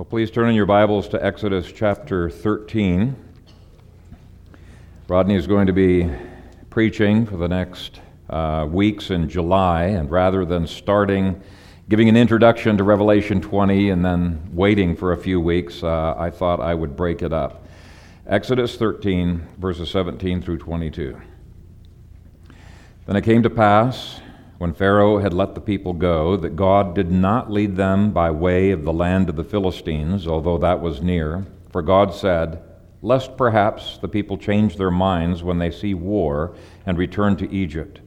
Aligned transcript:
Well, 0.00 0.06
please 0.06 0.30
turn 0.30 0.48
in 0.48 0.54
your 0.54 0.64
Bibles 0.64 1.08
to 1.08 1.22
Exodus 1.22 1.70
chapter 1.70 2.30
13. 2.30 3.14
Rodney 5.08 5.34
is 5.34 5.46
going 5.46 5.66
to 5.66 5.74
be 5.74 6.10
preaching 6.70 7.26
for 7.26 7.36
the 7.36 7.48
next 7.48 8.00
uh, 8.30 8.66
weeks 8.66 9.10
in 9.10 9.28
July, 9.28 9.88
and 9.88 10.10
rather 10.10 10.46
than 10.46 10.66
starting 10.66 11.42
giving 11.90 12.08
an 12.08 12.16
introduction 12.16 12.78
to 12.78 12.82
Revelation 12.82 13.42
20 13.42 13.90
and 13.90 14.02
then 14.02 14.40
waiting 14.54 14.96
for 14.96 15.12
a 15.12 15.18
few 15.18 15.38
weeks, 15.38 15.82
uh, 15.82 16.14
I 16.16 16.30
thought 16.30 16.60
I 16.60 16.74
would 16.74 16.96
break 16.96 17.20
it 17.20 17.34
up. 17.34 17.66
Exodus 18.26 18.76
13, 18.76 19.48
verses 19.58 19.90
17 19.90 20.40
through 20.40 20.56
22. 20.56 21.20
Then 23.04 23.16
it 23.16 23.22
came 23.22 23.42
to 23.42 23.50
pass 23.50 24.18
when 24.60 24.74
Pharaoh 24.74 25.16
had 25.16 25.32
let 25.32 25.54
the 25.54 25.60
people 25.62 25.94
go, 25.94 26.36
that 26.36 26.54
God 26.54 26.94
did 26.94 27.10
not 27.10 27.50
lead 27.50 27.76
them 27.76 28.10
by 28.10 28.30
way 28.30 28.72
of 28.72 28.84
the 28.84 28.92
land 28.92 29.30
of 29.30 29.36
the 29.36 29.42
Philistines, 29.42 30.26
although 30.26 30.58
that 30.58 30.82
was 30.82 31.00
near. 31.00 31.46
For 31.70 31.80
God 31.80 32.12
said, 32.12 32.62
Lest 33.00 33.38
perhaps 33.38 33.96
the 33.96 34.08
people 34.08 34.36
change 34.36 34.76
their 34.76 34.90
minds 34.90 35.42
when 35.42 35.56
they 35.56 35.70
see 35.70 35.94
war 35.94 36.54
and 36.84 36.98
return 36.98 37.38
to 37.38 37.50
Egypt. 37.50 38.02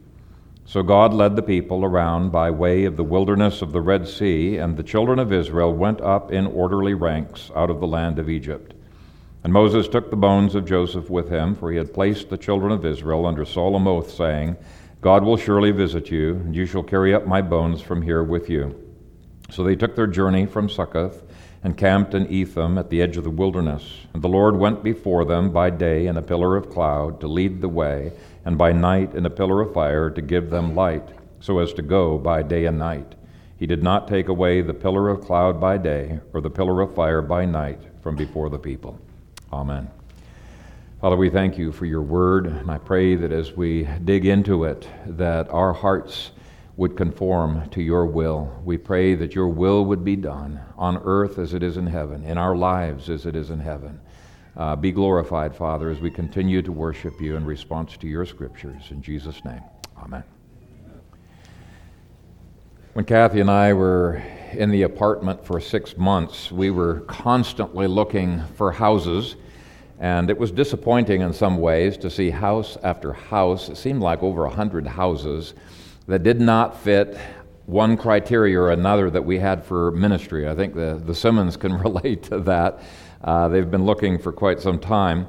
So 0.64 0.84
God 0.84 1.12
led 1.12 1.36
the 1.36 1.42
people 1.42 1.84
around 1.84 2.32
by 2.32 2.52
way 2.52 2.86
of 2.86 2.98
the 2.98 3.04
wilderness 3.04 3.64
of 3.64 3.72
the 3.72 3.82
Red 3.82 4.08
Sea, 4.08 4.58
and 4.58 4.78
the 4.78 4.84
children 4.84 5.18
of 5.18 5.34
Israel 5.34 5.74
went 5.74 6.02
up 6.02 6.32
in 6.32 6.46
orderly 6.46 6.94
ranks 6.94 7.50
out 7.56 7.72
of 7.72 7.80
the 7.80 7.88
land 7.88 8.20
of 8.20 8.30
Egypt. 8.30 8.76
And 9.44 9.52
Moses 9.52 9.88
took 9.88 10.12
the 10.12 10.16
bones 10.18 10.54
of 10.54 10.68
Joseph 10.68 11.10
with 11.10 11.30
him, 11.30 11.56
for 11.56 11.72
he 11.72 11.78
had 11.80 11.96
placed 11.96 12.30
the 12.30 12.38
children 12.38 12.72
of 12.72 12.86
Israel 12.86 13.26
under 13.26 13.44
solemn 13.44 13.88
oath, 13.88 14.12
saying, 14.12 14.56
God 15.04 15.26
will 15.26 15.36
surely 15.36 15.72
visit 15.72 16.10
you, 16.10 16.36
and 16.36 16.56
you 16.56 16.66
shall 16.66 16.82
carry 16.82 17.14
up 17.14 17.28
my 17.28 17.42
bones 17.42 17.82
from 17.82 18.02
here 18.02 18.24
with 18.24 18.50
you. 18.50 18.74
So 19.52 19.62
they 19.62 19.76
took 19.76 19.98
their 19.98 20.08
journey 20.08 20.46
from 20.46 20.70
Succoth 20.70 21.24
and 21.62 21.78
camped 21.78 22.14
in 22.14 22.32
Etham 22.32 22.78
at 22.78 22.90
the 22.90 23.02
edge 23.02 23.18
of 23.18 23.26
the 23.26 23.30
wilderness. 23.30 23.84
And 24.14 24.24
the 24.24 24.30
Lord 24.30 24.56
went 24.56 24.82
before 24.82 25.26
them 25.26 25.52
by 25.52 25.72
day 25.72 26.08
in 26.08 26.16
a 26.16 26.22
pillar 26.22 26.56
of 26.56 26.70
cloud 26.70 27.20
to 27.20 27.28
lead 27.28 27.60
the 27.60 27.68
way, 27.68 28.14
and 28.46 28.58
by 28.58 28.72
night 28.72 29.14
in 29.14 29.26
a 29.26 29.30
pillar 29.30 29.60
of 29.60 29.74
fire 29.74 30.10
to 30.10 30.22
give 30.22 30.50
them 30.50 30.74
light, 30.74 31.10
so 31.42 31.60
as 31.60 31.74
to 31.74 31.82
go 31.82 32.18
by 32.18 32.42
day 32.42 32.66
and 32.66 32.80
night. 32.80 33.16
He 33.58 33.68
did 33.68 33.84
not 33.84 34.08
take 34.08 34.30
away 34.30 34.62
the 34.62 34.74
pillar 34.74 35.10
of 35.10 35.20
cloud 35.20 35.60
by 35.60 35.80
day 35.80 36.22
or 36.32 36.40
the 36.40 36.50
pillar 36.50 36.80
of 36.80 36.96
fire 36.96 37.22
by 37.22 37.44
night 37.44 37.82
from 38.02 38.16
before 38.16 38.50
the 38.50 38.58
people. 38.58 38.98
Amen. 39.52 39.90
Father, 41.04 41.18
we 41.18 41.30
thank 41.30 41.58
you 41.58 41.74
for 41.74 41.86
your 41.86 42.02
word, 42.02 42.48
and 42.48 42.72
I 42.72 42.78
pray 42.78 43.16
that 43.16 43.34
as 43.34 43.52
we 43.52 43.84
dig 44.06 44.26
into 44.26 44.64
it, 44.64 44.88
that 45.06 45.50
our 45.50 45.74
hearts 45.74 46.32
would 46.78 46.96
conform 46.96 47.70
to 47.72 47.82
your 47.82 48.06
will. 48.06 48.62
We 48.64 48.78
pray 48.78 49.14
that 49.16 49.36
your 49.36 49.50
will 49.50 49.84
would 49.84 50.06
be 50.06 50.16
done 50.16 50.62
on 50.78 51.02
earth 51.04 51.40
as 51.40 51.54
it 51.54 51.62
is 51.62 51.76
in 51.76 51.88
heaven, 51.88 52.24
in 52.24 52.38
our 52.38 52.56
lives 52.56 53.10
as 53.10 53.26
it 53.26 53.36
is 53.36 53.50
in 53.50 53.60
heaven. 53.60 54.00
Uh, 54.56 54.78
be 54.78 54.94
glorified, 54.94 55.54
Father, 55.54 55.90
as 55.90 56.00
we 56.00 56.10
continue 56.10 56.62
to 56.62 56.72
worship 56.72 57.20
you 57.20 57.36
in 57.36 57.44
response 57.44 57.98
to 57.98 58.08
your 58.08 58.26
scriptures. 58.26 58.84
In 58.90 59.02
Jesus' 59.02 59.44
name, 59.44 59.62
amen. 60.02 60.24
When 62.94 63.04
Kathy 63.04 63.42
and 63.42 63.52
I 63.52 63.74
were 63.74 64.24
in 64.54 64.72
the 64.72 64.84
apartment 64.84 65.46
for 65.46 65.60
six 65.60 65.98
months, 65.98 66.50
we 66.50 66.72
were 66.72 67.02
constantly 67.02 67.88
looking 67.88 68.42
for 68.56 68.72
houses 68.72 69.36
and 70.04 70.30
it 70.30 70.38
was 70.38 70.52
disappointing 70.52 71.22
in 71.22 71.32
some 71.32 71.60
ways 71.60 71.96
to 71.96 72.10
see 72.10 72.30
house 72.30 72.78
after 72.84 73.14
house. 73.14 73.70
It 73.70 73.78
seemed 73.78 74.02
like 74.02 74.22
over 74.22 74.44
a 74.44 74.50
hundred 74.50 74.86
houses 74.86 75.54
that 76.08 76.24
did 76.24 76.42
not 76.42 76.78
fit 76.78 77.18
one 77.68 77.96
criteria 77.96 78.60
or 78.60 78.72
another 78.72 79.10
that 79.10 79.24
we 79.24 79.40
had 79.40 79.64
for 79.64 79.92
ministry. 79.92 80.50
I 80.50 80.56
think 80.56 80.76
the, 80.76 81.02
the 81.06 81.16
Simmons 81.16 81.56
can 81.56 81.72
relate 81.80 82.24
to 82.24 82.40
that. 82.40 82.82
Uh, 83.24 83.48
they've 83.48 83.72
been 83.72 83.86
looking 83.86 84.20
for 84.20 84.34
quite 84.34 84.60
some 84.60 84.78
time. 84.78 85.26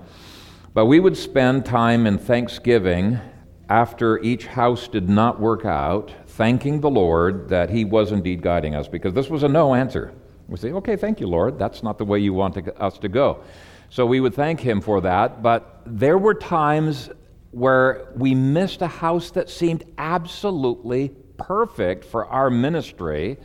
But 0.72 0.86
we 0.86 0.98
would 0.98 1.16
spend 1.16 1.64
time 1.64 2.04
in 2.08 2.18
Thanksgiving 2.18 3.20
after 3.68 4.18
each 4.24 4.46
house 4.46 4.88
did 4.88 5.08
not 5.08 5.38
work 5.38 5.64
out, 5.64 6.12
thanking 6.26 6.80
the 6.80 6.90
Lord 6.90 7.48
that 7.48 7.70
He 7.70 7.84
was 7.84 8.10
indeed 8.10 8.42
guiding 8.42 8.74
us, 8.74 8.88
because 8.88 9.14
this 9.14 9.30
was 9.30 9.44
a 9.44 9.48
no 9.48 9.72
answer. 9.72 10.12
We 10.48 10.56
say, 10.56 10.72
okay, 10.72 10.96
thank 10.96 11.20
you, 11.20 11.28
Lord. 11.28 11.60
That's 11.60 11.84
not 11.84 11.96
the 11.96 12.04
way 12.04 12.18
you 12.18 12.34
want 12.34 12.54
to, 12.54 12.76
us 12.82 12.98
to 12.98 13.08
go. 13.08 13.44
So 13.94 14.04
we 14.04 14.18
would 14.18 14.34
thank 14.34 14.58
him 14.58 14.80
for 14.80 15.02
that. 15.02 15.40
But 15.40 15.82
there 15.86 16.18
were 16.18 16.34
times 16.34 17.10
where 17.52 18.08
we 18.16 18.34
missed 18.34 18.82
a 18.82 18.88
house 18.88 19.30
that 19.30 19.48
seemed 19.48 19.84
absolutely 19.96 21.10
perfect 21.36 22.04
for 22.04 22.26
our 22.26 22.50
ministry. 22.50 23.38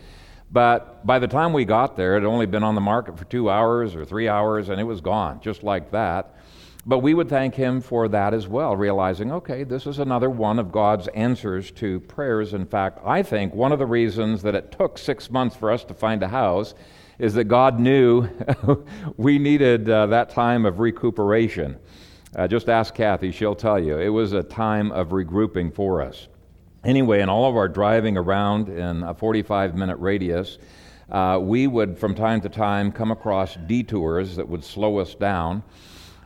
But 0.52 1.06
by 1.06 1.20
the 1.20 1.28
time 1.28 1.54
we 1.54 1.66
got 1.66 1.96
there, 1.96 2.18
it 2.18 2.22
had 2.22 2.28
only 2.28 2.48
been 2.48 2.64
on 2.64 2.74
the 2.74 2.82
market 2.82 3.16
for 3.16 3.26
two 3.26 3.48
hours 3.48 3.94
or 3.94 4.06
three 4.06 4.28
hours, 4.28 4.70
and 4.70 4.82
it 4.82 4.86
was 4.86 5.02
gone, 5.02 5.40
just 5.40 5.62
like 5.62 5.92
that. 5.92 6.40
But 6.84 7.04
we 7.04 7.14
would 7.14 7.30
thank 7.30 7.54
him 7.54 7.80
for 7.80 8.08
that 8.08 8.34
as 8.34 8.48
well, 8.48 8.76
realizing, 8.76 9.32
okay, 9.32 9.64
this 9.64 9.86
is 9.86 10.00
another 10.00 10.32
one 10.32 10.58
of 10.58 10.72
God's 10.72 11.08
answers 11.10 11.70
to 11.74 12.00
prayers. 12.00 12.56
In 12.56 12.66
fact, 12.66 12.98
I 13.06 13.22
think 13.22 13.54
one 13.54 13.72
of 13.72 13.78
the 13.78 13.86
reasons 13.86 14.42
that 14.42 14.56
it 14.56 14.72
took 14.72 14.98
six 14.98 15.30
months 15.30 15.56
for 15.56 15.70
us 15.70 15.84
to 15.84 15.94
find 15.94 16.24
a 16.24 16.28
house 16.28 16.74
is 17.20 17.34
that 17.34 17.44
God 17.44 17.80
knew 17.80 18.28
we 19.18 19.38
needed 19.38 19.90
uh, 19.90 20.08
that 20.08 20.30
time 20.30 20.66
of 20.66 20.80
recuperation. 20.80 21.78
Uh, 22.36 22.48
just 22.48 22.70
ask 22.70 22.96
Kathy, 22.96 23.32
she'll 23.32 23.56
tell 23.56 23.78
you. 23.78 24.00
It 24.00 24.10
was 24.10 24.34
a 24.34 24.42
time 24.42 24.92
of 24.92 25.10
regrouping 25.10 25.74
for 25.74 26.02
us. 26.02 26.30
Anyway, 26.86 27.20
in 27.20 27.28
all 27.28 27.50
of 27.50 27.58
our 27.58 27.68
driving 27.68 28.16
around 28.18 28.70
in 28.70 29.04
a 29.04 29.14
45 29.14 29.76
minute 29.76 29.98
radius, 29.98 30.58
uh, 31.12 31.40
we 31.42 31.68
would 31.68 31.98
from 31.98 32.16
time 32.16 32.40
to 32.40 32.50
time 32.50 32.92
come 32.92 33.12
across 33.12 33.58
detours 33.68 34.38
that 34.38 34.48
would 34.48 34.64
slow 34.64 35.00
us 35.00 35.14
down. 35.14 35.62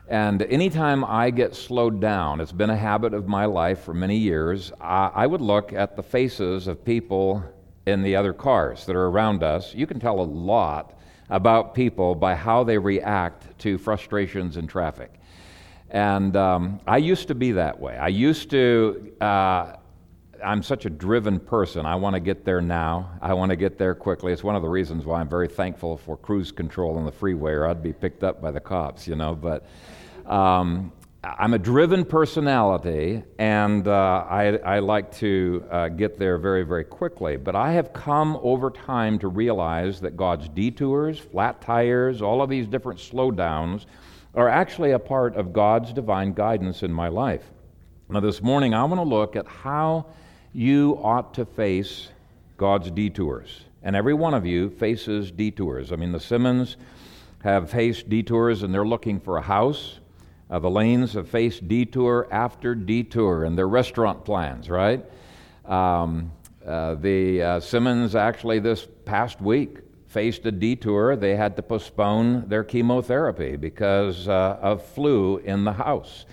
And 0.10 0.44
anytime 0.44 1.04
I 1.06 1.31
get 1.31 1.56
slowed 1.56 2.02
down, 2.02 2.42
it's 2.42 2.52
been 2.52 2.70
a 2.70 2.78
habit 2.78 3.14
of 3.14 3.28
my 3.28 3.46
life 3.46 3.80
for 3.80 3.94
many 3.94 4.18
years, 4.18 4.72
I, 4.80 5.10
I 5.16 5.28
would 5.28 5.42
look 5.42 5.74
at 5.74 5.96
the 5.96 6.04
faces 6.04 6.68
of 6.68 6.84
people 6.84 7.44
in 7.85 8.01
the 8.01 8.16
other 8.16 8.33
cars 8.33 8.85
that 8.85 8.95
are 8.95 9.07
around 9.07 9.44
us, 9.44 9.73
you 9.73 9.85
can 9.85 9.99
tell 9.99 10.19
a 10.19 10.23
lot 10.23 10.97
about 11.29 11.73
people 11.73 12.16
by 12.16 12.35
how 12.35 12.63
they 12.63 12.77
react 12.77 13.57
to 13.59 13.77
frustrations 13.77 14.57
in 14.57 14.67
traffic. 14.67 15.13
And 15.89 16.35
um, 16.35 16.79
I 16.88 16.97
used 16.97 17.27
to 17.27 17.35
be 17.35 17.51
that 17.53 17.79
way. 17.79 17.97
I 17.97 18.07
used 18.07 18.49
to, 18.49 19.13
uh, 19.21 19.75
I'm 20.44 20.63
such 20.63 20.85
a 20.85 20.89
driven 20.89 21.39
person. 21.39 21.85
I 21.85 21.95
want 21.95 22.16
to 22.16 22.19
get 22.19 22.44
there 22.44 22.61
now. 22.61 23.11
I 23.21 23.33
want 23.33 23.51
to 23.51 23.55
get 23.55 23.77
there 23.77 23.94
quickly. 23.94 24.33
It's 24.33 24.44
one 24.44 24.55
of 24.55 24.61
the 24.61 24.69
reasons 24.69 25.05
why 25.05 25.21
I'm 25.21 25.29
very 25.29 25.47
thankful 25.47 25.97
for 25.97 26.17
cruise 26.17 26.51
control 26.51 26.97
on 26.97 27.05
the 27.05 27.11
freeway, 27.11 27.51
or 27.51 27.67
I'd 27.67 27.83
be 27.83 27.94
picked 27.94 28.23
up 28.23 28.41
by 28.41 28.51
the 28.51 28.59
cops, 28.59 29.07
you 29.07 29.15
know. 29.15 29.35
But 29.35 29.65
um, 30.25 30.91
I'm 31.25 31.53
a 31.53 31.59
driven 31.59 32.03
personality, 32.03 33.23
and 33.39 33.88
uh, 33.88 34.25
I, 34.29 34.57
I, 34.57 34.79
like 34.79 35.09
to 35.19 35.63
uh, 35.72 35.88
get 35.88 36.19
there 36.19 36.38
very, 36.38 36.63
very 36.63 36.84
quickly. 36.84 37.38
But 37.38 37.56
I 37.56 37.72
have 37.72 37.94
come 37.94 38.38
over 38.44 38.69
time 38.69 39.17
to 39.19 39.29
realize 39.29 40.01
that 40.01 40.17
God's 40.17 40.50
detours, 40.50 41.17
flat 41.17 41.62
tires, 41.62 42.22
all 42.22 42.41
of 42.41 42.50
these 42.50 42.67
different 42.67 43.00
slowdowns 43.00 43.85
are 44.35 44.50
actually 44.50 44.91
a 44.91 45.00
part 45.00 45.38
of 45.38 45.53
God's 45.53 45.94
divine 45.94 46.33
guidance 46.33 46.83
in 46.83 46.91
my 46.91 47.07
life. 47.07 47.51
Now, 48.09 48.19
this 48.19 48.41
morning, 48.41 48.73
I 48.73 48.83
want 48.83 49.00
to 49.00 49.07
look 49.07 49.38
at 49.38 49.47
how 49.47 50.07
you 50.51 51.00
ought 51.01 51.33
to 51.35 51.45
face 51.45 52.09
God's 52.57 52.91
detours. 52.91 53.62
And 53.81 53.95
every 53.95 54.13
one 54.13 54.33
of 54.33 54.45
you 54.45 54.72
faces 54.72 55.31
detours. 55.31 55.94
I 55.94 55.95
mean, 55.95 56.12
the 56.12 56.19
Simmons 56.19 56.75
have 57.44 57.69
faced 57.69 58.09
detours, 58.09 58.63
and 58.63 58.73
they're 58.73 58.85
looking 58.85 59.22
for 59.22 59.38
a 59.38 59.41
house 59.41 60.00
uh, 60.50 60.59
the 60.59 60.70
lanes 60.70 61.14
have 61.14 61.28
faced 61.30 61.68
detour 61.68 62.28
after 62.31 62.76
detour 62.76 63.46
in 63.46 63.56
their 63.56 63.68
restaurant 63.68 64.26
plans, 64.26 64.70
right? 64.70 65.04
Um, 65.66 66.31
uh, 66.66 66.96
the 66.96 67.42
uh, 67.42 67.59
Simmons 67.59 68.16
actually 68.16 68.59
this 68.59 68.88
past 69.06 69.42
week 69.42 69.80
faced 70.08 70.46
a 70.46 70.52
detour. 70.52 71.16
They 71.16 71.36
had 71.36 71.56
to 71.56 71.64
postpone 71.64 72.48
their 72.48 72.63
chemotherapy 72.63 73.56
because 73.56 74.28
uh, 74.28 74.60
of 74.62 74.86
flu 74.86 75.38
in 75.38 75.63
the 75.63 75.74
house. 75.74 76.25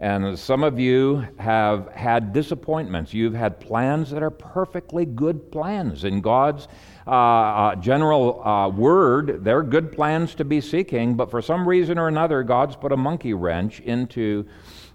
And 0.00 0.38
some 0.38 0.62
of 0.62 0.78
you 0.78 1.26
have 1.38 1.88
had 1.92 2.32
disappointments. 2.32 3.12
You've 3.12 3.34
had 3.34 3.58
plans 3.58 4.10
that 4.10 4.22
are 4.22 4.30
perfectly 4.30 5.04
good 5.04 5.50
plans 5.50 6.04
in 6.04 6.20
God's 6.20 6.68
uh, 7.08 7.10
uh, 7.10 7.74
general 7.76 8.46
uh, 8.46 8.68
word, 8.68 9.42
they're 9.42 9.62
good 9.62 9.90
plans 9.92 10.34
to 10.34 10.44
be 10.44 10.60
seeking, 10.60 11.14
but 11.14 11.30
for 11.30 11.40
some 11.40 11.66
reason 11.66 11.98
or 11.98 12.06
another, 12.06 12.42
God's 12.42 12.76
put 12.76 12.92
a 12.92 12.98
monkey 12.98 13.32
wrench 13.32 13.80
into, 13.80 14.46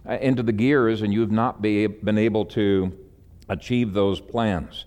uh, 0.07 0.19
into 0.19 0.43
the 0.43 0.51
gears, 0.51 1.01
and 1.01 1.11
you've 1.11 1.31
not 1.31 1.59
be, 1.59 1.87
been 1.87 2.19
able 2.19 2.45
to 2.45 2.95
achieve 3.49 3.93
those 3.93 4.19
plans. 4.19 4.85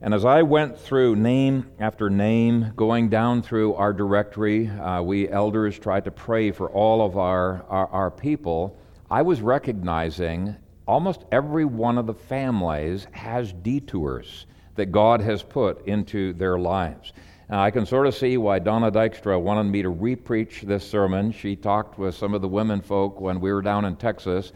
And 0.00 0.12
as 0.12 0.24
I 0.24 0.42
went 0.42 0.76
through 0.76 1.14
name 1.14 1.70
after 1.78 2.10
name, 2.10 2.72
going 2.74 3.08
down 3.08 3.42
through 3.42 3.74
our 3.74 3.92
directory, 3.92 4.68
uh, 4.68 5.00
we 5.00 5.28
elders 5.28 5.78
tried 5.78 6.04
to 6.06 6.10
pray 6.10 6.50
for 6.50 6.68
all 6.68 7.06
of 7.06 7.16
our, 7.16 7.64
our, 7.68 7.86
our 7.86 8.10
people. 8.10 8.76
I 9.08 9.22
was 9.22 9.40
recognizing 9.40 10.56
almost 10.88 11.24
every 11.30 11.64
one 11.64 11.98
of 11.98 12.06
the 12.06 12.14
families 12.14 13.06
has 13.12 13.52
detours 13.52 14.46
that 14.74 14.86
God 14.86 15.20
has 15.20 15.42
put 15.42 15.86
into 15.86 16.32
their 16.34 16.58
lives. 16.58 17.12
Now, 17.48 17.62
I 17.62 17.70
can 17.70 17.84
sort 17.84 18.06
of 18.06 18.14
see 18.14 18.36
why 18.36 18.58
Donna 18.58 18.90
Dykstra 18.90 19.40
wanted 19.40 19.64
me 19.64 19.82
to 19.82 19.90
repreach 19.90 20.62
this 20.62 20.88
sermon. 20.88 21.30
She 21.30 21.56
talked 21.56 21.98
with 21.98 22.14
some 22.14 22.34
of 22.34 22.40
the 22.40 22.48
women 22.48 22.80
folk 22.80 23.20
when 23.20 23.40
we 23.40 23.52
were 23.52 23.62
down 23.62 23.84
in 23.84 23.96
Texas. 23.96 24.52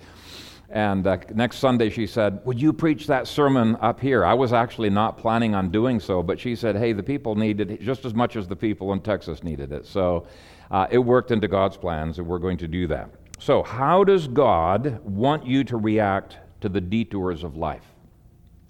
And 0.70 1.06
uh, 1.06 1.19
next 1.35 1.59
Sunday, 1.59 1.91
she 1.91 2.06
said, 2.06 2.41
Would 2.44 2.61
you 2.61 2.73
preach 2.73 3.06
that 3.06 3.26
sermon 3.26 3.76
up 3.81 4.00
here? 4.00 4.25
I 4.25 4.35
was 4.35 4.53
actually 4.53 4.91
not 4.91 5.17
planning 5.17 5.55
on 5.55 5.70
doing 5.70 5.99
so, 5.99 6.23
but 6.23 6.38
she 6.38 6.55
said, 6.55 6.76
Hey, 6.76 6.93
the 6.93 7.03
people 7.03 7.35
needed 7.35 7.71
it 7.71 7.81
just 7.81 8.05
as 8.05 8.14
much 8.14 8.37
as 8.37 8.49
the 8.49 8.56
people 8.56 8.93
in 8.93 9.00
Texas 9.00 9.43
needed 9.43 9.73
it. 9.73 9.87
So 9.87 10.26
uh, 10.71 10.87
it 10.91 10.99
worked 10.99 11.31
into 11.31 11.49
God's 11.49 11.76
plans, 11.76 12.19
and 12.19 12.26
we're 12.26 12.38
going 12.38 12.59
to 12.59 12.69
do 12.69 12.87
that. 12.88 13.11
So, 13.38 13.62
how 13.62 14.05
does 14.05 14.29
God 14.29 15.00
want 15.05 15.47
you 15.47 15.64
to 15.64 15.76
react 15.76 16.38
to 16.61 16.69
the 16.69 16.81
detours 16.81 17.44
of 17.44 17.56
life? 17.56 17.85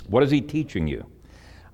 What 0.06 0.22
is 0.22 0.30
He 0.30 0.40
teaching 0.40 0.86
you? 0.86 1.04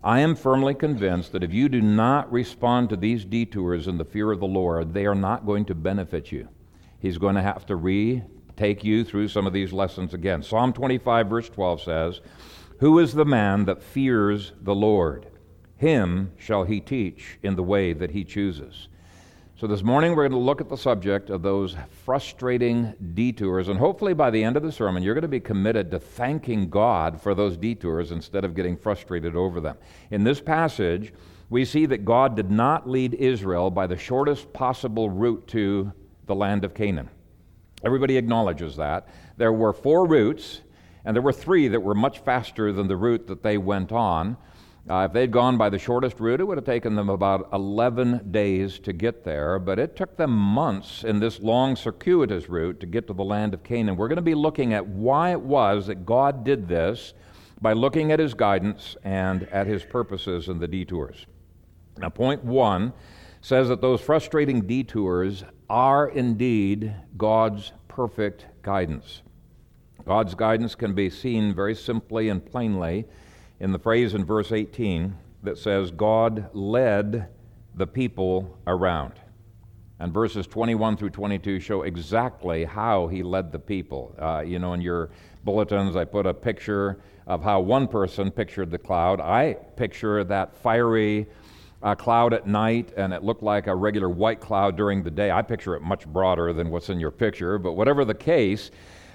I 0.04 0.20
am 0.20 0.36
firmly 0.36 0.74
convinced 0.74 1.32
that 1.32 1.42
if 1.42 1.54
you 1.54 1.70
do 1.70 1.80
not 1.80 2.30
respond 2.30 2.90
to 2.90 2.96
these 2.96 3.24
detours 3.24 3.88
in 3.88 3.96
the 3.96 4.04
fear 4.04 4.30
of 4.30 4.38
the 4.38 4.46
Lord, 4.46 4.92
they 4.92 5.06
are 5.06 5.14
not 5.14 5.46
going 5.46 5.64
to 5.64 5.74
benefit 5.74 6.30
you. 6.30 6.48
He's 6.98 7.16
going 7.16 7.36
to 7.36 7.40
have 7.40 7.64
to 7.66 7.76
re 7.76 8.22
take 8.54 8.84
you 8.84 9.02
through 9.02 9.28
some 9.28 9.46
of 9.46 9.54
these 9.54 9.72
lessons 9.72 10.12
again. 10.12 10.42
Psalm 10.42 10.74
25, 10.74 11.26
verse 11.26 11.48
12 11.48 11.80
says, 11.80 12.20
Who 12.80 12.98
is 12.98 13.14
the 13.14 13.24
man 13.24 13.64
that 13.64 13.82
fears 13.82 14.52
the 14.60 14.74
Lord? 14.74 15.26
Him 15.78 16.32
shall 16.36 16.64
he 16.64 16.80
teach 16.80 17.38
in 17.42 17.56
the 17.56 17.62
way 17.62 17.94
that 17.94 18.10
he 18.10 18.24
chooses. 18.24 18.88
So, 19.64 19.68
this 19.68 19.82
morning 19.82 20.10
we're 20.10 20.28
going 20.28 20.32
to 20.32 20.46
look 20.46 20.60
at 20.60 20.68
the 20.68 20.76
subject 20.76 21.30
of 21.30 21.40
those 21.40 21.74
frustrating 22.04 22.92
detours, 23.14 23.68
and 23.68 23.78
hopefully 23.78 24.12
by 24.12 24.30
the 24.30 24.44
end 24.44 24.58
of 24.58 24.62
the 24.62 24.70
sermon, 24.70 25.02
you're 25.02 25.14
going 25.14 25.22
to 25.22 25.26
be 25.28 25.40
committed 25.40 25.90
to 25.90 25.98
thanking 25.98 26.68
God 26.68 27.18
for 27.18 27.34
those 27.34 27.56
detours 27.56 28.10
instead 28.10 28.44
of 28.44 28.54
getting 28.54 28.76
frustrated 28.76 29.34
over 29.34 29.62
them. 29.62 29.78
In 30.10 30.22
this 30.22 30.38
passage, 30.38 31.14
we 31.48 31.64
see 31.64 31.86
that 31.86 32.04
God 32.04 32.36
did 32.36 32.50
not 32.50 32.86
lead 32.86 33.14
Israel 33.14 33.70
by 33.70 33.86
the 33.86 33.96
shortest 33.96 34.52
possible 34.52 35.08
route 35.08 35.46
to 35.46 35.90
the 36.26 36.34
land 36.34 36.66
of 36.66 36.74
Canaan. 36.74 37.08
Everybody 37.82 38.18
acknowledges 38.18 38.76
that. 38.76 39.08
There 39.38 39.54
were 39.54 39.72
four 39.72 40.04
routes, 40.06 40.60
and 41.06 41.16
there 41.16 41.22
were 41.22 41.32
three 41.32 41.68
that 41.68 41.80
were 41.80 41.94
much 41.94 42.18
faster 42.18 42.70
than 42.70 42.86
the 42.86 42.98
route 42.98 43.28
that 43.28 43.42
they 43.42 43.56
went 43.56 43.92
on. 43.92 44.36
Uh, 44.88 45.06
if 45.08 45.14
they'd 45.14 45.30
gone 45.30 45.56
by 45.56 45.70
the 45.70 45.78
shortest 45.78 46.20
route, 46.20 46.40
it 46.40 46.44
would 46.44 46.58
have 46.58 46.66
taken 46.66 46.94
them 46.94 47.08
about 47.08 47.48
11 47.54 48.30
days 48.30 48.78
to 48.78 48.92
get 48.92 49.24
there, 49.24 49.58
but 49.58 49.78
it 49.78 49.96
took 49.96 50.14
them 50.18 50.30
months 50.30 51.04
in 51.04 51.18
this 51.18 51.40
long, 51.40 51.74
circuitous 51.74 52.50
route 52.50 52.78
to 52.80 52.86
get 52.86 53.06
to 53.06 53.14
the 53.14 53.24
land 53.24 53.54
of 53.54 53.62
Canaan. 53.62 53.96
We're 53.96 54.08
going 54.08 54.16
to 54.16 54.22
be 54.22 54.34
looking 54.34 54.74
at 54.74 54.86
why 54.86 55.30
it 55.30 55.40
was 55.40 55.86
that 55.86 56.04
God 56.04 56.44
did 56.44 56.68
this 56.68 57.14
by 57.62 57.72
looking 57.72 58.12
at 58.12 58.18
his 58.18 58.34
guidance 58.34 58.94
and 59.04 59.44
at 59.44 59.66
his 59.66 59.82
purposes 59.84 60.48
in 60.50 60.58
the 60.58 60.68
detours. 60.68 61.24
Now, 61.96 62.10
point 62.10 62.44
one 62.44 62.92
says 63.40 63.68
that 63.68 63.80
those 63.80 64.02
frustrating 64.02 64.66
detours 64.66 65.44
are 65.70 66.08
indeed 66.08 66.94
God's 67.16 67.72
perfect 67.88 68.46
guidance. 68.60 69.22
God's 70.04 70.34
guidance 70.34 70.74
can 70.74 70.92
be 70.92 71.08
seen 71.08 71.54
very 71.54 71.74
simply 71.74 72.28
and 72.28 72.44
plainly 72.44 73.06
in 73.60 73.72
the 73.72 73.78
phrase 73.78 74.14
in 74.14 74.24
verse 74.24 74.52
18 74.52 75.16
that 75.42 75.58
says, 75.58 75.90
God 75.90 76.50
led 76.52 77.28
the 77.74 77.86
people 77.86 78.58
around. 78.66 79.14
And 80.00 80.12
verses 80.12 80.46
21 80.46 80.96
through 80.96 81.10
22 81.10 81.60
show 81.60 81.82
exactly 81.82 82.64
how 82.64 83.06
he 83.06 83.22
led 83.22 83.52
the 83.52 83.58
people. 83.58 84.14
Uh, 84.18 84.40
you 84.40 84.58
know, 84.58 84.72
in 84.72 84.80
your 84.80 85.10
bulletins, 85.44 85.96
I 85.96 86.04
put 86.04 86.26
a 86.26 86.34
picture 86.34 87.00
of 87.26 87.42
how 87.42 87.60
one 87.60 87.88
person 87.88 88.30
pictured 88.30 88.70
the 88.70 88.78
cloud. 88.78 89.20
I 89.20 89.54
picture 89.76 90.24
that 90.24 90.56
fiery, 90.56 91.26
a 91.84 91.94
cloud 91.94 92.32
at 92.32 92.46
night 92.46 92.92
and 92.96 93.12
it 93.12 93.22
looked 93.22 93.42
like 93.42 93.66
a 93.66 93.74
regular 93.74 94.08
white 94.08 94.40
cloud 94.40 94.74
during 94.76 95.02
the 95.02 95.10
day. 95.10 95.30
I 95.30 95.42
picture 95.42 95.74
it 95.76 95.82
much 95.82 96.06
broader 96.06 96.52
than 96.52 96.70
what's 96.70 96.88
in 96.88 96.98
your 96.98 97.10
picture, 97.10 97.58
but 97.58 97.72
whatever 97.72 98.06
the 98.06 98.14
case, 98.14 98.70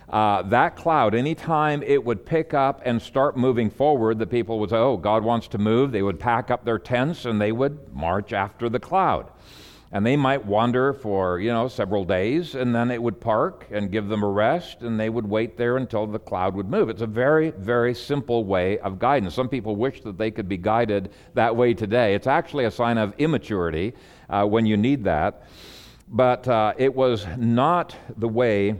uh, 0.09 0.41
that 0.43 0.75
cloud, 0.75 1.13
anytime 1.13 1.83
it 1.83 2.03
would 2.03 2.25
pick 2.25 2.53
up 2.53 2.81
and 2.83 2.99
start 2.99 3.37
moving 3.37 3.69
forward, 3.69 4.17
the 4.17 4.25
people 4.25 4.59
would 4.59 4.71
say, 4.71 4.77
Oh, 4.77 4.97
God 4.97 5.23
wants 5.23 5.47
to 5.49 5.57
move. 5.57 5.91
They 5.91 6.01
would 6.01 6.19
pack 6.19 6.49
up 6.49 6.65
their 6.65 6.79
tents 6.79 7.25
and 7.25 7.39
they 7.39 7.51
would 7.51 7.93
march 7.93 8.33
after 8.33 8.69
the 8.69 8.79
cloud. 8.79 9.29
And 9.91 10.05
they 10.05 10.15
might 10.15 10.45
wander 10.45 10.93
for 10.93 11.39
you 11.39 11.51
know 11.51 11.67
several 11.67 12.05
days 12.05 12.53
and 12.53 12.75
then 12.75 12.91
it 12.91 13.01
would 13.01 13.19
park 13.19 13.65
and 13.71 13.91
give 13.91 14.07
them 14.07 14.21
a 14.21 14.29
rest 14.29 14.81
and 14.81 14.99
they 14.99 15.09
would 15.09 15.27
wait 15.27 15.57
there 15.57 15.77
until 15.77 16.05
the 16.05 16.19
cloud 16.19 16.55
would 16.55 16.69
move. 16.69 16.89
It's 16.89 17.01
a 17.01 17.07
very 17.07 17.49
very 17.51 17.95
simple 17.95 18.43
way 18.43 18.77
of 18.79 18.99
guidance. 18.99 19.33
Some 19.33 19.49
people 19.49 19.75
wish 19.75 20.01
that 20.01 20.17
they 20.19 20.29
could 20.29 20.47
be 20.47 20.57
guided 20.57 21.11
that 21.33 21.55
way 21.55 21.73
today. 21.73 22.13
It's 22.13 22.27
actually 22.27 22.65
a 22.65 22.71
sign 22.71 22.99
of 22.99 23.15
immaturity 23.17 23.93
uh, 24.29 24.45
when 24.45 24.67
you 24.67 24.77
need 24.77 25.05
that. 25.05 25.43
But 26.07 26.47
uh, 26.47 26.73
it 26.77 26.93
was 26.93 27.25
not 27.37 27.95
the 28.17 28.27
way 28.27 28.75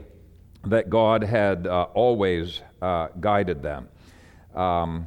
that 0.64 0.90
god 0.90 1.22
had 1.22 1.66
uh, 1.66 1.82
always 1.94 2.60
uh, 2.82 3.08
guided 3.20 3.62
them 3.62 3.88
um, 4.54 5.06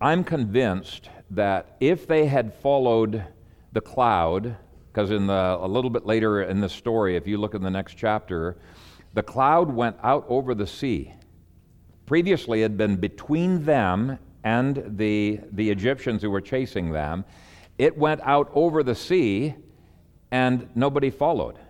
i'm 0.00 0.24
convinced 0.24 1.10
that 1.30 1.76
if 1.80 2.06
they 2.06 2.26
had 2.26 2.52
followed 2.54 3.24
the 3.72 3.80
cloud 3.80 4.56
because 4.98 5.12
in 5.12 5.28
the, 5.28 5.58
a 5.60 5.68
little 5.68 5.90
bit 5.90 6.06
later 6.06 6.42
in 6.42 6.60
the 6.60 6.68
story, 6.68 7.14
if 7.14 7.24
you 7.24 7.38
look 7.38 7.54
in 7.54 7.62
the 7.62 7.70
next 7.70 7.94
chapter, 7.94 8.56
the 9.14 9.22
cloud 9.22 9.70
went 9.70 9.96
out 10.02 10.24
over 10.28 10.56
the 10.56 10.66
sea. 10.66 11.14
Previously, 12.04 12.60
it 12.60 12.64
had 12.64 12.76
been 12.76 12.96
between 12.96 13.64
them 13.64 14.18
and 14.42 14.82
the, 14.98 15.38
the 15.52 15.70
Egyptians 15.70 16.20
who 16.20 16.30
were 16.30 16.40
chasing 16.40 16.90
them. 16.90 17.24
It 17.78 17.96
went 17.96 18.20
out 18.22 18.50
over 18.54 18.82
the 18.82 18.96
sea, 18.96 19.54
and 20.32 20.68
nobody 20.74 21.10
followed. 21.10 21.60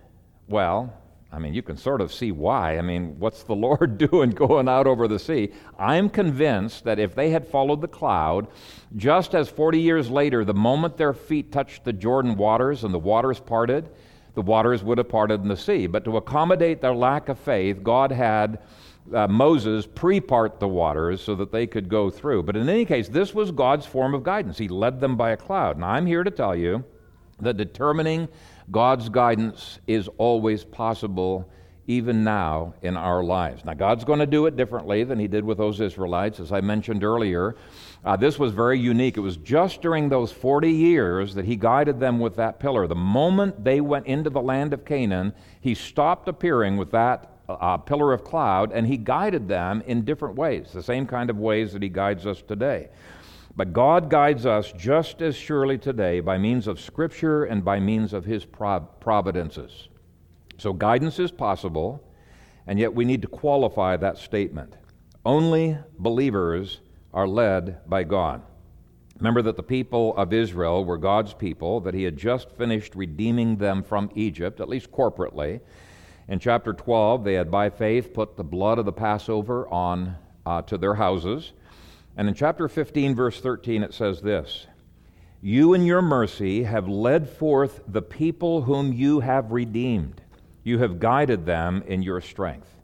Well, 0.47 0.91
I 1.31 1.37
mean, 1.37 1.53
you 1.53 1.61
can 1.61 1.77
sort 1.77 2.01
of 2.01 2.11
see 2.11 2.31
why. 2.31 2.77
I 2.77 2.81
mean, 2.81 3.19
what's 3.19 3.43
the 3.43 3.55
Lord 3.67 3.97
doing 3.97 4.31
going 4.31 4.67
out 4.67 4.87
over 4.87 5.07
the 5.07 5.19
sea? 5.19 5.51
I'm 5.77 6.09
convinced 6.09 6.83
that 6.85 6.99
if 6.99 7.15
they 7.15 7.29
had 7.29 7.47
followed 7.47 7.81
the 7.81 7.87
cloud, 7.87 8.47
just 8.95 9.35
as 9.35 9.49
40 9.49 9.79
years 9.79 10.09
later, 10.09 10.43
the 10.43 10.53
moment 10.53 10.97
their 10.97 11.13
feet 11.13 11.51
touched 11.51 11.83
the 11.83 11.93
Jordan 11.93 12.35
waters 12.35 12.83
and 12.83 12.93
the 12.93 12.99
waters 12.99 13.39
parted, 13.39 13.89
the 14.33 14.41
waters 14.41 14.83
would 14.83 14.97
have 14.97 15.09
parted 15.09 15.41
in 15.41 15.47
the 15.47 15.57
sea. 15.57 15.85
But 15.85 16.05
to 16.05 16.17
accommodate 16.17 16.81
their 16.81 16.93
lack 16.93 17.29
of 17.29 17.37
faith, 17.37 17.83
God 17.83 18.11
had 18.11 18.59
uh, 19.13 19.27
Moses 19.27 19.85
pre 19.85 20.19
part 20.19 20.59
the 20.59 20.67
waters 20.67 21.21
so 21.21 21.35
that 21.35 21.51
they 21.51 21.67
could 21.67 21.89
go 21.89 22.09
through. 22.09 22.43
But 22.43 22.55
in 22.55 22.69
any 22.69 22.85
case, 22.85 23.07
this 23.07 23.33
was 23.33 23.51
God's 23.51 23.85
form 23.85 24.13
of 24.13 24.23
guidance. 24.23 24.57
He 24.57 24.67
led 24.67 24.99
them 24.99 25.15
by 25.15 25.31
a 25.31 25.37
cloud. 25.37 25.77
Now, 25.77 25.89
I'm 25.89 26.05
here 26.05 26.23
to 26.23 26.31
tell 26.31 26.55
you 26.55 26.83
that 27.41 27.57
determining 27.57 28.27
God's 28.71 29.09
guidance 29.09 29.79
is 29.87 30.07
always 30.17 30.63
possible 30.63 31.49
even 31.89 32.23
now 32.23 32.75
in 32.83 32.95
our 32.95 33.23
lives. 33.23 33.65
Now, 33.65 33.73
God's 33.73 34.03
going 34.03 34.19
to 34.19 34.27
do 34.27 34.45
it 34.45 34.55
differently 34.55 35.03
than 35.03 35.17
He 35.17 35.27
did 35.27 35.43
with 35.43 35.57
those 35.57 35.81
Israelites. 35.81 36.39
As 36.39 36.51
I 36.51 36.61
mentioned 36.61 37.03
earlier, 37.03 37.55
uh, 38.05 38.15
this 38.15 38.37
was 38.37 38.53
very 38.53 38.79
unique. 38.79 39.17
It 39.17 39.21
was 39.21 39.37
just 39.37 39.81
during 39.81 40.07
those 40.07 40.31
40 40.31 40.71
years 40.71 41.33
that 41.33 41.45
He 41.45 41.55
guided 41.55 41.99
them 41.99 42.19
with 42.19 42.35
that 42.35 42.59
pillar. 42.59 42.85
The 42.85 42.93
moment 42.93 43.63
they 43.63 43.81
went 43.81 44.05
into 44.05 44.29
the 44.29 44.41
land 44.41 44.71
of 44.71 44.85
Canaan, 44.85 45.33
He 45.61 45.73
stopped 45.73 46.27
appearing 46.27 46.77
with 46.77 46.91
that 46.91 47.31
uh, 47.49 47.77
pillar 47.77 48.13
of 48.13 48.23
cloud 48.23 48.71
and 48.71 48.85
He 48.85 48.97
guided 48.97 49.47
them 49.47 49.81
in 49.87 50.05
different 50.05 50.35
ways, 50.35 50.71
the 50.71 50.83
same 50.83 51.07
kind 51.07 51.31
of 51.31 51.39
ways 51.39 51.73
that 51.73 51.81
He 51.81 51.89
guides 51.89 52.27
us 52.27 52.43
today. 52.43 52.89
But 53.59 53.73
God 53.73 54.09
guides 54.09 54.45
us 54.45 54.71
just 54.71 55.21
as 55.21 55.35
surely 55.35 55.77
today 55.77 56.21
by 56.21 56.37
means 56.37 56.65
of 56.65 56.79
Scripture 56.79 57.43
and 57.43 57.61
by 57.61 57.77
means 57.77 58.13
of 58.13 58.23
His 58.23 58.45
providences. 58.45 59.89
So 60.57 60.71
guidance 60.71 61.19
is 61.19 61.29
possible, 61.29 62.01
and 62.67 62.79
yet 62.79 62.95
we 62.95 63.03
need 63.03 63.21
to 63.21 63.27
qualify 63.27 63.97
that 63.97 64.17
statement. 64.17 64.75
Only 65.25 65.77
believers 65.97 66.79
are 67.13 67.27
led 67.27 67.85
by 67.89 68.05
God. 68.05 68.43
Remember 69.17 69.41
that 69.41 69.57
the 69.57 69.63
people 69.63 70.15
of 70.15 70.31
Israel 70.31 70.85
were 70.85 70.97
God's 70.97 71.33
people, 71.33 71.81
that 71.81 71.93
He 71.93 72.03
had 72.03 72.15
just 72.15 72.51
finished 72.51 72.95
redeeming 72.95 73.57
them 73.57 73.83
from 73.83 74.09
Egypt, 74.15 74.61
at 74.61 74.69
least 74.69 74.89
corporately. 74.89 75.59
In 76.29 76.39
chapter 76.39 76.71
12, 76.71 77.25
they 77.25 77.33
had 77.33 77.51
by 77.51 77.69
faith 77.69 78.13
put 78.13 78.37
the 78.37 78.43
blood 78.45 78.79
of 78.79 78.85
the 78.85 78.93
Passover 78.93 79.67
on 79.67 80.15
uh, 80.45 80.61
to 80.61 80.77
their 80.77 80.95
houses. 80.95 81.51
And 82.19 82.27
in 82.27 82.33
chapter 82.33 82.67
15, 82.67 83.15
verse 83.15 83.39
13, 83.39 83.81
it 83.81 83.93
says 83.93 84.19
this 84.19 84.67
You 85.41 85.73
in 85.73 85.85
your 85.85 86.01
mercy 86.01 86.63
have 86.63 86.85
led 86.89 87.29
forth 87.29 87.79
the 87.87 88.01
people 88.01 88.63
whom 88.63 88.91
you 88.91 89.21
have 89.21 89.53
redeemed. 89.53 90.21
You 90.65 90.79
have 90.79 90.99
guided 90.99 91.45
them 91.45 91.81
in 91.87 92.03
your 92.03 92.19
strength. 92.19 92.75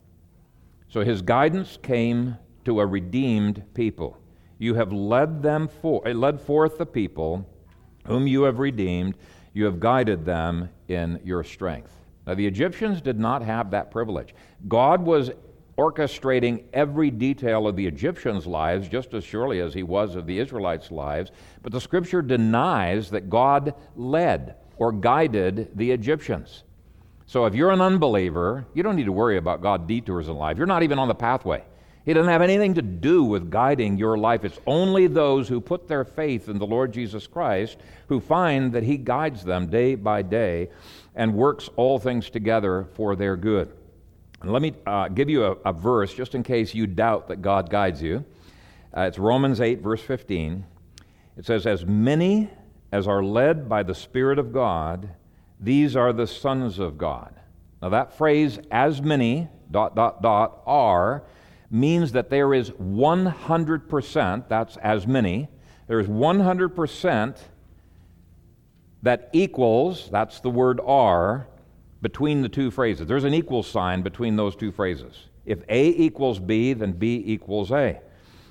So 0.88 1.02
his 1.02 1.22
guidance 1.22 1.78
came 1.84 2.38
to 2.64 2.80
a 2.80 2.86
redeemed 2.86 3.62
people. 3.74 4.18
You 4.58 4.76
have 4.76 4.94
led 4.94 5.44
them 5.44 5.68
for, 5.68 6.08
eh, 6.08 6.14
led 6.14 6.40
forth 6.40 6.78
the 6.78 6.86
people 6.86 7.46
whom 8.06 8.28
you 8.28 8.44
have 8.44 8.60
redeemed. 8.60 9.18
You 9.52 9.66
have 9.66 9.82
guided 9.82 10.24
them 10.24 10.70
in 10.88 11.20
your 11.26 11.44
strength. 11.44 11.92
Now, 12.26 12.36
the 12.36 12.48
Egyptians 12.48 13.02
did 13.02 13.20
not 13.20 13.42
have 13.42 13.72
that 13.72 13.92
privilege. 13.92 14.34
God 14.70 15.02
was 15.02 15.32
orchestrating 15.78 16.64
every 16.74 17.12
detail 17.12 17.68
of 17.68 17.76
the 17.76 17.86
Egyptians' 17.86 18.48
lives 18.48 18.88
just 18.88 19.14
as 19.14 19.24
surely 19.24 19.60
as 19.60 19.74
he 19.74 19.84
was 19.84 20.16
of 20.16 20.26
the 20.26 20.40
Israelites' 20.40 20.92
lives. 20.92 21.32
But 21.62 21.72
the 21.72 21.82
scripture 21.82 22.22
denies 22.22 23.10
that 23.12 23.30
God 23.30 23.74
led 23.96 24.56
or 24.78 24.92
guided 24.92 25.70
the 25.76 25.92
Egyptians. 25.92 26.64
So 27.26 27.46
if 27.46 27.56
you're 27.56 27.72
an 27.72 27.82
unbeliever, 27.82 28.68
you 28.74 28.84
don't 28.84 28.96
need 28.96 29.06
to 29.06 29.12
worry 29.12 29.38
about 29.38 29.62
God 29.62 29.88
detours 29.88 30.28
in 30.28 30.36
life. 30.36 30.58
You're 30.58 30.68
not 30.68 30.84
even 30.84 31.00
on 31.00 31.08
the 31.08 31.16
pathway. 31.16 31.64
He 32.06 32.14
doesn't 32.14 32.32
have 32.32 32.44
anything 32.44 32.76
to 32.76 32.84
do 32.84 33.24
with 33.24 33.50
guiding 33.50 33.98
your 33.98 34.16
life. 34.16 34.46
It's 34.46 34.60
only 34.68 35.08
those 35.08 35.48
who 35.48 35.60
put 35.60 35.88
their 35.88 36.06
faith 36.06 36.48
in 36.48 36.60
the 36.60 36.68
Lord 36.68 36.94
Jesus 36.94 37.26
Christ 37.26 37.78
who 38.08 38.20
find 38.20 38.72
that 38.74 38.84
He 38.84 38.98
guides 38.98 39.44
them 39.44 39.68
day 39.68 39.96
by 39.96 40.22
day 40.22 40.70
and 41.16 41.34
works 41.34 41.68
all 41.76 41.98
things 41.98 42.30
together 42.30 42.88
for 42.94 43.16
their 43.16 43.36
good. 43.36 43.74
And 44.46 44.54
let 44.54 44.62
me 44.62 44.74
uh, 44.86 45.08
give 45.08 45.28
you 45.28 45.44
a, 45.44 45.52
a, 45.66 45.74
verse 45.74 46.14
just 46.14 46.36
in 46.36 46.44
case 46.44 46.76
you 46.76 46.86
doubt 46.86 47.30
that 47.30 47.42
God 47.42 47.68
guides 47.68 48.00
you. 48.00 48.24
Uh, 48.96 49.02
it's 49.02 49.18
Romans 49.18 49.60
8, 49.60 49.82
verse 49.82 50.02
15. 50.02 50.64
It 51.36 51.48
says, 51.48 51.66
As 51.66 51.84
many 51.84 52.52
as 52.92 53.08
are 53.08 53.24
led 53.24 53.68
by 53.68 53.82
the 53.82 53.96
Spirit 53.96 54.38
of 54.38 54.54
God, 54.54 55.10
these 55.60 55.96
are 55.96 56.14
the 56.14 56.28
sons 56.28 56.78
of 56.78 56.96
God. 56.96 57.34
Now, 57.82 57.90
that 57.90 58.20
phrase, 58.20 58.60
as 58.70 59.02
many, 59.02 59.50
dot, 59.72 59.96
dot, 59.96 60.22
dot, 60.22 60.62
are, 60.68 61.24
means 61.72 62.12
that 62.12 62.30
there 62.30 62.54
is 62.54 62.70
100%, 62.70 64.48
that's 64.48 64.78
as 64.78 65.08
many, 65.08 65.48
there 65.88 66.00
is 66.00 66.08
100% 66.08 67.40
that 69.02 69.30
equals, 69.34 70.08
that's 70.12 70.40
the 70.40 70.52
word 70.52 70.80
are, 70.86 71.48
between 72.06 72.44
the 72.44 72.50
two 72.50 72.70
phrases. 72.70 73.08
There's 73.08 73.24
an 73.24 73.34
equal 73.34 73.64
sign 73.64 74.04
between 74.04 74.36
those 74.36 74.56
two 74.56 74.72
phrases. 74.72 75.30
If 75.44 75.64
A 75.70 75.88
equals 75.88 76.38
B, 76.38 76.74
then 76.74 76.92
B 76.92 77.24
equals 77.26 77.72
A. 77.72 78.00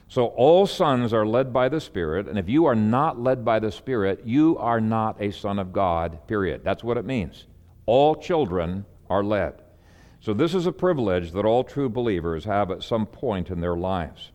So 0.09 0.27
all 0.27 0.67
sons 0.67 1.13
are 1.13 1.25
led 1.25 1.53
by 1.53 1.69
the 1.69 1.81
Spirit, 1.81 2.27
and 2.27 2.37
if 2.37 2.49
you 2.49 2.65
are 2.65 2.75
not 2.75 3.21
led 3.21 3.45
by 3.45 3.61
the 3.61 3.71
Spirit, 3.71 4.23
you 4.25 4.59
are 4.59 4.81
not 4.81 5.23
a 5.23 5.31
son 5.31 5.61
of 5.61 5.73
God, 5.73 6.27
period. 6.27 6.63
That's 6.65 6.83
what 6.83 6.97
it 6.97 7.05
means. 7.05 7.47
All 7.87 8.17
children 8.17 8.87
are 9.09 9.23
led. 9.23 9.63
So 10.19 10.35
this 10.35 10.53
is 10.53 10.67
a 10.67 10.73
privilege 10.73 11.31
that 11.31 11.45
all 11.45 11.63
true 11.63 11.89
believers 11.89 12.45
have 12.47 12.73
at 12.73 12.83
some 12.83 13.07
point 13.07 13.51
in 13.51 13.61
their 13.61 13.77
lives. 13.77 14.33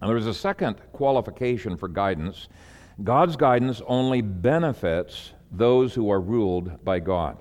And 0.00 0.10
there's 0.10 0.26
a 0.26 0.34
second 0.34 0.80
qualification 0.90 1.76
for 1.76 1.86
guidance 1.86 2.48
God's 3.04 3.36
guidance 3.36 3.80
only 3.86 4.20
benefits 4.20 5.32
those 5.52 5.94
who 5.94 6.10
are 6.10 6.20
ruled 6.20 6.84
by 6.84 6.98
God. 6.98 7.38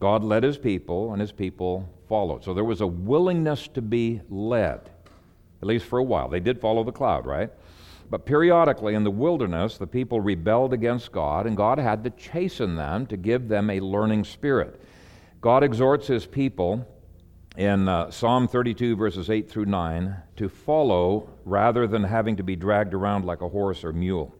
God 0.00 0.24
led 0.24 0.42
his 0.42 0.58
people, 0.58 1.12
and 1.12 1.20
his 1.20 1.32
people 1.32 1.88
followed. 2.08 2.42
So 2.42 2.52
there 2.52 2.64
was 2.64 2.80
a 2.80 2.86
willingness 2.86 3.68
to 3.68 3.82
be 3.82 4.20
led 4.28 4.90
at 5.60 5.68
least 5.68 5.86
for 5.86 5.98
a 5.98 6.02
while. 6.04 6.28
They 6.28 6.40
did 6.40 6.60
follow 6.60 6.84
the 6.84 6.92
cloud, 6.92 7.26
right? 7.26 7.50
But 8.08 8.26
periodically 8.26 8.94
in 8.94 9.04
the 9.04 9.10
wilderness, 9.10 9.78
the 9.78 9.86
people 9.86 10.20
rebelled 10.20 10.72
against 10.72 11.12
God, 11.12 11.46
and 11.46 11.56
God 11.56 11.78
had 11.78 12.02
to 12.04 12.10
chasten 12.10 12.76
them 12.76 13.06
to 13.06 13.16
give 13.16 13.48
them 13.48 13.70
a 13.70 13.80
learning 13.80 14.24
spirit. 14.24 14.80
God 15.40 15.62
exhorts 15.62 16.06
his 16.06 16.26
people 16.26 16.86
in 17.56 17.88
uh, 17.88 18.10
Psalm 18.10 18.48
32, 18.48 18.96
verses 18.96 19.30
8 19.30 19.50
through 19.50 19.66
9, 19.66 20.16
to 20.36 20.48
follow 20.48 21.28
rather 21.44 21.86
than 21.86 22.02
having 22.02 22.36
to 22.36 22.42
be 22.42 22.56
dragged 22.56 22.94
around 22.94 23.24
like 23.24 23.42
a 23.42 23.48
horse 23.48 23.84
or 23.84 23.92
mule. 23.92 24.34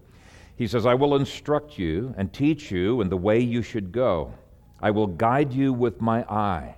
He 0.57 0.67
says, 0.67 0.85
I 0.85 0.95
will 0.95 1.17
instruct 1.17 1.79
you 1.79 2.14
and 2.17 2.33
teach 2.33 2.71
you 2.71 3.00
in 3.00 3.09
the 3.09 3.17
way 3.17 3.40
you 3.40 3.62
should 3.62 3.93
go. 3.93 4.35
I 4.83 4.91
will 4.91 5.07
guide 5.07 5.53
you 5.53 5.73
with 5.73 6.01
my 6.01 6.23
eye. 6.25 6.77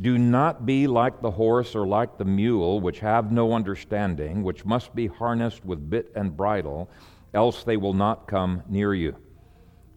Do 0.00 0.16
not 0.16 0.64
be 0.64 0.86
like 0.86 1.20
the 1.20 1.30
horse 1.30 1.74
or 1.74 1.86
like 1.86 2.16
the 2.16 2.24
mule, 2.24 2.80
which 2.80 3.00
have 3.00 3.32
no 3.32 3.52
understanding, 3.52 4.42
which 4.42 4.64
must 4.64 4.94
be 4.94 5.08
harnessed 5.08 5.64
with 5.64 5.90
bit 5.90 6.10
and 6.14 6.34
bridle, 6.34 6.88
else 7.34 7.64
they 7.64 7.76
will 7.76 7.92
not 7.92 8.26
come 8.26 8.62
near 8.68 8.94
you. 8.94 9.16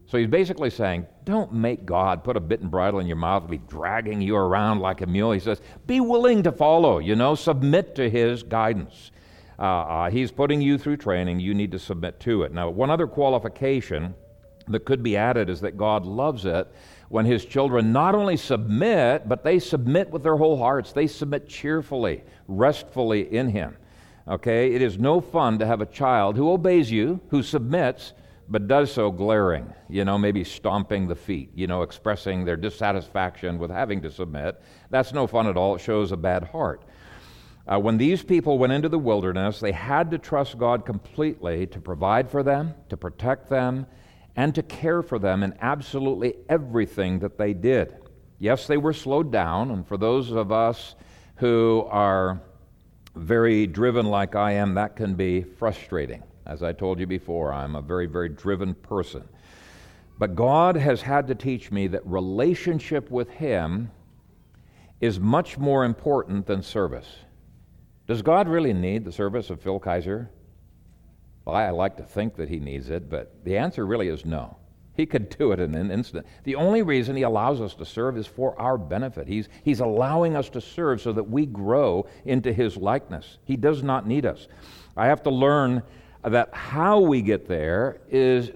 So 0.06 0.18
he's 0.18 0.28
basically 0.28 0.70
saying, 0.70 1.08
don't 1.24 1.54
make 1.54 1.86
God 1.86 2.24
put 2.24 2.36
a 2.36 2.42
bit 2.42 2.60
and 2.60 2.70
bridle 2.70 3.00
in 3.00 3.08
your 3.08 3.16
mouth 3.16 3.50
be 3.50 3.60
dragging 3.60 4.22
you 4.22 4.36
around 4.36 4.80
like 4.80 5.02
a 5.02 5.08
mule. 5.08 5.32
He 5.32 5.40
says, 5.40 5.62
be 5.88 6.02
willing 6.02 6.44
to 6.44 6.52
follow, 6.52 7.00
you 7.00 7.16
know, 7.16 7.34
submit 7.36 7.96
to 7.96 8.10
his 8.10 8.44
guidance. 8.44 9.12
Uh, 9.58 9.62
uh, 9.62 10.10
he's 10.12 10.32
putting 10.32 10.62
you 10.62 10.78
through 10.78 10.98
training, 10.98 11.40
you 11.40 11.54
need 11.54 11.72
to 11.72 11.80
submit 11.80 12.20
to 12.20 12.44
it. 12.44 12.52
Now, 12.52 12.70
one 12.70 12.90
other 12.90 13.08
qualification 13.08 14.16
that 14.68 14.84
could 14.86 15.02
be 15.02 15.16
added 15.16 15.50
is 15.50 15.62
that 15.62 15.78
God 15.78 16.06
loves 16.06 16.46
it 16.46 16.68
when 17.14 17.28
his 17.28 17.46
children 17.46 17.94
not 17.94 18.16
only 18.16 18.36
submit, 18.36 19.30
but 19.30 19.44
they 19.44 19.60
submit 19.60 20.10
with 20.10 20.24
their 20.24 20.36
whole 20.36 20.58
hearts. 20.58 20.94
They 20.94 21.06
submit 21.06 21.48
cheerfully, 21.48 22.24
restfully 22.48 23.32
in 23.32 23.50
him. 23.50 23.78
Okay? 24.28 24.74
It 24.74 24.82
is 24.82 24.98
no 24.98 25.22
fun 25.22 25.60
to 25.60 25.66
have 25.68 25.80
a 25.80 25.86
child 25.86 26.36
who 26.36 26.50
obeys 26.50 26.90
you, 26.90 27.20
who 27.30 27.44
submits, 27.44 28.14
but 28.50 28.68
does 28.68 28.92
so 28.92 29.12
glaring, 29.12 29.72
you 29.90 30.04
know, 30.04 30.18
maybe 30.18 30.44
stomping 30.44 31.08
the 31.08 31.16
feet, 31.16 31.52
you 31.54 31.68
know, 31.68 31.84
expressing 31.84 32.46
their 32.46 32.58
dissatisfaction 32.58 33.60
with 33.60 33.70
having 33.70 34.02
to 34.02 34.10
submit. 34.10 34.60
That's 34.90 35.14
no 35.14 35.28
fun 35.28 35.46
at 35.46 35.56
all. 35.56 35.76
It 35.76 35.82
shows 35.82 36.12
a 36.12 36.18
bad 36.18 36.46
heart. 36.46 36.82
Uh, 37.68 37.80
when 37.80 38.00
these 38.00 38.24
people 38.24 38.58
went 38.58 38.74
into 38.74 38.90
the 38.90 38.98
wilderness, 38.98 39.60
they 39.60 39.72
had 39.72 40.10
to 40.10 40.18
trust 40.18 40.58
God 40.58 40.84
completely 40.84 41.68
to 41.68 41.80
provide 41.80 42.32
for 42.32 42.42
them, 42.42 42.74
to 42.90 42.98
protect 42.98 43.52
them, 43.52 43.86
and 44.36 44.56
to 44.56 44.64
care 44.64 45.02
for 45.02 45.20
them 45.20 45.44
in 45.44 45.54
absolutely 45.62 46.36
everything 46.50 47.20
that 47.20 47.38
they 47.38 47.54
did. 47.54 47.96
Yes, 48.40 48.68
they 48.68 48.78
were 48.78 48.94
slowed 48.94 49.32
down, 49.32 49.72
and 49.72 49.88
for 49.88 49.98
those 49.98 50.32
of 50.32 50.52
us 50.52 50.96
who 51.38 51.88
are 51.90 52.42
very 53.16 53.68
driven 53.68 54.06
like 54.06 54.36
I 54.36 54.54
am, 54.54 54.74
that 54.74 54.96
can 54.96 55.16
be 55.16 55.44
frustrating. 55.44 56.24
As 56.46 56.64
I 56.64 56.74
told 56.74 57.00
you 57.00 57.08
before, 57.08 57.54
I'm 57.54 57.76
a 57.76 57.82
very, 57.82 58.06
very 58.06 58.30
driven 58.30 58.74
person. 58.74 59.24
But 60.18 60.36
God 60.36 60.76
has 60.76 61.02
had 61.02 61.28
to 61.28 61.36
teach 61.36 61.72
me 61.72 61.88
that 61.88 62.06
relationship 62.06 63.10
with 63.10 63.30
Him 63.30 63.92
is 65.00 65.20
much 65.20 65.58
more 65.58 65.86
important 65.86 66.46
than 66.46 66.62
service. 66.62 67.08
Does 68.08 68.22
God 68.22 68.48
really 68.48 68.74
need 68.74 69.06
the 69.06 69.12
service 69.12 69.50
of 69.50 69.62
Phil 69.62 69.80
Kayser? 69.80 70.30
Well, 71.46 71.56
I 71.56 71.70
like 71.72 71.98
to 71.98 72.04
think 72.04 72.36
that 72.36 72.50
he 72.50 72.60
needs 72.60 72.90
it, 72.90 73.10
but 73.10 73.44
the 73.44 73.58
answer 73.58 73.86
really 73.86 74.08
is 74.08 74.26
no. 74.26 74.58
He 74.96 75.06
could 75.06 75.30
do 75.30 75.52
it 75.52 75.60
in 75.60 75.74
an 75.74 75.92
instant. 75.92 76.26
The 76.44 76.56
only 76.56 76.84
reason 76.84 77.16
he 77.16 77.24
allows 77.24 77.60
us 77.60 77.74
to 77.76 77.86
serve 77.86 78.16
is 78.16 78.28
for 78.28 78.60
our 78.62 78.78
benefit. 78.78 79.28
He's, 79.28 79.50
he's 79.64 79.80
allowing 79.80 80.36
us 80.36 80.50
to 80.50 80.62
serve 80.62 81.02
so 81.02 81.12
that 81.14 81.24
we 81.24 81.48
grow 81.48 82.06
into 82.26 82.54
his 82.54 82.78
likeness. 82.78 83.40
He 83.44 83.58
does 83.58 83.82
not 83.82 84.08
need 84.08 84.26
us. 84.26 84.48
I 84.96 85.08
have 85.08 85.24
to 85.24 85.32
learn 85.32 85.82
that 86.24 86.54
how 86.54 87.00
we 87.00 87.22
get 87.22 87.48
there 87.48 88.02
is 88.08 88.52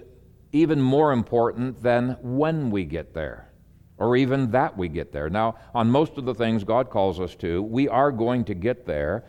even 0.52 0.80
more 0.80 1.12
important 1.12 1.82
than 1.82 2.16
when 2.22 2.70
we 2.70 2.84
get 2.84 3.12
there, 3.12 3.50
or 3.98 4.16
even 4.16 4.52
that 4.52 4.78
we 4.78 4.88
get 4.88 5.12
there. 5.12 5.28
Now, 5.28 5.56
on 5.74 5.90
most 5.90 6.16
of 6.16 6.24
the 6.24 6.34
things 6.34 6.64
God 6.64 6.88
calls 6.88 7.20
us 7.20 7.34
to, 7.36 7.62
we 7.62 7.88
are 7.88 8.12
going 8.12 8.44
to 8.44 8.54
get 8.54 8.86
there, 8.86 9.24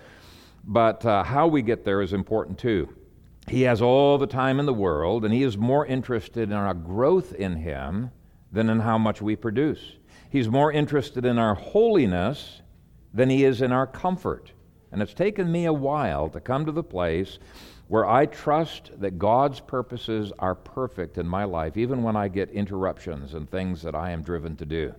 but 0.64 1.04
uh, 1.06 1.24
how 1.24 1.48
we 1.48 1.62
get 1.64 1.84
there 1.84 2.02
is 2.02 2.14
important 2.14 2.58
too. 2.60 2.88
He 3.50 3.64
has 3.64 3.82
all 3.82 4.20
the 4.20 4.28
time 4.28 4.60
in 4.60 4.68
the 4.68 4.74
world, 4.74 5.26
and 5.26 5.34
He 5.34 5.42
is 5.42 5.58
more 5.58 5.84
interested 5.84 6.52
in 6.52 6.54
our 6.54 6.76
growth 6.76 7.34
in 7.34 7.56
Him 7.56 8.12
than 8.52 8.70
in 8.70 8.80
how 8.80 9.00
much 9.00 9.24
we 9.24 9.36
produce. 9.36 9.98
He's 10.30 10.48
more 10.48 10.72
interested 10.72 11.26
in 11.26 11.40
our 11.40 11.56
holiness 11.56 12.62
than 13.12 13.28
He 13.28 13.44
is 13.44 13.64
in 13.64 13.72
our 13.72 13.88
comfort. 13.88 14.52
And 14.92 15.02
it's 15.02 15.16
taken 15.16 15.52
me 15.52 15.66
a 15.66 15.74
while 15.74 16.30
to 16.30 16.40
come 16.40 16.64
to 16.68 16.72
the 16.72 16.84
place 16.84 17.40
where 17.88 18.06
I 18.06 18.28
trust 18.28 18.92
that 19.00 19.18
God's 19.18 19.60
purposes 19.60 20.32
are 20.38 20.54
perfect 20.54 21.18
in 21.18 21.28
my 21.28 21.44
life, 21.44 21.76
even 21.76 22.04
when 22.04 22.16
I 22.16 22.28
get 22.28 22.52
interruptions 22.52 23.34
and 23.34 23.50
things 23.50 23.82
that 23.82 23.96
I 23.96 24.12
am 24.12 24.22
driven 24.22 24.56
to 24.58 24.66
do. 24.66 24.94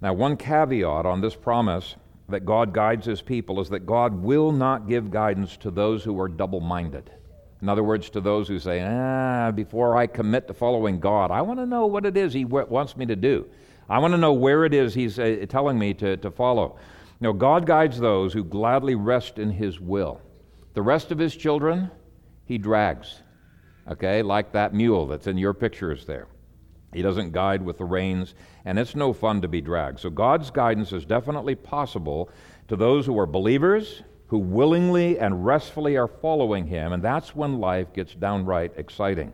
Now, 0.00 0.12
one 0.12 0.36
caveat 0.36 1.04
on 1.04 1.20
this 1.20 1.34
promise 1.34 1.96
that 2.28 2.44
God 2.44 2.72
guides 2.72 3.06
His 3.06 3.22
people 3.22 3.60
is 3.60 3.70
that 3.70 3.86
God 3.86 4.14
will 4.14 4.52
not 4.52 4.86
give 4.86 5.10
guidance 5.10 5.56
to 5.58 5.72
those 5.72 6.04
who 6.04 6.20
are 6.20 6.28
double 6.28 6.60
minded. 6.60 7.10
In 7.62 7.68
other 7.68 7.84
words, 7.84 8.10
to 8.10 8.20
those 8.20 8.48
who 8.48 8.58
say, 8.58 8.82
ah, 8.84 9.52
before 9.52 9.96
I 9.96 10.08
commit 10.08 10.48
to 10.48 10.54
following 10.54 10.98
God, 10.98 11.30
I 11.30 11.42
want 11.42 11.60
to 11.60 11.66
know 11.66 11.86
what 11.86 12.04
it 12.04 12.16
is 12.16 12.32
He 12.32 12.44
wants 12.44 12.96
me 12.96 13.06
to 13.06 13.14
do. 13.14 13.46
I 13.88 14.00
want 14.00 14.12
to 14.14 14.18
know 14.18 14.32
where 14.32 14.64
it 14.64 14.74
is 14.74 14.94
He's 14.94 15.16
uh, 15.16 15.46
telling 15.48 15.78
me 15.78 15.94
to, 15.94 16.16
to 16.16 16.30
follow. 16.32 16.76
You 17.20 17.28
know, 17.28 17.32
God 17.32 17.64
guides 17.64 18.00
those 18.00 18.32
who 18.32 18.42
gladly 18.42 18.96
rest 18.96 19.38
in 19.38 19.52
His 19.52 19.78
will. 19.78 20.20
The 20.74 20.82
rest 20.82 21.12
of 21.12 21.18
His 21.20 21.36
children, 21.36 21.88
He 22.46 22.58
drags, 22.58 23.22
okay, 23.88 24.22
like 24.22 24.50
that 24.52 24.74
mule 24.74 25.06
that's 25.06 25.28
in 25.28 25.38
your 25.38 25.54
pictures 25.54 26.04
there. 26.04 26.26
He 26.92 27.00
doesn't 27.00 27.32
guide 27.32 27.62
with 27.62 27.78
the 27.78 27.84
reins, 27.84 28.34
and 28.64 28.76
it's 28.76 28.96
no 28.96 29.12
fun 29.12 29.40
to 29.40 29.48
be 29.48 29.60
dragged. 29.60 30.00
So 30.00 30.10
God's 30.10 30.50
guidance 30.50 30.92
is 30.92 31.04
definitely 31.04 31.54
possible 31.54 32.28
to 32.66 32.74
those 32.74 33.06
who 33.06 33.16
are 33.20 33.26
believers 33.26 34.02
who 34.32 34.38
willingly 34.38 35.18
and 35.18 35.44
restfully 35.44 35.94
are 35.98 36.08
following 36.08 36.66
Him, 36.66 36.94
and 36.94 37.02
that's 37.02 37.36
when 37.36 37.60
life 37.60 37.92
gets 37.92 38.14
downright 38.14 38.72
exciting. 38.78 39.30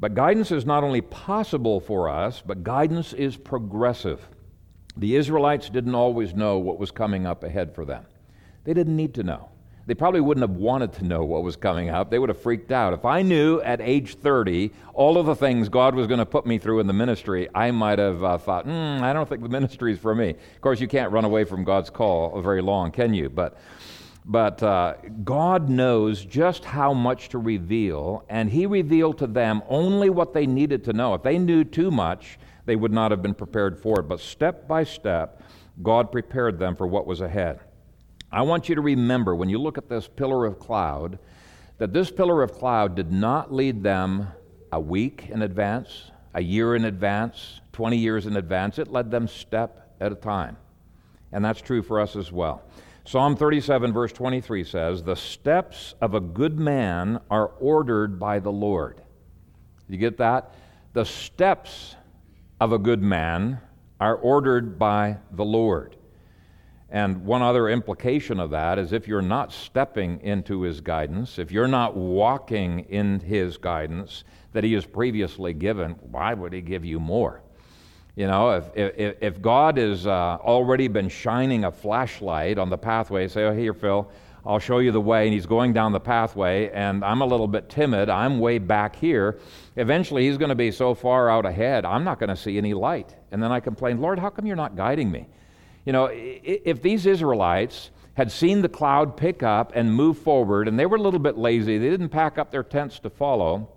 But 0.00 0.16
guidance 0.16 0.50
is 0.50 0.66
not 0.66 0.82
only 0.82 1.02
possible 1.02 1.78
for 1.78 2.08
us, 2.08 2.42
but 2.44 2.64
guidance 2.64 3.12
is 3.12 3.36
progressive. 3.36 4.26
The 4.96 5.14
Israelites 5.14 5.70
didn't 5.70 5.94
always 5.94 6.34
know 6.34 6.58
what 6.58 6.80
was 6.80 6.90
coming 6.90 7.26
up 7.26 7.44
ahead 7.44 7.76
for 7.76 7.84
them. 7.84 8.06
They 8.64 8.74
didn't 8.74 8.96
need 8.96 9.14
to 9.14 9.22
know. 9.22 9.50
They 9.88 9.94
probably 9.94 10.20
wouldn't 10.20 10.46
have 10.46 10.56
wanted 10.56 10.92
to 10.94 11.04
know 11.04 11.24
what 11.24 11.44
was 11.44 11.56
coming 11.56 11.88
up. 11.88 12.10
They 12.10 12.18
would 12.18 12.28
have 12.28 12.42
freaked 12.42 12.72
out. 12.72 12.92
If 12.92 13.06
I 13.06 13.22
knew 13.22 13.60
at 13.62 13.80
age 13.80 14.16
30 14.16 14.70
all 14.92 15.16
of 15.16 15.26
the 15.26 15.34
things 15.34 15.70
God 15.70 15.94
was 15.94 16.06
going 16.08 16.18
to 16.18 16.26
put 16.26 16.44
me 16.44 16.58
through 16.58 16.80
in 16.80 16.86
the 16.86 16.92
ministry, 16.92 17.48
I 17.54 17.70
might 17.70 17.98
have 17.98 18.22
uh, 18.22 18.36
thought, 18.36 18.66
mm, 18.66 19.00
I 19.00 19.14
don't 19.14 19.28
think 19.28 19.42
the 19.42 19.48
ministry 19.48 19.92
is 19.92 19.98
for 19.98 20.14
me. 20.14 20.30
Of 20.30 20.60
course, 20.60 20.80
you 20.80 20.88
can't 20.88 21.10
run 21.10 21.24
away 21.24 21.44
from 21.44 21.64
God's 21.64 21.88
call 21.88 22.42
very 22.42 22.60
long, 22.60 22.90
can 22.90 23.14
you? 23.14 23.30
But, 23.30 23.56
but 24.28 24.62
uh, 24.62 24.94
God 25.24 25.70
knows 25.70 26.22
just 26.22 26.66
how 26.66 26.92
much 26.92 27.30
to 27.30 27.38
reveal, 27.38 28.26
and 28.28 28.50
He 28.50 28.66
revealed 28.66 29.16
to 29.18 29.26
them 29.26 29.62
only 29.68 30.10
what 30.10 30.34
they 30.34 30.46
needed 30.46 30.84
to 30.84 30.92
know. 30.92 31.14
If 31.14 31.22
they 31.22 31.38
knew 31.38 31.64
too 31.64 31.90
much, 31.90 32.38
they 32.66 32.76
would 32.76 32.92
not 32.92 33.10
have 33.10 33.22
been 33.22 33.34
prepared 33.34 33.80
for 33.80 34.00
it. 34.00 34.02
But 34.02 34.20
step 34.20 34.68
by 34.68 34.84
step, 34.84 35.42
God 35.82 36.12
prepared 36.12 36.58
them 36.58 36.76
for 36.76 36.86
what 36.86 37.06
was 37.06 37.22
ahead. 37.22 37.60
I 38.30 38.42
want 38.42 38.68
you 38.68 38.74
to 38.74 38.82
remember 38.82 39.34
when 39.34 39.48
you 39.48 39.58
look 39.58 39.78
at 39.78 39.88
this 39.88 40.06
pillar 40.06 40.44
of 40.44 40.58
cloud 40.58 41.18
that 41.78 41.94
this 41.94 42.10
pillar 42.10 42.42
of 42.42 42.52
cloud 42.52 42.94
did 42.94 43.10
not 43.10 43.50
lead 43.50 43.82
them 43.82 44.28
a 44.72 44.78
week 44.78 45.28
in 45.30 45.40
advance, 45.40 46.10
a 46.34 46.42
year 46.42 46.76
in 46.76 46.84
advance, 46.84 47.62
20 47.72 47.96
years 47.96 48.26
in 48.26 48.36
advance. 48.36 48.78
It 48.78 48.92
led 48.92 49.10
them 49.10 49.26
step 49.26 49.94
at 50.00 50.12
a 50.12 50.16
time. 50.16 50.58
And 51.32 51.42
that's 51.42 51.62
true 51.62 51.82
for 51.82 51.98
us 51.98 52.16
as 52.16 52.30
well. 52.30 52.62
Psalm 53.08 53.36
37, 53.36 53.90
verse 53.90 54.12
23 54.12 54.64
says, 54.64 55.02
The 55.02 55.16
steps 55.16 55.94
of 56.02 56.12
a 56.12 56.20
good 56.20 56.58
man 56.58 57.18
are 57.30 57.46
ordered 57.58 58.20
by 58.20 58.38
the 58.38 58.52
Lord. 58.52 59.00
You 59.88 59.96
get 59.96 60.18
that? 60.18 60.52
The 60.92 61.06
steps 61.06 61.96
of 62.60 62.72
a 62.72 62.78
good 62.78 63.00
man 63.00 63.60
are 63.98 64.14
ordered 64.14 64.78
by 64.78 65.16
the 65.30 65.44
Lord. 65.46 65.96
And 66.90 67.24
one 67.24 67.40
other 67.40 67.70
implication 67.70 68.38
of 68.38 68.50
that 68.50 68.78
is 68.78 68.92
if 68.92 69.08
you're 69.08 69.22
not 69.22 69.54
stepping 69.54 70.20
into 70.20 70.60
his 70.60 70.82
guidance, 70.82 71.38
if 71.38 71.50
you're 71.50 71.66
not 71.66 71.96
walking 71.96 72.80
in 72.90 73.20
his 73.20 73.56
guidance 73.56 74.24
that 74.52 74.64
he 74.64 74.74
has 74.74 74.84
previously 74.84 75.54
given, 75.54 75.92
why 75.92 76.34
would 76.34 76.52
he 76.52 76.60
give 76.60 76.84
you 76.84 77.00
more? 77.00 77.40
You 78.18 78.26
know, 78.26 78.50
if, 78.50 78.64
if, 78.74 79.16
if 79.20 79.40
God 79.40 79.76
has 79.76 80.04
uh, 80.04 80.38
already 80.40 80.88
been 80.88 81.08
shining 81.08 81.64
a 81.64 81.70
flashlight 81.70 82.58
on 82.58 82.68
the 82.68 82.76
pathway, 82.76 83.28
say, 83.28 83.44
oh, 83.44 83.54
here, 83.54 83.72
Phil, 83.72 84.10
I'll 84.44 84.58
show 84.58 84.80
you 84.80 84.90
the 84.90 85.00
way, 85.00 85.26
and 85.26 85.32
he's 85.32 85.46
going 85.46 85.72
down 85.72 85.92
the 85.92 86.00
pathway, 86.00 86.68
and 86.70 87.04
I'm 87.04 87.20
a 87.20 87.24
little 87.24 87.46
bit 87.46 87.68
timid, 87.68 88.08
I'm 88.08 88.40
way 88.40 88.58
back 88.58 88.96
here. 88.96 89.38
Eventually, 89.76 90.26
he's 90.26 90.36
going 90.36 90.48
to 90.48 90.56
be 90.56 90.72
so 90.72 90.94
far 90.94 91.30
out 91.30 91.46
ahead, 91.46 91.84
I'm 91.84 92.02
not 92.02 92.18
going 92.18 92.30
to 92.30 92.34
see 92.36 92.58
any 92.58 92.74
light. 92.74 93.14
And 93.30 93.40
then 93.40 93.52
I 93.52 93.60
complain, 93.60 94.00
Lord, 94.00 94.18
how 94.18 94.30
come 94.30 94.46
you're 94.46 94.56
not 94.56 94.74
guiding 94.74 95.12
me? 95.12 95.28
You 95.84 95.92
know, 95.92 96.10
if 96.10 96.82
these 96.82 97.06
Israelites 97.06 97.92
had 98.14 98.32
seen 98.32 98.62
the 98.62 98.68
cloud 98.68 99.16
pick 99.16 99.44
up 99.44 99.70
and 99.76 99.94
move 99.94 100.18
forward, 100.18 100.66
and 100.66 100.76
they 100.76 100.86
were 100.86 100.96
a 100.96 101.02
little 101.02 101.20
bit 101.20 101.38
lazy, 101.38 101.78
they 101.78 101.88
didn't 101.88 102.08
pack 102.08 102.36
up 102.36 102.50
their 102.50 102.64
tents 102.64 102.98
to 102.98 103.10
follow, 103.10 103.68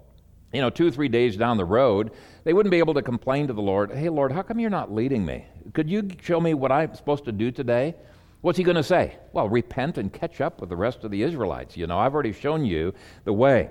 you 0.53 0.61
know, 0.61 0.69
two 0.69 0.87
or 0.87 0.91
three 0.91 1.07
days 1.07 1.37
down 1.37 1.57
the 1.57 1.65
road, 1.65 2.11
they 2.43 2.53
wouldn't 2.53 2.71
be 2.71 2.79
able 2.79 2.93
to 2.95 3.01
complain 3.01 3.47
to 3.47 3.53
the 3.53 3.61
Lord, 3.61 3.91
Hey, 3.91 4.09
Lord, 4.09 4.31
how 4.31 4.41
come 4.41 4.59
you're 4.59 4.69
not 4.69 4.91
leading 4.91 5.25
me? 5.25 5.45
Could 5.73 5.89
you 5.89 6.09
show 6.21 6.39
me 6.39 6.53
what 6.53 6.71
I'm 6.71 6.93
supposed 6.95 7.25
to 7.25 7.31
do 7.31 7.51
today? 7.51 7.95
What's 8.41 8.57
he 8.57 8.63
going 8.63 8.75
to 8.75 8.83
say? 8.83 9.17
Well, 9.33 9.47
repent 9.47 9.97
and 9.97 10.11
catch 10.11 10.41
up 10.41 10.59
with 10.59 10.69
the 10.69 10.75
rest 10.75 11.03
of 11.03 11.11
the 11.11 11.21
Israelites. 11.21 11.77
You 11.77 11.87
know, 11.87 11.99
I've 11.99 12.13
already 12.13 12.33
shown 12.33 12.65
you 12.65 12.93
the 13.23 13.33
way 13.33 13.69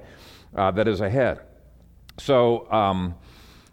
uh, 0.54 0.70
that 0.72 0.86
is 0.86 1.00
ahead. 1.00 1.40
So, 2.18 2.70
um, 2.70 3.16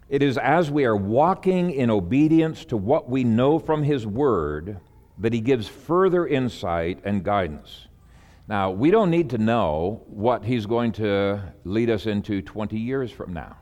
it 0.08 0.22
is 0.22 0.38
as 0.38 0.70
we 0.70 0.86
are 0.86 0.96
walking 0.96 1.70
in 1.70 1.90
obedience 1.90 2.64
to 2.66 2.78
what 2.78 3.10
we 3.10 3.24
know 3.24 3.58
from 3.58 3.82
His 3.82 4.06
Word 4.06 4.80
that 5.18 5.34
He 5.34 5.40
gives 5.40 5.68
further 5.68 6.26
insight 6.26 7.00
and 7.04 7.22
guidance. 7.22 7.88
Now, 8.48 8.70
we 8.70 8.90
don't 8.90 9.10
need 9.10 9.30
to 9.30 9.38
know 9.38 10.02
what 10.06 10.42
He's 10.42 10.64
going 10.64 10.92
to 10.92 11.52
lead 11.64 11.90
us 11.90 12.06
into 12.06 12.40
20 12.40 12.78
years 12.78 13.12
from 13.12 13.34
now. 13.34 13.58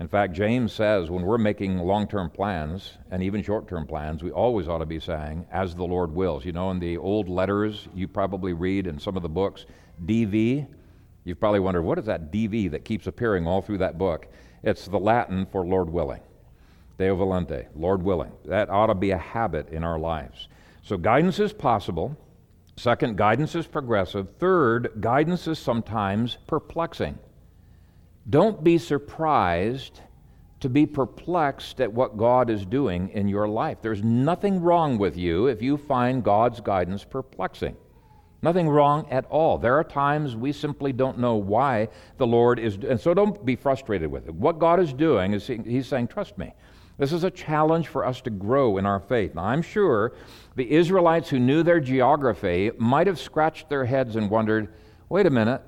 In 0.00 0.08
fact, 0.08 0.34
James 0.34 0.72
says 0.72 1.10
when 1.10 1.22
we're 1.22 1.38
making 1.38 1.78
long 1.78 2.06
term 2.06 2.28
plans 2.28 2.98
and 3.10 3.22
even 3.22 3.42
short 3.42 3.68
term 3.68 3.86
plans, 3.86 4.22
we 4.22 4.30
always 4.30 4.68
ought 4.68 4.78
to 4.78 4.86
be 4.86 5.00
saying, 5.00 5.46
as 5.50 5.74
the 5.74 5.84
Lord 5.84 6.12
wills. 6.12 6.44
You 6.44 6.52
know, 6.52 6.70
in 6.72 6.78
the 6.78 6.98
old 6.98 7.28
letters 7.28 7.88
you 7.94 8.06
probably 8.06 8.52
read 8.52 8.86
in 8.86 8.98
some 8.98 9.16
of 9.16 9.22
the 9.22 9.28
books, 9.28 9.64
DV, 10.04 10.66
you've 11.24 11.40
probably 11.40 11.60
wondered, 11.60 11.82
what 11.82 11.98
is 11.98 12.04
that 12.06 12.30
DV 12.30 12.70
that 12.72 12.84
keeps 12.84 13.06
appearing 13.06 13.46
all 13.46 13.62
through 13.62 13.78
that 13.78 13.96
book? 13.96 14.26
It's 14.62 14.86
the 14.86 14.98
Latin 14.98 15.46
for 15.46 15.64
Lord 15.64 15.88
willing. 15.88 16.20
Deo 16.98 17.16
volente, 17.16 17.66
Lord 17.74 18.02
willing. 18.02 18.32
That 18.44 18.68
ought 18.68 18.88
to 18.88 18.94
be 18.94 19.12
a 19.12 19.18
habit 19.18 19.70
in 19.70 19.84
our 19.84 19.98
lives. 19.98 20.48
So 20.82 20.98
guidance 20.98 21.38
is 21.38 21.52
possible. 21.52 22.16
Second, 22.76 23.16
guidance 23.16 23.54
is 23.54 23.66
progressive. 23.66 24.28
Third, 24.38 24.92
guidance 25.00 25.46
is 25.46 25.58
sometimes 25.58 26.38
perplexing. 26.46 27.18
Don't 28.28 28.62
be 28.64 28.78
surprised 28.78 30.00
to 30.60 30.68
be 30.68 30.86
perplexed 30.86 31.80
at 31.80 31.92
what 31.92 32.16
God 32.16 32.48
is 32.48 32.64
doing 32.64 33.08
in 33.10 33.28
your 33.28 33.48
life. 33.48 33.78
There's 33.82 34.02
nothing 34.02 34.60
wrong 34.60 34.96
with 34.96 35.16
you 35.16 35.48
if 35.48 35.60
you 35.60 35.76
find 35.76 36.22
God's 36.22 36.60
guidance 36.60 37.04
perplexing. 37.04 37.76
Nothing 38.42 38.68
wrong 38.68 39.06
at 39.10 39.24
all. 39.26 39.58
There 39.58 39.76
are 39.78 39.84
times 39.84 40.34
we 40.34 40.52
simply 40.52 40.92
don't 40.92 41.18
know 41.18 41.36
why 41.36 41.88
the 42.16 42.26
Lord 42.26 42.58
is, 42.58 42.76
and 42.76 43.00
so 43.00 43.14
don't 43.14 43.44
be 43.44 43.54
frustrated 43.54 44.10
with 44.10 44.26
it. 44.26 44.34
What 44.34 44.58
God 44.58 44.80
is 44.80 44.92
doing 44.92 45.32
is 45.32 45.46
He's 45.46 45.86
saying, 45.86 46.08
Trust 46.08 46.38
me. 46.38 46.52
This 47.02 47.12
is 47.12 47.24
a 47.24 47.32
challenge 47.32 47.88
for 47.88 48.06
us 48.06 48.20
to 48.20 48.30
grow 48.30 48.78
in 48.78 48.86
our 48.86 49.00
faith. 49.00 49.34
Now, 49.34 49.46
I'm 49.46 49.60
sure 49.60 50.12
the 50.54 50.70
Israelites 50.70 51.28
who 51.28 51.40
knew 51.40 51.64
their 51.64 51.80
geography 51.80 52.70
might 52.78 53.08
have 53.08 53.18
scratched 53.18 53.68
their 53.68 53.84
heads 53.84 54.14
and 54.14 54.30
wondered, 54.30 54.72
wait 55.08 55.26
a 55.26 55.30
minute, 55.30 55.62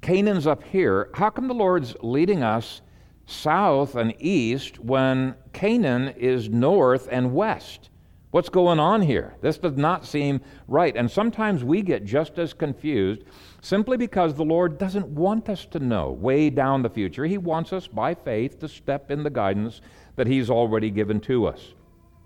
Canaan's 0.00 0.44
up 0.44 0.64
here. 0.64 1.08
How 1.14 1.30
come 1.30 1.46
the 1.46 1.54
Lord's 1.54 1.94
leading 2.02 2.42
us 2.42 2.82
south 3.26 3.94
and 3.94 4.12
east 4.18 4.80
when 4.80 5.36
Canaan 5.52 6.08
is 6.16 6.48
north 6.48 7.06
and 7.08 7.32
west? 7.32 7.88
What's 8.32 8.48
going 8.48 8.80
on 8.80 9.02
here? 9.02 9.34
This 9.42 9.58
does 9.58 9.76
not 9.76 10.06
seem 10.06 10.40
right. 10.66 10.96
And 10.96 11.10
sometimes 11.10 11.62
we 11.62 11.82
get 11.82 12.06
just 12.06 12.38
as 12.38 12.54
confused 12.54 13.24
simply 13.60 13.98
because 13.98 14.34
the 14.34 14.42
Lord 14.42 14.78
doesn't 14.78 15.06
want 15.06 15.50
us 15.50 15.66
to 15.66 15.78
know 15.78 16.12
way 16.12 16.48
down 16.48 16.80
the 16.80 16.88
future. 16.88 17.26
He 17.26 17.36
wants 17.36 17.74
us 17.74 17.86
by 17.86 18.14
faith 18.14 18.58
to 18.60 18.68
step 18.68 19.10
in 19.10 19.22
the 19.22 19.28
guidance 19.28 19.82
that 20.16 20.26
He's 20.26 20.48
already 20.48 20.90
given 20.90 21.20
to 21.20 21.46
us. 21.46 21.74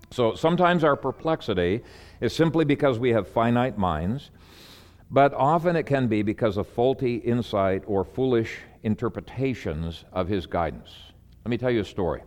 So 0.09 0.33
sometimes 0.33 0.85
our 0.85 0.95
perplexity 0.95 1.83
is 2.21 2.33
simply 2.33 2.63
because 2.63 2.97
we 2.97 3.09
have 3.09 3.27
finite 3.27 3.77
minds, 3.77 4.31
but 5.11 5.33
often 5.33 5.75
it 5.75 5.87
can 5.87 6.07
be 6.07 6.21
because 6.21 6.55
of 6.55 6.69
faulty 6.69 7.15
insight 7.15 7.83
or 7.85 8.05
foolish 8.05 8.59
interpretations 8.81 10.05
of 10.13 10.29
His 10.29 10.45
guidance. 10.45 10.89
Let 11.43 11.49
me 11.49 11.57
tell 11.57 11.71
you 11.71 11.81
a 11.81 11.85
story. 11.85 12.23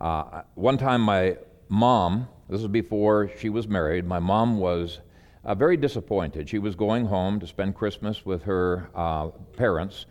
Uh, 0.00 0.42
one 0.54 0.78
time, 0.78 1.00
my 1.00 1.36
mom, 1.68 2.28
this 2.48 2.60
was 2.62 2.68
before 2.68 3.30
she 3.38 3.48
was 3.48 3.68
married, 3.68 4.06
my 4.06 4.18
mom 4.18 4.58
was 4.58 5.00
uh, 5.44 5.54
very 5.54 5.76
disappointed. 5.76 6.48
She 6.48 6.58
was 6.58 6.74
going 6.74 7.06
home 7.06 7.40
to 7.40 7.46
spend 7.46 7.74
Christmas 7.74 8.24
with 8.24 8.42
her 8.42 8.90
uh, 8.94 9.28
parents, 9.56 10.06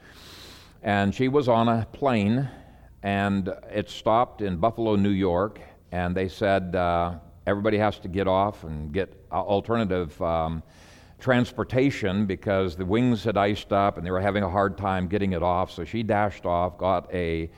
and 0.84 1.14
she 1.14 1.28
was 1.28 1.48
on 1.48 1.68
a 1.68 1.88
plane, 1.92 2.50
and 3.04 3.50
it 3.72 3.90
stopped 3.90 4.42
in 4.42 4.58
Buffalo, 4.58 4.96
New 4.96 5.10
York, 5.10 5.60
and 5.92 6.16
they 6.16 6.28
said 6.28 6.76
uh, 6.76 7.16
everybody 7.46 7.78
has 7.78 8.00
to 8.00 8.08
get 8.08 8.28
off 8.28 8.64
and 8.64 8.92
get 8.92 9.26
alternative. 9.32 10.20
Um, 10.22 10.64
transportation 11.20 12.26
because 12.26 12.76
the 12.76 12.86
wings 12.86 13.24
had 13.24 13.38
iced 13.38 13.74
up 13.74 13.98
and 13.98 14.06
they 14.06 14.12
were 14.12 14.22
having 14.22 14.44
a 14.44 14.50
hard 14.50 14.78
time 14.78 15.08
getting 15.08 15.34
it 15.34 15.42
off. 15.42 15.72
So 15.72 15.84
she 15.84 16.04
dashed 16.04 16.46
off, 16.46 16.78
got 16.78 17.12
a 17.14 17.50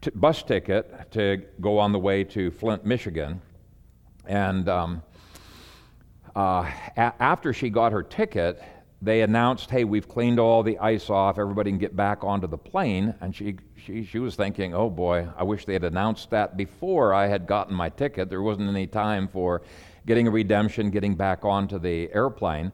t- 0.00 0.10
bus 0.14 0.42
ticket 0.42 1.10
to 1.12 1.42
go 1.60 1.78
on 1.78 1.92
the 1.92 1.98
way 1.98 2.24
to 2.24 2.50
Flint, 2.50 2.84
Michigan. 2.84 3.40
And 4.26 4.68
um, 4.68 5.02
uh, 6.34 6.70
a- 6.96 7.14
after 7.20 7.52
she 7.52 7.70
got 7.70 7.92
her 7.92 8.02
ticket, 8.02 8.62
they 9.02 9.22
announced, 9.22 9.70
hey, 9.70 9.84
we've 9.84 10.08
cleaned 10.08 10.38
all 10.38 10.62
the 10.62 10.78
ice 10.78 11.08
off, 11.08 11.38
everybody 11.38 11.70
can 11.70 11.78
get 11.78 11.96
back 11.96 12.22
onto 12.22 12.46
the 12.46 12.58
plane. 12.58 13.14
And 13.20 13.34
she, 13.34 13.56
she, 13.76 14.04
she 14.04 14.18
was 14.18 14.36
thinking, 14.36 14.74
oh 14.74 14.90
boy, 14.90 15.26
I 15.36 15.42
wish 15.42 15.64
they 15.64 15.72
had 15.72 15.84
announced 15.84 16.30
that 16.30 16.56
before 16.56 17.14
I 17.14 17.26
had 17.26 17.46
gotten 17.46 17.74
my 17.74 17.88
ticket. 17.88 18.28
There 18.28 18.42
wasn't 18.42 18.68
any 18.68 18.86
time 18.86 19.26
for 19.26 19.62
getting 20.06 20.28
a 20.28 20.30
redemption, 20.30 20.90
getting 20.90 21.14
back 21.14 21.44
onto 21.44 21.78
the 21.78 22.12
airplane. 22.12 22.72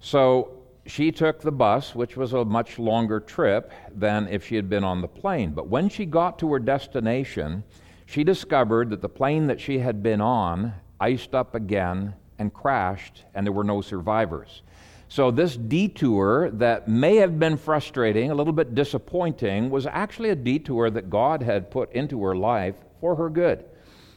So 0.00 0.63
she 0.86 1.10
took 1.10 1.40
the 1.40 1.52
bus, 1.52 1.94
which 1.94 2.16
was 2.16 2.32
a 2.32 2.44
much 2.44 2.78
longer 2.78 3.20
trip 3.20 3.72
than 3.94 4.28
if 4.28 4.46
she 4.46 4.56
had 4.56 4.68
been 4.68 4.84
on 4.84 5.00
the 5.00 5.08
plane. 5.08 5.52
But 5.52 5.68
when 5.68 5.88
she 5.88 6.04
got 6.04 6.38
to 6.40 6.52
her 6.52 6.58
destination, 6.58 7.64
she 8.06 8.24
discovered 8.24 8.90
that 8.90 9.00
the 9.00 9.08
plane 9.08 9.46
that 9.46 9.60
she 9.60 9.78
had 9.78 10.02
been 10.02 10.20
on 10.20 10.74
iced 11.00 11.34
up 11.34 11.54
again 11.54 12.14
and 12.38 12.52
crashed, 12.52 13.24
and 13.34 13.46
there 13.46 13.52
were 13.52 13.64
no 13.64 13.80
survivors. 13.80 14.62
So, 15.08 15.30
this 15.30 15.56
detour 15.56 16.50
that 16.54 16.88
may 16.88 17.16
have 17.16 17.38
been 17.38 17.56
frustrating, 17.56 18.30
a 18.30 18.34
little 18.34 18.52
bit 18.52 18.74
disappointing, 18.74 19.70
was 19.70 19.86
actually 19.86 20.30
a 20.30 20.34
detour 20.34 20.90
that 20.90 21.10
God 21.10 21.42
had 21.42 21.70
put 21.70 21.92
into 21.92 22.22
her 22.24 22.34
life 22.34 22.74
for 23.00 23.14
her 23.14 23.30
good. 23.30 23.64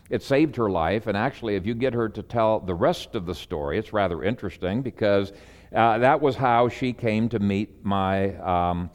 It 0.10 0.24
saved 0.24 0.56
her 0.56 0.70
life, 0.70 1.08
and 1.08 1.18
actually, 1.18 1.56
if 1.56 1.66
you 1.66 1.76
get 1.76 1.94
her 1.94 2.10
to 2.10 2.24
tell 2.24 2.60
the 2.60 2.74
rest 2.74 3.14
of 3.14 3.26
the 3.26 3.36
story, 3.36 3.78
it's 3.78 3.94
rather 3.94 4.24
interesting 4.24 4.82
because 4.82 5.34
uh, 5.76 5.98
that 6.00 6.22
was 6.22 6.36
how 6.36 6.70
she 6.70 6.94
came 6.94 7.30
to 7.30 7.40
meet 7.40 7.84
my, 7.84 8.36
um, 8.38 8.90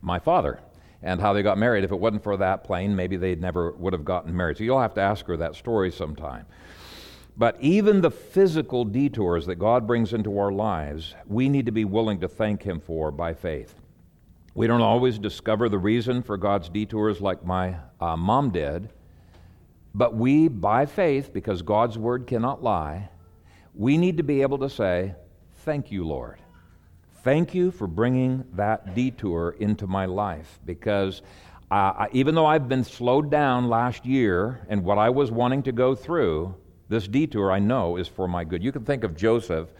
my 0.00 0.18
father 0.18 0.60
and 1.02 1.20
how 1.20 1.32
they 1.32 1.42
got 1.42 1.58
married. 1.58 1.84
If 1.84 1.92
it 1.92 1.98
wasn't 1.98 2.22
for 2.22 2.36
that 2.38 2.64
plane, 2.64 2.96
maybe 2.96 3.16
they 3.16 3.34
never 3.34 3.72
would 3.72 3.92
have 3.92 4.04
gotten 4.04 4.34
married. 4.36 4.56
So 4.56 4.64
you'll 4.64 4.80
have 4.80 4.94
to 4.94 5.00
ask 5.00 5.26
her 5.26 5.36
that 5.36 5.54
story 5.54 5.90
sometime. 5.90 6.46
But 7.36 7.56
even 7.60 8.00
the 8.00 8.10
physical 8.10 8.84
detours 8.84 9.46
that 9.46 9.56
God 9.56 9.86
brings 9.86 10.12
into 10.12 10.38
our 10.38 10.52
lives, 10.52 11.14
we 11.26 11.48
need 11.48 11.66
to 11.66 11.72
be 11.72 11.84
willing 11.84 12.20
to 12.20 12.28
thank 12.28 12.62
Him 12.62 12.80
for 12.80 13.10
by 13.10 13.34
faith. 13.34 13.74
We 14.54 14.68
don't 14.68 14.80
always 14.80 15.18
discover 15.18 15.68
the 15.68 15.78
reason 15.78 16.22
for 16.22 16.36
God's 16.36 16.68
detours 16.68 17.20
like 17.20 17.44
my 17.44 17.76
uh, 18.00 18.16
mom 18.16 18.50
did, 18.50 18.88
but 19.96 20.14
we, 20.14 20.46
by 20.46 20.86
faith, 20.86 21.32
because 21.32 21.62
God's 21.62 21.98
word 21.98 22.28
cannot 22.28 22.62
lie, 22.62 23.08
we 23.74 23.96
need 23.96 24.16
to 24.16 24.22
be 24.22 24.42
able 24.42 24.58
to 24.58 24.70
say, 24.70 25.16
Thank 25.64 25.90
you, 25.90 26.06
Lord. 26.06 26.40
Thank 27.22 27.54
you 27.54 27.70
for 27.70 27.86
bringing 27.86 28.44
that 28.52 28.94
detour 28.94 29.56
into 29.58 29.86
my 29.86 30.04
life 30.04 30.60
because 30.66 31.22
uh, 31.70 32.06
even 32.12 32.34
though 32.34 32.44
I've 32.44 32.68
been 32.68 32.84
slowed 32.84 33.30
down 33.30 33.70
last 33.70 34.04
year 34.04 34.66
and 34.68 34.84
what 34.84 34.98
I 34.98 35.08
was 35.08 35.30
wanting 35.30 35.62
to 35.62 35.72
go 35.72 35.94
through, 35.94 36.54
this 36.90 37.08
detour 37.08 37.50
I 37.50 37.60
know 37.60 37.96
is 37.96 38.06
for 38.06 38.28
my 38.28 38.44
good. 38.44 38.62
You 38.62 38.72
can 38.72 38.84
think 38.84 39.04
of 39.04 39.16
Joseph 39.16 39.70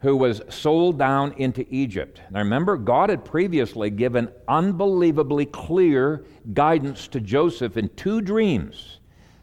who 0.00 0.16
was 0.16 0.40
sold 0.48 0.98
down 0.98 1.34
into 1.34 1.66
Egypt. 1.68 2.22
Now 2.30 2.38
remember, 2.38 2.78
God 2.78 3.10
had 3.10 3.22
previously 3.22 3.90
given 3.90 4.32
unbelievably 4.48 5.46
clear 5.46 6.24
guidance 6.54 7.06
to 7.08 7.20
Joseph 7.20 7.76
in 7.76 7.90
two 7.90 8.22
dreams 8.22 8.98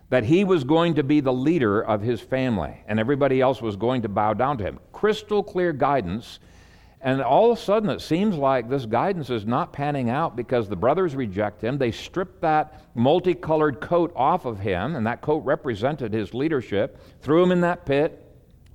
that 0.10 0.24
he 0.24 0.44
was 0.44 0.64
going 0.64 0.96
to 0.96 1.04
be 1.04 1.20
the 1.20 1.34
leader 1.34 1.82
of 1.82 2.02
his 2.02 2.20
family 2.20 2.84
and 2.88 3.00
everybody 3.00 3.42
else 3.42 3.62
was 3.62 3.76
going 3.76 4.02
to 4.02 4.10
bow 4.10 4.34
down 4.34 4.58
to 4.58 4.64
him. 4.64 4.80
Crystal 4.92 5.44
clear 5.44 5.72
guidance. 5.72 6.40
And 7.02 7.22
all 7.22 7.52
of 7.52 7.58
a 7.58 7.62
sudden, 7.62 7.90
it 7.90 8.02
seems 8.02 8.36
like 8.36 8.70
this 8.70 8.86
guidance 8.86 9.30
is 9.30 9.46
not 9.46 9.72
panning 9.72 10.10
out 10.10 10.36
because 10.36 10.68
the 10.68 10.76
brothers 10.76 11.16
reject 11.16 11.64
him. 11.64 11.78
They 11.78 11.92
strip 11.92 12.42
that 12.42 12.82
multicolored 12.94 13.80
coat 13.80 14.12
off 14.18 14.44
of 14.44 14.60
him, 14.60 14.96
and 14.96 15.08
that 15.08 15.22
coat 15.22 15.46
represented 15.46 16.12
his 16.12 16.34
leadership, 16.34 17.00
threw 17.22 17.42
him 17.42 17.54
in 17.54 17.62
that 17.62 17.86
pit. 17.86 18.26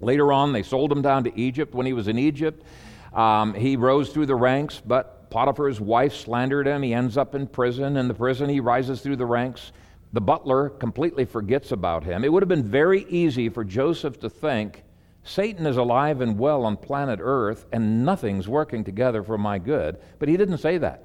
Later 0.01 0.33
on, 0.33 0.55
they 0.55 0.63
sold 0.63 0.91
him 0.91 1.03
down 1.03 1.25
to 1.25 1.39
Egypt. 1.39 1.75
When 1.75 1.85
he 1.85 1.93
was 1.93 2.09
in 2.09 2.19
Egypt, 2.19 2.65
um, 3.13 3.53
he 3.53 3.77
rose 3.77 4.11
through 4.11 4.27
the 4.27 4.35
ranks, 4.35 4.81
but 4.85 5.29
Potiphar's 5.31 5.81
wife 5.81 6.15
slandered 6.15 6.67
him. 6.67 6.83
He 6.83 6.95
ends 6.95 7.19
up 7.19 7.35
in 7.35 7.47
prison. 7.47 7.99
In 7.99 8.09
the 8.09 8.15
prison, 8.15 8.49
he 8.49 8.61
rises 8.61 9.03
through 9.03 9.17
the 9.17 9.27
ranks. 9.27 9.73
The 10.15 10.21
butler 10.21 10.69
completely 10.69 11.25
forgets 11.25 11.73
about 11.73 12.05
him. 12.05 12.23
It 12.23 12.33
would 12.33 12.45
have 12.45 12.49
been 12.49 12.63
very 12.63 13.05
easy 13.09 13.49
for 13.49 13.65
Joseph 13.65 14.21
to 14.21 14.31
think 14.31 14.85
Satan 15.25 15.67
is 15.67 15.77
alive 15.77 16.21
and 16.21 16.39
well 16.39 16.65
on 16.65 16.77
planet 16.77 17.19
Earth 17.21 17.67
and 17.73 18.05
nothing's 18.05 18.47
working 18.47 18.85
together 18.85 19.25
for 19.25 19.37
my 19.37 19.59
good. 19.59 19.99
But 20.21 20.29
he 20.29 20.37
didn't 20.37 20.59
say 20.59 20.79
that. 20.79 21.03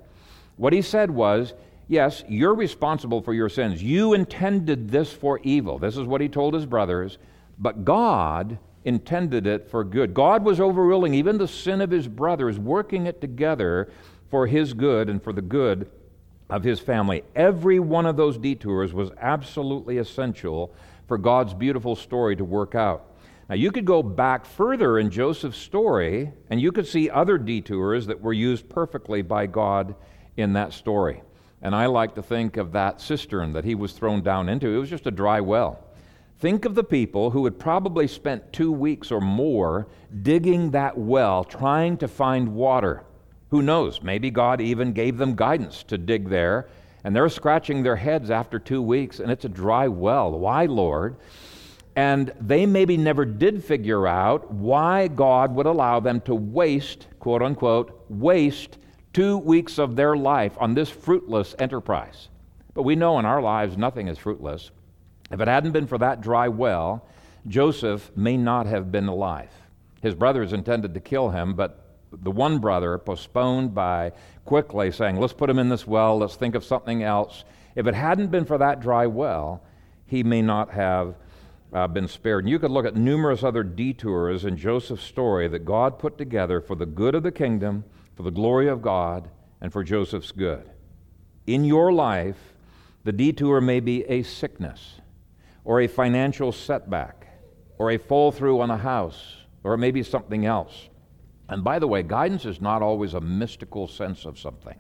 What 0.58 0.74
he 0.74 0.84
said 0.84 1.10
was, 1.10 1.56
Yes, 1.88 2.24
you're 2.28 2.54
responsible 2.54 3.20
for 3.20 3.34
your 3.34 3.50
sins. 3.50 3.82
You 3.82 4.14
intended 4.14 4.92
this 4.92 5.12
for 5.12 5.40
evil. 5.42 5.80
This 5.80 5.98
is 5.98 6.04
what 6.04 6.22
he 6.22 6.30
told 6.30 6.54
his 6.54 6.68
brothers. 6.68 7.18
But 7.58 7.84
God 7.84 8.60
intended 8.86 9.48
it 9.48 9.72
for 9.72 9.84
good. 9.84 10.14
God 10.14 10.46
was 10.46 10.60
overruling 10.60 11.16
even 11.16 11.40
the 11.40 11.48
sin 11.48 11.82
of 11.82 11.90
his 11.90 12.08
brothers, 12.08 12.60
working 12.60 13.08
it 13.08 13.22
together 13.22 13.90
for 14.30 14.46
his 14.46 14.74
good 14.74 15.10
and 15.10 15.24
for 15.24 15.34
the 15.34 15.42
good 15.42 15.90
of 16.50 16.64
his 16.64 16.80
family. 16.80 17.24
Every 17.36 17.80
one 17.80 18.06
of 18.06 18.18
those 18.18 18.38
detours 18.38 18.94
was 18.94 19.12
absolutely 19.20 19.98
essential 19.98 20.74
for 21.08 21.18
God's 21.18 21.54
beautiful 21.54 21.96
story 21.96 22.36
to 22.36 22.44
work 22.44 22.76
out. 22.76 23.06
Now, 23.50 23.56
you 23.56 23.72
could 23.72 23.86
go 23.86 24.04
back 24.04 24.46
further 24.46 25.00
in 25.00 25.10
Joseph's 25.10 25.58
story, 25.58 26.32
and 26.50 26.62
you 26.62 26.72
could 26.72 26.88
see 26.88 27.10
other 27.10 27.38
detours 27.38 28.06
that 28.06 28.22
were 28.22 28.34
used 28.34 28.70
perfectly 28.70 29.24
by 29.24 29.48
God 29.48 29.96
in 30.38 30.54
that 30.54 30.74
story. 30.74 31.24
And 31.62 31.76
I 31.76 31.88
like 31.88 32.16
to 32.16 32.22
think 32.22 32.58
of 32.58 32.72
that 32.74 33.02
cistern 33.02 33.54
that 33.54 33.66
he 33.66 33.76
was 33.76 33.94
thrown 33.94 34.22
down 34.22 34.50
into. 34.50 34.68
It 34.68 34.78
was 34.78 34.90
just 34.90 35.08
a 35.08 35.12
dry 35.12 35.42
well. 35.42 35.84
Think 36.38 36.64
of 36.64 36.76
the 36.76 36.84
people 36.84 37.32
who 37.32 37.44
had 37.44 37.60
probably 37.60 38.08
spent 38.08 38.54
two 38.54 38.72
weeks 38.72 39.12
or 39.12 39.20
more 39.20 39.88
digging 40.22 40.72
that 40.72 40.98
well, 40.98 41.44
trying 41.44 41.98
to 41.98 42.08
find 42.08 42.56
water. 42.56 43.04
Who 43.52 43.62
knows? 43.62 44.02
Maybe 44.04 44.30
God 44.30 44.62
even 44.62 44.94
gave 44.94 45.18
them 45.18 45.36
guidance 45.36 45.84
to 45.84 45.98
dig 45.98 46.30
there, 46.30 46.70
and 47.04 47.16
they're 47.16 47.30
scratching 47.30 47.82
their 47.82 47.96
heads 47.96 48.30
after 48.30 48.60
two 48.60 48.82
weeks, 48.82 49.20
and 49.20 49.32
it's 49.32 49.46
a 49.46 49.50
dry 49.50 49.88
well. 49.88 50.32
Why, 50.32 50.66
Lord? 50.66 51.18
And 51.96 52.32
they 52.40 52.66
maybe 52.66 52.96
never 52.96 53.26
did 53.26 53.64
figure 53.64 54.08
out 54.08 54.52
why 54.52 55.08
God 55.08 55.56
would 55.56 55.66
allow 55.66 56.00
them 56.00 56.22
to 56.22 56.36
waste, 56.36 57.08
quote 57.20 57.42
unquote, 57.42 58.06
waste 58.10 58.78
two 59.14 59.38
weeks 59.38 59.80
of 59.80 59.96
their 59.96 60.16
life 60.16 60.54
on 60.60 60.76
this 60.76 60.90
fruitless 60.90 61.56
enterprise. 61.58 62.30
But 62.74 62.84
we 62.84 62.96
know 62.96 63.18
in 63.20 63.26
our 63.26 63.42
lives 63.42 63.78
nothing 63.78 64.08
is 64.08 64.18
fruitless. 64.18 64.72
If 65.32 65.42
it 65.42 65.48
hadn't 65.48 65.72
been 65.72 65.88
for 65.88 65.98
that 65.98 66.22
dry 66.22 66.48
well, 66.48 67.06
Joseph 67.48 68.16
may 68.16 68.38
not 68.38 68.68
have 68.68 68.92
been 68.92 69.08
alive. 69.08 69.52
His 70.02 70.16
brothers 70.16 70.54
intended 70.54 70.94
to 70.94 71.00
kill 71.00 71.30
him, 71.30 71.56
but 71.56 71.89
the 72.12 72.32
one 72.32 72.60
brother 72.60 72.98
postponed 72.98 73.74
by 73.74 74.12
quickly 74.46 74.92
saying, 74.92 75.18
Let's 75.18 75.34
put 75.34 75.50
him 75.50 75.60
in 75.60 75.70
this 75.70 75.86
well, 75.86 76.18
let's 76.18 76.36
think 76.36 76.56
of 76.56 76.64
something 76.64 77.04
else. 77.04 77.44
If 77.76 77.88
it 77.88 77.94
hadn't 77.94 78.32
been 78.32 78.46
for 78.46 78.58
that 78.58 78.80
dry 78.80 79.08
well, 79.08 79.64
he 80.06 80.24
may 80.24 80.42
not 80.42 80.72
have 80.72 81.16
uh, 81.72 81.88
been 81.88 82.08
spared. 82.08 82.44
And 82.44 82.50
you 82.50 82.60
could 82.60 82.72
look 82.72 82.86
at 82.86 82.96
numerous 82.96 83.44
other 83.44 83.64
detours 83.64 84.46
in 84.46 84.58
Joseph's 84.58 85.04
story 85.04 85.48
that 85.48 85.66
God 85.66 86.00
put 86.00 86.18
together 86.18 86.62
for 86.62 86.76
the 86.76 86.86
good 86.86 87.16
of 87.16 87.24
the 87.24 87.32
kingdom, 87.32 87.84
for 88.16 88.24
the 88.24 88.32
glory 88.32 88.68
of 88.68 88.82
God, 88.82 89.30
and 89.62 89.72
for 89.72 89.84
Joseph's 89.84 90.32
good. 90.32 90.70
In 91.46 91.64
your 91.64 91.92
life, 91.92 92.54
the 93.04 93.12
detour 93.12 93.62
may 93.62 93.80
be 93.80 94.04
a 94.06 94.24
sickness, 94.24 95.00
or 95.64 95.82
a 95.82 95.88
financial 95.88 96.52
setback, 96.52 97.28
or 97.78 97.92
a 97.92 97.98
fall 97.98 98.32
through 98.32 98.62
on 98.62 98.72
a 98.72 98.78
house, 98.78 99.38
or 99.64 99.74
it 99.74 99.78
may 99.78 99.92
be 99.92 100.04
something 100.04 100.46
else. 100.46 100.90
And 101.50 101.64
by 101.64 101.80
the 101.80 101.88
way, 101.88 102.04
guidance 102.04 102.46
is 102.46 102.62
not 102.62 102.82
always 102.82 103.14
a 103.14 103.22
mystical 103.22 103.88
sense 103.88 104.26
of 104.26 104.38
something. 104.38 104.78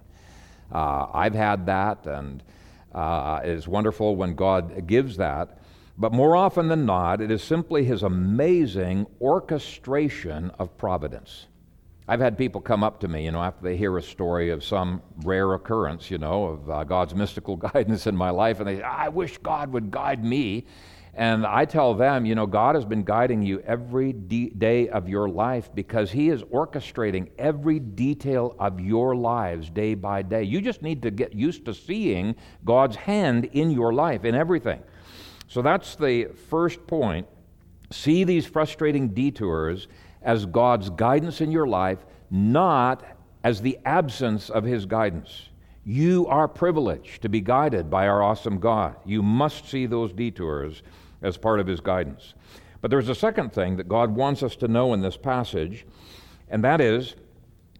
Uh, 0.71 1.07
I've 1.13 1.33
had 1.33 1.65
that, 1.65 2.05
and 2.05 2.43
uh, 2.93 3.41
it 3.43 3.49
is 3.49 3.67
wonderful 3.67 4.15
when 4.15 4.35
God 4.35 4.87
gives 4.87 5.17
that. 5.17 5.59
But 5.97 6.13
more 6.13 6.35
often 6.35 6.67
than 6.69 6.85
not, 6.85 7.21
it 7.21 7.31
is 7.31 7.43
simply 7.43 7.83
His 7.83 8.03
amazing 8.03 9.07
orchestration 9.19 10.51
of 10.59 10.77
providence. 10.77 11.47
I've 12.07 12.21
had 12.21 12.37
people 12.37 12.59
come 12.59 12.83
up 12.83 12.99
to 13.01 13.07
me, 13.07 13.25
you 13.25 13.31
know, 13.31 13.43
after 13.43 13.63
they 13.63 13.77
hear 13.77 13.97
a 13.97 14.01
story 14.01 14.49
of 14.49 14.63
some 14.63 15.01
rare 15.23 15.53
occurrence, 15.53 16.09
you 16.09 16.17
know, 16.17 16.45
of 16.45 16.69
uh, 16.69 16.83
God's 16.83 17.13
mystical 17.13 17.55
guidance 17.73 18.07
in 18.07 18.15
my 18.15 18.29
life, 18.29 18.59
and 18.59 18.67
they 18.67 18.77
say, 18.77 18.81
I 18.81 19.09
wish 19.09 19.37
God 19.39 19.71
would 19.73 19.91
guide 19.91 20.23
me. 20.23 20.65
And 21.19 21.45
I 21.45 21.65
tell 21.65 21.95
them, 21.95 22.25
you 22.25 22.33
know, 22.33 22.47
God 22.47 22.75
has 22.75 22.85
been 22.85 23.03
guiding 23.03 23.41
you 23.41 23.59
every 23.67 24.13
de- 24.13 24.51
day 24.51 24.87
of 24.87 25.09
your 25.09 25.27
life 25.27 25.69
because 25.75 26.09
He 26.09 26.29
is 26.29 26.43
orchestrating 26.43 27.29
every 27.37 27.77
detail 27.77 28.55
of 28.57 28.79
your 28.79 29.17
lives 29.17 29.69
day 29.69 29.95
by 29.95 30.21
day. 30.21 30.43
You 30.43 30.61
just 30.61 30.81
need 30.81 31.01
to 31.01 31.11
get 31.11 31.33
used 31.33 31.65
to 31.65 31.73
seeing 31.73 32.37
God's 32.63 32.95
hand 32.95 33.49
in 33.51 33.69
your 33.69 33.91
life, 33.91 34.23
in 34.23 34.33
everything. 34.33 34.81
So 35.49 35.61
that's 35.61 35.97
the 35.97 36.29
first 36.49 36.87
point. 36.87 37.27
See 37.91 38.23
these 38.23 38.45
frustrating 38.45 39.09
detours 39.09 39.89
as 40.21 40.45
God's 40.45 40.89
guidance 40.89 41.41
in 41.41 41.51
your 41.51 41.67
life, 41.67 41.99
not 42.31 43.03
as 43.43 43.61
the 43.61 43.77
absence 43.83 44.49
of 44.49 44.63
His 44.63 44.85
guidance. 44.85 45.49
You 45.83 46.27
are 46.27 46.47
privileged 46.47 47.23
to 47.23 47.29
be 47.29 47.41
guided 47.41 47.89
by 47.89 48.07
our 48.07 48.23
awesome 48.23 48.61
God. 48.61 48.95
You 49.05 49.21
must 49.21 49.67
see 49.67 49.85
those 49.85 50.13
detours 50.13 50.81
as 51.21 51.37
part 51.37 51.59
of 51.59 51.67
his 51.67 51.79
guidance. 51.79 52.33
But 52.81 52.91
there's 52.91 53.09
a 53.09 53.15
second 53.15 53.51
thing 53.53 53.77
that 53.77 53.89
God 53.89 54.15
wants 54.15 54.43
us 54.43 54.55
to 54.57 54.67
know 54.67 54.93
in 54.93 55.01
this 55.01 55.17
passage, 55.17 55.85
and 56.49 56.63
that 56.63 56.81
is 56.81 57.15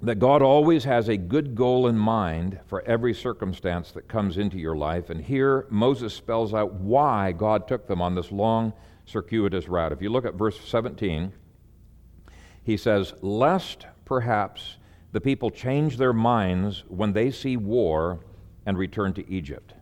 that 0.02 0.20
God 0.20 0.42
always 0.42 0.86
has 0.86 1.10
a 1.10 1.18
good 1.18 1.56
goal 1.56 1.88
in 1.88 1.98
mind 1.98 2.60
for 2.68 2.82
every 2.84 3.14
circumstance 3.14 3.92
that 3.92 4.08
comes 4.08 4.38
into 4.38 4.58
your 4.58 4.78
life. 4.78 5.10
And 5.10 5.22
here 5.22 5.66
Moses 5.70 6.14
spells 6.14 6.54
out 6.54 6.74
why 6.74 7.34
God 7.34 7.68
took 7.68 7.88
them 7.88 8.02
on 8.02 8.16
this 8.16 8.32
long, 8.32 8.72
circuitous 9.06 9.68
route. 9.68 9.92
If 9.92 10.02
you 10.02 10.10
look 10.10 10.26
at 10.26 10.36
verse 10.36 10.60
17, 10.62 11.34
he 12.64 12.78
says, 12.78 13.14
Lest 13.22 13.88
perhaps 14.06 14.78
the 15.12 15.20
people 15.20 15.50
change 15.50 15.98
their 15.98 16.14
minds 16.14 16.84
when 16.88 17.12
they 17.12 17.32
see 17.32 17.58
war 17.58 18.20
and 18.66 18.78
return 18.78 19.14
to 19.14 19.30
Egypt. 19.30 19.74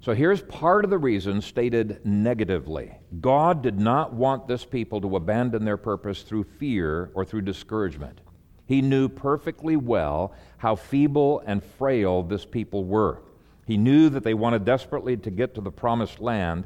So 0.00 0.14
here's 0.14 0.42
part 0.42 0.84
of 0.84 0.90
the 0.90 0.98
reason 0.98 1.42
stated 1.42 2.00
negatively 2.04 2.92
God 3.20 3.62
did 3.62 3.78
not 3.78 4.12
want 4.12 4.46
this 4.46 4.64
people 4.64 5.00
to 5.00 5.16
abandon 5.16 5.64
their 5.64 5.76
purpose 5.76 6.22
through 6.22 6.44
fear 6.44 7.10
or 7.14 7.24
through 7.24 7.42
discouragement. 7.42 8.20
He 8.64 8.80
knew 8.80 9.08
perfectly 9.08 9.76
well 9.76 10.34
how 10.58 10.76
feeble 10.76 11.42
and 11.46 11.64
frail 11.64 12.22
this 12.22 12.44
people 12.44 12.84
were. 12.84 13.22
He 13.66 13.76
knew 13.76 14.08
that 14.10 14.24
they 14.24 14.34
wanted 14.34 14.64
desperately 14.64 15.16
to 15.18 15.30
get 15.30 15.54
to 15.54 15.60
the 15.60 15.70
promised 15.70 16.20
land. 16.20 16.64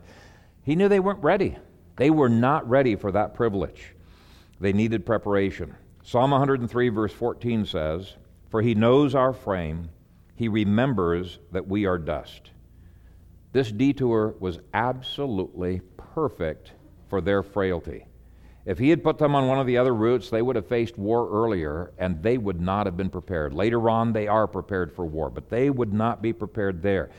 He 0.62 0.76
knew 0.76 0.88
they 0.88 1.00
weren't 1.00 1.22
ready. 1.22 1.56
They 1.96 2.10
were 2.10 2.28
not 2.28 2.68
ready 2.68 2.96
for 2.96 3.10
that 3.12 3.34
privilege. 3.34 3.94
They 4.60 4.72
needed 4.72 5.04
preparation. 5.04 5.74
Psalm 6.04 6.30
103, 6.30 6.88
verse 6.90 7.12
14 7.12 7.66
says, 7.66 8.14
For 8.50 8.62
he 8.62 8.74
knows 8.74 9.14
our 9.14 9.32
frame, 9.32 9.88
he 10.36 10.48
remembers 10.48 11.38
that 11.50 11.66
we 11.66 11.86
are 11.86 11.98
dust. 11.98 12.51
This 13.52 13.70
detour 13.70 14.34
was 14.40 14.60
absolutely 14.72 15.82
perfect 15.96 16.72
for 17.08 17.20
their 17.20 17.42
frailty. 17.42 18.06
If 18.64 18.78
he 18.78 18.90
had 18.90 19.02
put 19.02 19.18
them 19.18 19.34
on 19.34 19.48
one 19.48 19.58
of 19.58 19.66
the 19.66 19.76
other 19.76 19.94
routes, 19.94 20.30
they 20.30 20.40
would 20.40 20.56
have 20.56 20.68
faced 20.68 20.96
war 20.96 21.28
earlier 21.30 21.92
and 21.98 22.22
they 22.22 22.38
would 22.38 22.60
not 22.60 22.86
have 22.86 22.96
been 22.96 23.10
prepared. 23.10 23.52
Later 23.52 23.90
on, 23.90 24.12
they 24.12 24.28
are 24.28 24.46
prepared 24.46 24.94
for 24.94 25.04
war, 25.04 25.30
but 25.30 25.50
they 25.50 25.68
would 25.68 25.92
not 25.92 26.22
be 26.22 26.32
prepared 26.32 26.80
there. 26.80 27.10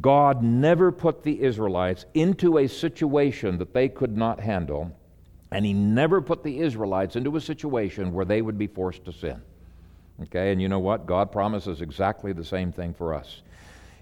God 0.00 0.42
never 0.42 0.92
put 0.92 1.22
the 1.22 1.42
Israelites 1.42 2.06
into 2.14 2.58
a 2.58 2.68
situation 2.68 3.58
that 3.58 3.74
they 3.74 3.88
could 3.88 4.16
not 4.16 4.40
handle, 4.40 4.96
and 5.50 5.66
he 5.66 5.74
never 5.74 6.22
put 6.22 6.42
the 6.42 6.60
Israelites 6.60 7.16
into 7.16 7.36
a 7.36 7.40
situation 7.40 8.12
where 8.12 8.24
they 8.24 8.40
would 8.40 8.56
be 8.56 8.68
forced 8.68 9.04
to 9.04 9.12
sin. 9.12 9.42
Okay, 10.22 10.52
and 10.52 10.62
you 10.62 10.68
know 10.68 10.78
what? 10.78 11.04
God 11.04 11.32
promises 11.32 11.80
exactly 11.80 12.32
the 12.32 12.44
same 12.44 12.70
thing 12.70 12.94
for 12.94 13.12
us. 13.12 13.42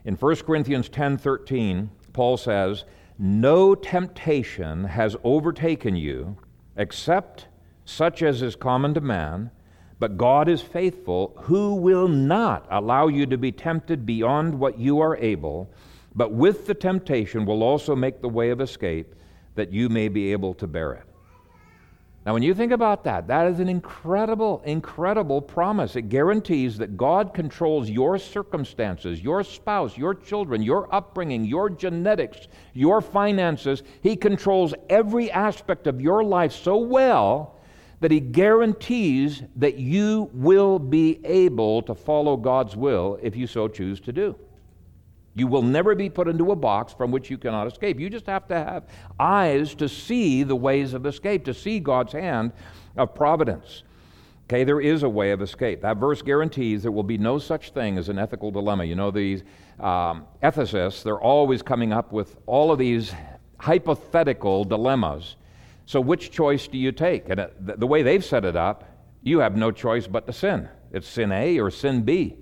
In 0.05 0.15
1 0.15 0.37
Corinthians 0.47 0.89
10:13, 0.89 1.89
Paul 2.13 2.37
says, 2.37 2.85
No 3.19 3.75
temptation 3.75 4.85
has 4.85 5.17
overtaken 5.23 5.97
you 5.97 6.37
except 6.77 7.49
such 7.85 8.23
as 8.23 8.41
is 8.41 8.57
common 8.57 8.95
to 8.95 9.01
man. 9.01 9.51
But 9.99 10.17
God 10.17 10.49
is 10.49 10.63
faithful, 10.63 11.37
who 11.43 11.75
will 11.75 12.09
not 12.09 12.67
allow 12.71 13.09
you 13.09 13.27
to 13.27 13.37
be 13.37 13.53
tempted 13.53 14.07
beyond 14.07 14.59
what 14.59 14.79
you 14.79 14.99
are 15.01 15.17
able, 15.19 15.69
but 16.15 16.33
with 16.33 16.67
the 16.67 16.75
temptation 16.75 17.45
will 17.45 17.63
also 17.63 17.95
make 17.95 18.23
the 18.23 18.29
way 18.29 18.49
of 18.49 18.63
escape 18.63 19.15
that 19.57 19.73
you 19.73 19.91
may 19.91 20.09
be 20.09 20.33
able 20.33 20.55
to 20.55 20.67
bear 20.67 20.95
it. 20.95 21.10
Now, 22.27 22.35
when 22.35 22.43
you 22.43 22.55
think 22.55 22.71
about 22.71 23.05
that, 23.05 23.29
that 23.29 23.47
is 23.47 23.61
an 23.61 23.69
incredible, 23.71 24.61
incredible 24.67 25.41
promise. 25.41 25.97
It 25.97 26.11
guarantees 26.11 26.77
that 26.77 26.99
God 26.99 27.33
controls 27.33 27.89
your 27.89 28.19
circumstances, 28.19 29.23
your 29.23 29.43
spouse, 29.43 29.97
your 29.97 30.15
children, 30.15 30.63
your 30.63 30.95
upbringing, 30.95 31.47
your 31.47 31.71
genetics, 31.71 32.49
your 32.75 33.01
finances. 33.01 33.83
He 34.03 34.17
controls 34.17 34.75
every 34.91 35.31
aspect 35.31 35.87
of 35.87 36.03
your 36.03 36.23
life 36.23 36.53
so 36.53 36.77
well 36.77 37.59
that 38.01 38.11
He 38.11 38.21
guarantees 38.21 39.43
that 39.57 39.77
you 39.77 40.31
will 40.35 40.79
be 40.79 41.21
able 41.25 41.81
to 41.83 41.95
follow 41.95 42.37
God's 42.37 42.77
will 42.77 43.19
if 43.23 43.35
you 43.35 43.47
so 43.47 43.67
choose 43.67 43.99
to 44.01 44.13
do. 44.13 44.37
You 45.41 45.47
will 45.47 45.63
never 45.63 45.95
be 45.95 46.11
put 46.11 46.29
into 46.29 46.53
a 46.53 46.55
box 46.55 46.93
from 46.93 47.11
which 47.11 47.31
you 47.31 47.39
cannot 47.39 47.67
escape. 47.67 47.99
You 47.99 48.11
just 48.11 48.27
have 48.27 48.47
to 48.49 48.55
have 48.55 48.85
eyes 49.19 49.75
to 49.77 49.89
see 49.89 50.43
the 50.43 50.55
ways 50.55 50.93
of 50.93 51.07
escape, 51.07 51.47
to 51.47 51.55
see 51.55 51.81
God's 51.81 52.13
hand 52.13 52.53
of 52.95 53.15
providence. 53.15 53.85
Okay, 54.45 54.65
there 54.65 54.83
is 54.83 55.03
a 55.03 55.09
way 55.09 55.31
of 55.31 55.41
escape. 55.41 55.81
That 55.81 55.97
verse 55.97 56.21
guarantees 56.21 56.83
there 56.83 56.93
will 56.93 57.05
be 57.05 57.17
no 57.17 57.39
such 57.39 57.71
thing 57.71 57.97
as 57.97 58.11
an 58.11 58.19
ethical 58.19 58.51
dilemma. 58.51 58.85
You 58.85 58.97
know, 58.97 59.11
these 59.11 59.43
um, 59.79 60.27
ethicists, 60.43 61.03
they're 61.03 61.19
always 61.19 61.63
coming 61.63 61.91
up 61.91 62.13
with 62.13 62.37
all 62.45 62.71
of 62.71 62.79
these 62.79 63.15
hypothetical 63.57 64.65
dilemmas. 64.65 65.37
So, 65.87 66.03
which 66.03 66.31
choice 66.31 66.69
do 66.69 66.77
you 66.77 66.93
take? 66.93 67.31
And 67.31 67.41
it, 67.41 67.81
the 67.81 67.87
way 67.87 68.03
they've 68.03 68.23
set 68.23 68.45
it 68.45 68.57
up, 68.57 68.85
you 69.23 69.39
have 69.39 69.57
no 69.57 69.71
choice 69.71 70.07
but 70.07 70.27
to 70.27 70.35
sin. 70.35 70.69
It's 70.93 71.09
sin 71.09 71.33
A 71.33 71.59
or 71.59 71.71
sin 71.71 72.03
B. 72.03 72.37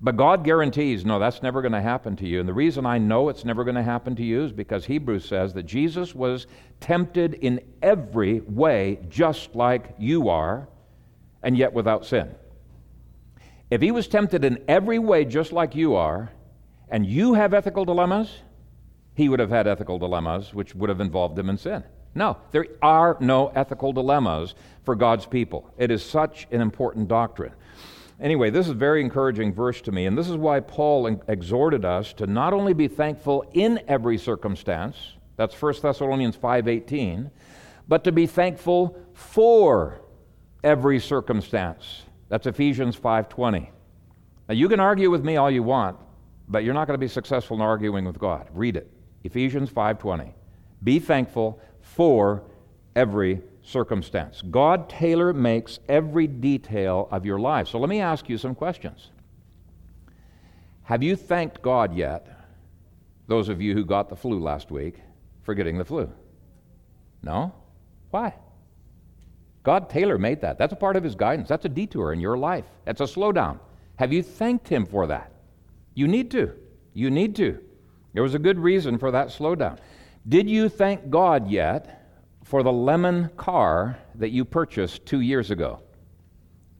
But 0.00 0.16
God 0.16 0.44
guarantees, 0.44 1.06
no, 1.06 1.18
that's 1.18 1.42
never 1.42 1.62
going 1.62 1.72
to 1.72 1.80
happen 1.80 2.16
to 2.16 2.26
you. 2.26 2.38
And 2.40 2.48
the 2.48 2.54
reason 2.54 2.84
I 2.84 2.98
know 2.98 3.30
it's 3.30 3.44
never 3.44 3.64
going 3.64 3.76
to 3.76 3.82
happen 3.82 4.14
to 4.16 4.22
you 4.22 4.44
is 4.44 4.52
because 4.52 4.84
Hebrews 4.84 5.24
says 5.24 5.54
that 5.54 5.62
Jesus 5.62 6.14
was 6.14 6.46
tempted 6.80 7.34
in 7.34 7.60
every 7.82 8.40
way 8.40 8.98
just 9.08 9.54
like 9.54 9.94
you 9.98 10.28
are, 10.28 10.68
and 11.42 11.56
yet 11.56 11.72
without 11.72 12.04
sin. 12.04 12.34
If 13.70 13.80
he 13.80 13.90
was 13.90 14.06
tempted 14.06 14.44
in 14.44 14.62
every 14.68 14.98
way 14.98 15.24
just 15.24 15.52
like 15.52 15.74
you 15.74 15.94
are, 15.94 16.30
and 16.88 17.06
you 17.06 17.34
have 17.34 17.54
ethical 17.54 17.84
dilemmas, 17.84 18.30
he 19.14 19.28
would 19.28 19.40
have 19.40 19.50
had 19.50 19.66
ethical 19.66 19.98
dilemmas 19.98 20.52
which 20.52 20.74
would 20.74 20.90
have 20.90 21.00
involved 21.00 21.38
him 21.38 21.48
in 21.48 21.56
sin. 21.56 21.82
No, 22.14 22.36
there 22.50 22.66
are 22.80 23.16
no 23.20 23.48
ethical 23.48 23.92
dilemmas 23.92 24.54
for 24.84 24.94
God's 24.94 25.26
people. 25.26 25.70
It 25.76 25.90
is 25.90 26.02
such 26.02 26.46
an 26.50 26.60
important 26.60 27.08
doctrine. 27.08 27.52
Anyway, 28.18 28.48
this 28.48 28.66
is 28.66 28.72
a 28.72 28.74
very 28.74 29.02
encouraging 29.02 29.52
verse 29.52 29.80
to 29.82 29.92
me, 29.92 30.06
and 30.06 30.16
this 30.16 30.28
is 30.28 30.36
why 30.36 30.58
Paul 30.60 31.06
exhorted 31.28 31.84
us 31.84 32.14
to 32.14 32.26
not 32.26 32.54
only 32.54 32.72
be 32.72 32.88
thankful 32.88 33.44
in 33.52 33.80
every 33.86 34.16
circumstance, 34.16 34.96
that's 35.36 35.54
1 35.54 35.82
Thessalonians 35.82 36.36
5:18, 36.36 37.30
but 37.86 38.04
to 38.04 38.12
be 38.12 38.26
thankful 38.26 38.96
for 39.12 40.00
every 40.64 40.98
circumstance. 40.98 42.04
That's 42.28 42.46
Ephesians 42.46 42.96
5:20. 42.96 43.70
Now 44.48 44.54
you 44.54 44.68
can 44.68 44.80
argue 44.80 45.10
with 45.10 45.24
me 45.24 45.36
all 45.36 45.50
you 45.50 45.62
want, 45.62 45.98
but 46.48 46.64
you're 46.64 46.74
not 46.74 46.86
going 46.86 46.98
to 46.98 47.04
be 47.04 47.08
successful 47.08 47.56
in 47.56 47.60
arguing 47.60 48.06
with 48.06 48.18
God. 48.18 48.48
Read 48.54 48.76
it. 48.76 48.90
Ephesians 49.24 49.70
5:20. 49.70 50.32
Be 50.82 50.98
thankful 50.98 51.60
for 51.80 52.44
every 52.94 53.42
circumstance. 53.66 54.42
God 54.42 54.88
tailor 54.88 55.32
makes 55.32 55.80
every 55.88 56.26
detail 56.26 57.08
of 57.10 57.26
your 57.26 57.38
life. 57.38 57.68
So 57.68 57.78
let 57.78 57.88
me 57.88 58.00
ask 58.00 58.28
you 58.28 58.38
some 58.38 58.54
questions. 58.54 59.10
Have 60.84 61.02
you 61.02 61.16
thanked 61.16 61.62
God 61.62 61.94
yet, 61.94 62.28
those 63.26 63.48
of 63.48 63.60
you 63.60 63.74
who 63.74 63.84
got 63.84 64.08
the 64.08 64.16
flu 64.16 64.38
last 64.38 64.70
week, 64.70 65.00
for 65.42 65.54
getting 65.54 65.78
the 65.78 65.84
flu? 65.84 66.10
No? 67.22 67.52
Why? 68.10 68.34
God 69.64 69.90
tailor 69.90 70.16
made 70.16 70.42
that. 70.42 70.58
That's 70.58 70.72
a 70.72 70.76
part 70.76 70.94
of 70.94 71.02
His 71.02 71.16
guidance. 71.16 71.48
That's 71.48 71.64
a 71.64 71.68
detour 71.68 72.12
in 72.12 72.20
your 72.20 72.38
life. 72.38 72.66
That's 72.84 73.00
a 73.00 73.04
slowdown. 73.04 73.58
Have 73.96 74.12
you 74.12 74.22
thanked 74.22 74.68
Him 74.68 74.86
for 74.86 75.08
that? 75.08 75.32
You 75.94 76.06
need 76.06 76.30
to. 76.30 76.52
You 76.94 77.10
need 77.10 77.34
to. 77.36 77.58
There 78.12 78.22
was 78.22 78.34
a 78.34 78.38
good 78.38 78.60
reason 78.60 78.96
for 78.96 79.10
that 79.10 79.28
slowdown. 79.28 79.78
Did 80.28 80.48
you 80.48 80.68
thank 80.68 81.10
God 81.10 81.50
yet 81.50 81.95
for 82.46 82.62
the 82.62 82.72
lemon 82.72 83.28
car 83.36 83.98
that 84.14 84.30
you 84.30 84.44
purchased 84.44 85.04
two 85.04 85.20
years 85.20 85.50
ago? 85.50 85.80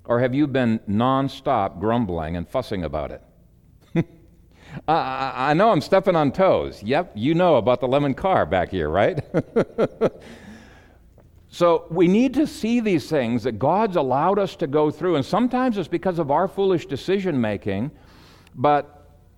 Or 0.04 0.20
have 0.20 0.32
you 0.32 0.46
been 0.46 0.78
nonstop 0.88 1.80
grumbling 1.80 2.36
and 2.36 2.48
fussing 2.48 2.84
about 2.84 3.10
it? 3.10 3.22
I, 4.88 5.50
I, 5.50 5.54
know 5.54 5.70
I'm 5.70 5.80
stepping 5.80 6.14
on 6.14 6.30
toes. 6.30 6.84
Yep, 6.84 7.12
you 7.16 7.34
know 7.34 7.56
about 7.56 7.80
the 7.80 7.88
lemon 7.88 8.14
car 8.14 8.46
back 8.46 8.70
here, 8.70 8.88
right? 8.88 9.20
so 11.48 11.86
we 11.90 12.06
need 12.06 12.34
to 12.34 12.46
see 12.46 12.78
these 12.78 13.10
things 13.10 13.42
that 13.42 13.58
God's 13.58 13.96
allowed 13.96 14.38
us 14.38 14.54
to 14.56 14.68
go 14.68 14.92
through, 14.92 15.16
and 15.16 15.26
sometimes 15.26 15.78
it's 15.78 15.88
because 15.88 16.20
of 16.20 16.30
our 16.30 16.46
foolish 16.46 16.86
decision 16.86 17.40
making, 17.40 17.90
but 18.54 18.95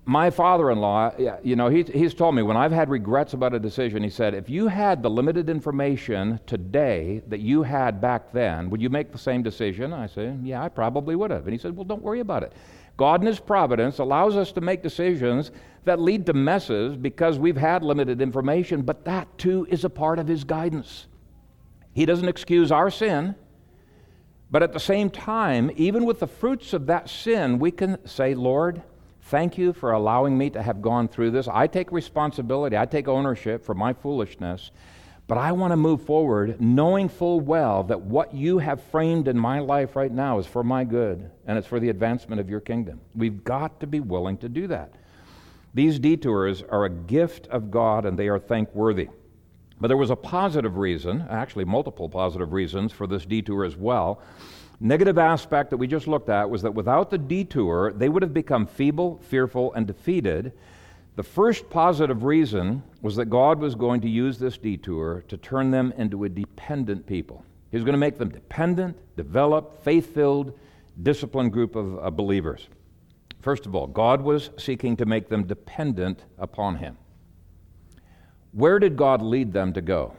my 0.09 0.31
father 0.31 0.71
in 0.71 0.79
law, 0.79 1.13
you 1.43 1.55
know, 1.55 1.69
he, 1.69 1.83
he's 1.83 2.15
told 2.15 2.35
me 2.35 2.41
when 2.41 2.57
I've 2.57 2.73
had 2.73 2.89
regrets 2.89 3.35
about 3.35 3.53
a 3.53 3.59
decision, 3.59 4.03
he 4.03 4.09
said, 4.09 4.33
if 4.33 4.49
you 4.49 4.67
had 4.67 5.03
the 5.03 5.11
limited 5.11 5.51
information 5.51 6.41
today 6.47 7.21
that 7.27 7.41
you 7.41 7.63
had 7.63 8.01
back 8.01 8.33
then, 8.33 8.71
would 8.71 8.81
you 8.81 8.89
make 8.89 9.13
the 9.13 9.19
same 9.19 9.43
decision? 9.43 9.93
I 9.93 10.07
said, 10.07 10.41
yeah, 10.43 10.65
I 10.65 10.71
probably 10.71 11.15
would 11.15 11.31
have. 11.31 11.45
And 11.45 11.53
he 11.53 11.59
said, 11.59 11.77
well, 11.77 11.85
don't 11.85 12.01
worry 12.01 12.21
about 12.21 12.43
it. 12.43 12.55
God 12.97 13.21
in 13.21 13.27
His 13.27 13.39
providence 13.39 13.99
allows 13.99 14.35
us 14.35 14.51
to 14.53 14.63
make 14.63 14.83
decisions 14.83 15.51
that 15.85 16.01
lead 16.01 16.25
to 16.25 16.33
messes 16.33 16.97
because 16.97 17.39
we've 17.39 17.59
had 17.59 17.83
limited 17.83 18.23
information, 18.23 18.81
but 18.81 19.05
that 19.05 19.37
too 19.37 19.67
is 19.69 19.85
a 19.85 19.91
part 19.91 20.19
of 20.19 20.27
His 20.27 20.43
guidance. 20.43 21.07
He 21.93 22.07
doesn't 22.07 22.29
excuse 22.29 22.73
our 22.73 22.89
sin, 22.91 23.35
but 24.51 24.63
at 24.63 24.73
the 24.73 24.81
same 24.81 25.11
time, 25.11 25.71
even 25.77 26.07
with 26.07 26.21
the 26.21 26.27
fruits 26.27 26.73
of 26.73 26.87
that 26.87 27.11
sin, 27.11 27.59
we 27.59 27.71
can 27.71 27.99
say, 28.07 28.35
Lord, 28.35 28.83
Thank 29.29 29.59
you 29.59 29.75
for 29.75 29.93
allowing 29.93 30.39
me 30.39 30.49
to 30.51 30.63
have 30.63 30.81
gone 30.81 31.07
through 31.07 31.33
this. 31.33 31.49
I 31.49 31.67
take 31.67 31.93
responsibility, 31.93 32.79
I 32.79 32.87
take 32.87 33.09
ownership 33.09 33.63
for 33.63 33.75
my 33.75 33.93
foolishness, 33.93 34.71
but 35.27 35.37
I 35.37 35.53
want 35.53 35.73
to 35.73 35.77
move 35.77 36.01
forward 36.01 36.59
knowing 36.63 37.11
full 37.11 37.39
well 37.39 37.83
that 37.85 38.01
what 38.01 38.33
you 38.33 38.57
have 38.57 38.83
framed 38.85 39.29
in 39.29 39.39
my 39.39 39.59
life 39.59 39.97
right 39.97 40.11
now 40.11 40.39
is 40.39 40.47
for 40.47 40.65
my 40.65 40.83
good 40.85 41.31
and 41.47 41.59
it's 41.59 41.67
for 41.67 41.79
the 41.79 41.91
advancement 41.91 42.41
of 42.41 42.49
your 42.49 42.61
kingdom. 42.61 43.03
We've 43.15 43.45
got 43.45 43.81
to 43.81 43.87
be 43.87 44.01
willing 44.01 44.39
to 44.39 44.49
do 44.49 44.67
that. 44.69 44.95
These 45.75 45.99
detours 45.99 46.63
are 46.63 46.87
a 46.87 46.91
gift 46.91 47.49
of 47.49 47.71
God 47.71 48.07
and 48.07 48.19
they 48.19 48.29
are 48.29 48.39
thankworthy. 48.39 49.11
But 49.79 49.89
there 49.89 49.99
was 49.99 50.11
a 50.11 50.17
positive 50.17 50.79
reason, 50.79 51.27
actually, 51.29 51.67
multiple 51.67 52.09
positive 52.09 52.55
reasons 52.55 52.93
for 52.93 53.07
this 53.07 53.27
detour 53.27 53.67
as 53.67 53.77
well. 53.77 54.23
Negative 54.81 55.19
aspect 55.19 55.71
that 55.71 55.77
we 55.77 55.89
just 55.89 56.07
looked 56.07 56.29
at 56.29 56.49
was 56.49 56.63
that 56.63 56.75
without 56.75 57.11
the 57.11 57.19
detour, 57.19 57.93
they 57.93 58.09
would 58.09 58.23
have 58.23 58.35
become 58.35 58.67
feeble, 58.67 59.21
fearful, 59.25 59.73
and 59.75 59.87
defeated. 59.87 60.53
The 61.17 61.25
first 61.25 61.69
positive 61.69 62.23
reason 62.23 62.85
was 63.03 63.17
that 63.17 63.27
God 63.27 63.59
was 63.59 63.75
going 63.75 64.01
to 64.03 64.09
use 64.09 64.39
this 64.39 64.57
detour 64.57 65.25
to 65.27 65.37
turn 65.37 65.73
them 65.73 65.93
into 65.97 66.23
a 66.23 66.29
dependent 66.29 67.07
people. 67.07 67.45
He 67.73 67.77
was 67.77 67.85
going 67.85 67.95
to 67.95 67.99
make 67.99 68.19
them 68.19 68.29
dependent, 68.29 68.97
developed, 69.17 69.83
faith 69.83 70.15
filled, 70.15 70.57
disciplined 71.03 71.53
group 71.53 71.75
of, 71.75 71.99
of 71.99 72.17
believers. 72.17 72.69
First 73.41 73.67
of 73.67 73.75
all, 73.75 73.89
God 73.89 74.21
was 74.21 74.51
seeking 74.59 74.97
to 74.97 75.07
make 75.07 75.29
them 75.29 75.45
dependent 75.45 76.25
upon 76.39 76.77
Him. 76.77 76.97
Where 78.53 78.79
did 78.79 78.97
God 78.97 79.23
lead 79.23 79.53
them 79.53 79.73
to 79.73 79.81
go? 79.81 80.15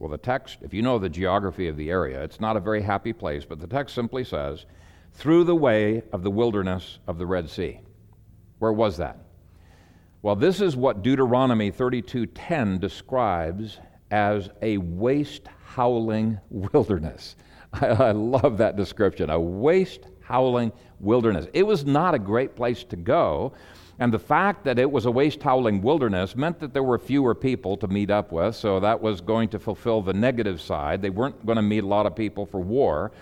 Well, 0.00 0.08
the 0.08 0.16
text, 0.16 0.60
if 0.62 0.72
you 0.72 0.80
know 0.80 0.98
the 0.98 1.10
geography 1.10 1.68
of 1.68 1.76
the 1.76 1.90
area, 1.90 2.24
it's 2.24 2.40
not 2.40 2.56
a 2.56 2.60
very 2.60 2.80
happy 2.80 3.12
place, 3.12 3.44
but 3.44 3.60
the 3.60 3.66
text 3.66 3.94
simply 3.94 4.24
says, 4.24 4.64
through 5.12 5.44
the 5.44 5.54
way 5.54 6.02
of 6.10 6.22
the 6.22 6.30
wilderness 6.30 6.98
of 7.06 7.18
the 7.18 7.26
Red 7.26 7.50
Sea. 7.50 7.80
Where 8.60 8.72
was 8.72 8.96
that? 8.96 9.18
Well, 10.22 10.36
this 10.36 10.62
is 10.62 10.74
what 10.74 11.02
Deuteronomy 11.02 11.70
32:10 11.70 12.80
describes 12.80 13.78
as 14.10 14.48
a 14.62 14.78
waste 14.78 15.48
howling 15.66 16.40
wilderness. 16.48 17.36
I, 17.74 17.88
I, 17.88 18.12
love 18.12 18.56
that 18.56 18.76
description, 18.76 19.28
a 19.28 19.38
waste 19.38 20.06
howling 20.20 20.72
wilderness. 20.98 21.46
It 21.52 21.66
was 21.66 21.84
not 21.84 22.14
a 22.14 22.18
great 22.18 22.56
place 22.56 22.84
to 22.84 22.96
go, 22.96 23.52
and 24.00 24.10
the 24.10 24.18
fact 24.18 24.64
that 24.64 24.78
it 24.78 24.90
was 24.90 25.04
a 25.04 25.10
waste 25.10 25.42
howling 25.42 25.82
wilderness 25.82 26.34
meant 26.34 26.58
that 26.60 26.72
there 26.72 26.82
were 26.82 26.98
fewer 26.98 27.34
people 27.34 27.76
to 27.76 27.86
meet 27.86 28.10
up 28.10 28.32
with, 28.32 28.56
so 28.56 28.80
that 28.80 29.02
was 29.02 29.20
going 29.20 29.50
to 29.50 29.58
fulfill 29.58 30.00
the 30.00 30.14
negative 30.14 30.58
side. 30.58 31.02
They 31.02 31.10
weren't 31.10 31.44
going 31.44 31.56
to 31.56 31.62
meet 31.62 31.84
a 31.84 31.86
lot 31.86 32.06
of 32.06 32.16
people 32.16 32.46
for 32.46 32.60
war. 32.60 33.12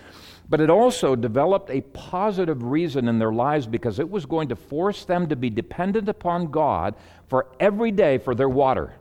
But 0.47 0.61
it 0.61 0.69
also 0.69 1.17
developed 1.17 1.69
a 1.69 1.81
positive 1.81 2.63
reason 2.63 3.09
in 3.09 3.19
their 3.19 3.33
lives 3.33 3.67
because 3.67 3.99
it 3.99 4.09
was 4.09 4.25
going 4.25 4.47
to 4.47 4.55
force 4.55 5.03
them 5.03 5.27
to 5.27 5.35
be 5.35 5.49
dependent 5.49 6.07
upon 6.07 6.49
God 6.49 6.95
for 7.27 7.47
every 7.59 7.91
day 7.91 8.17
for 8.17 8.33
their 8.33 8.49
water. 8.49 8.93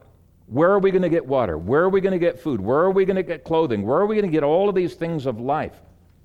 Where 0.49 0.71
are 0.71 0.81
we 0.81 0.91
going 0.91 1.03
to 1.03 1.09
get 1.09 1.25
water? 1.25 1.57
Where 1.57 1.83
are 1.83 1.89
we 1.89 2.01
going 2.01 2.13
to 2.13 2.19
get 2.19 2.41
food? 2.41 2.61
Where 2.61 2.81
are 2.81 2.91
we 2.91 3.05
going 3.05 3.17
to 3.17 3.23
get 3.23 3.45
clothing? 3.45 3.87
Where 3.87 3.99
are 3.99 4.07
we 4.07 4.17
going 4.17 4.29
to 4.29 4.33
get 4.33 4.43
all 4.43 4.69
of 4.69 4.75
these 4.75 4.95
things 4.95 5.27
of 5.27 5.39
life? 5.39 5.81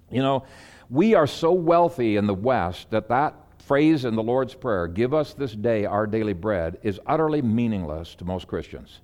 You 0.09 0.23
know, 0.23 0.45
we 0.89 1.13
are 1.13 1.27
so 1.27 1.53
wealthy 1.53 2.15
in 2.15 2.25
the 2.25 2.33
West 2.33 2.89
that 2.89 3.07
that 3.09 3.35
phrase 3.65 4.05
in 4.05 4.15
the 4.15 4.23
Lord's 4.23 4.53
Prayer, 4.53 4.87
give 4.87 5.13
us 5.13 5.33
this 5.33 5.53
day 5.53 5.85
our 5.85 6.05
daily 6.05 6.33
bread, 6.33 6.77
is 6.83 6.99
utterly 7.05 7.41
meaningless 7.41 8.15
to 8.15 8.25
most 8.25 8.47
Christians. 8.47 8.99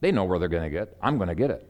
They 0.00 0.12
know 0.12 0.24
where 0.24 0.38
they're 0.38 0.48
going 0.48 0.64
to 0.64 0.70
get. 0.70 0.96
I'm 1.00 1.16
going 1.16 1.28
to 1.28 1.34
get 1.34 1.50
it. 1.50 1.68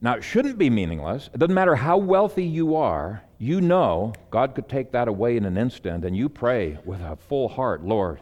Now, 0.00 0.14
it 0.14 0.24
shouldn't 0.24 0.58
be 0.58 0.68
meaningless. 0.68 1.30
It 1.32 1.38
doesn't 1.38 1.54
matter 1.54 1.76
how 1.76 1.96
wealthy 1.96 2.44
you 2.44 2.74
are, 2.74 3.22
you 3.38 3.60
know 3.60 4.12
God 4.30 4.54
could 4.54 4.68
take 4.68 4.92
that 4.92 5.08
away 5.08 5.36
in 5.36 5.44
an 5.44 5.56
instant, 5.56 6.04
and 6.04 6.16
you 6.16 6.28
pray 6.28 6.78
with 6.84 7.00
a 7.00 7.16
full 7.16 7.48
heart, 7.48 7.84
Lord, 7.84 8.20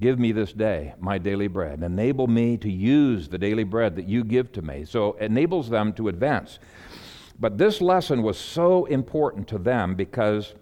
give 0.00 0.18
me 0.18 0.32
this 0.32 0.52
day 0.52 0.94
my 0.98 1.18
daily 1.18 1.48
bread. 1.48 1.82
Enable 1.82 2.26
me 2.26 2.56
to 2.58 2.70
use 2.70 3.28
the 3.28 3.38
daily 3.38 3.64
bread 3.64 3.96
that 3.96 4.08
you 4.08 4.24
give 4.24 4.52
to 4.52 4.62
me. 4.62 4.84
So 4.84 5.14
it 5.14 5.26
enables 5.26 5.68
them 5.68 5.92
to 5.94 6.08
advance. 6.08 6.58
But 7.38 7.58
this 7.58 7.80
lesson 7.80 8.22
was 8.22 8.38
so 8.38 8.84
important 8.86 9.48
to 9.48 9.58
them 9.58 9.94
because 9.94 10.54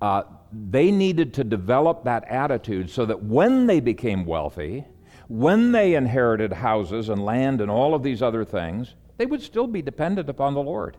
uh, 0.00 0.22
they 0.52 0.90
needed 0.90 1.34
to 1.34 1.44
develop 1.44 2.04
that 2.04 2.24
attitude 2.28 2.90
so 2.90 3.06
that 3.06 3.22
when 3.22 3.66
they 3.66 3.80
became 3.80 4.24
wealthy, 4.24 4.84
when 5.28 5.72
they 5.72 5.94
inherited 5.94 6.52
houses 6.52 7.08
and 7.08 7.24
land 7.24 7.60
and 7.60 7.70
all 7.70 7.94
of 7.94 8.02
these 8.02 8.20
other 8.20 8.44
things, 8.44 8.94
they 9.16 9.26
would 9.26 9.42
still 9.42 9.66
be 9.66 9.82
dependent 9.82 10.28
upon 10.28 10.54
the 10.54 10.62
Lord. 10.62 10.96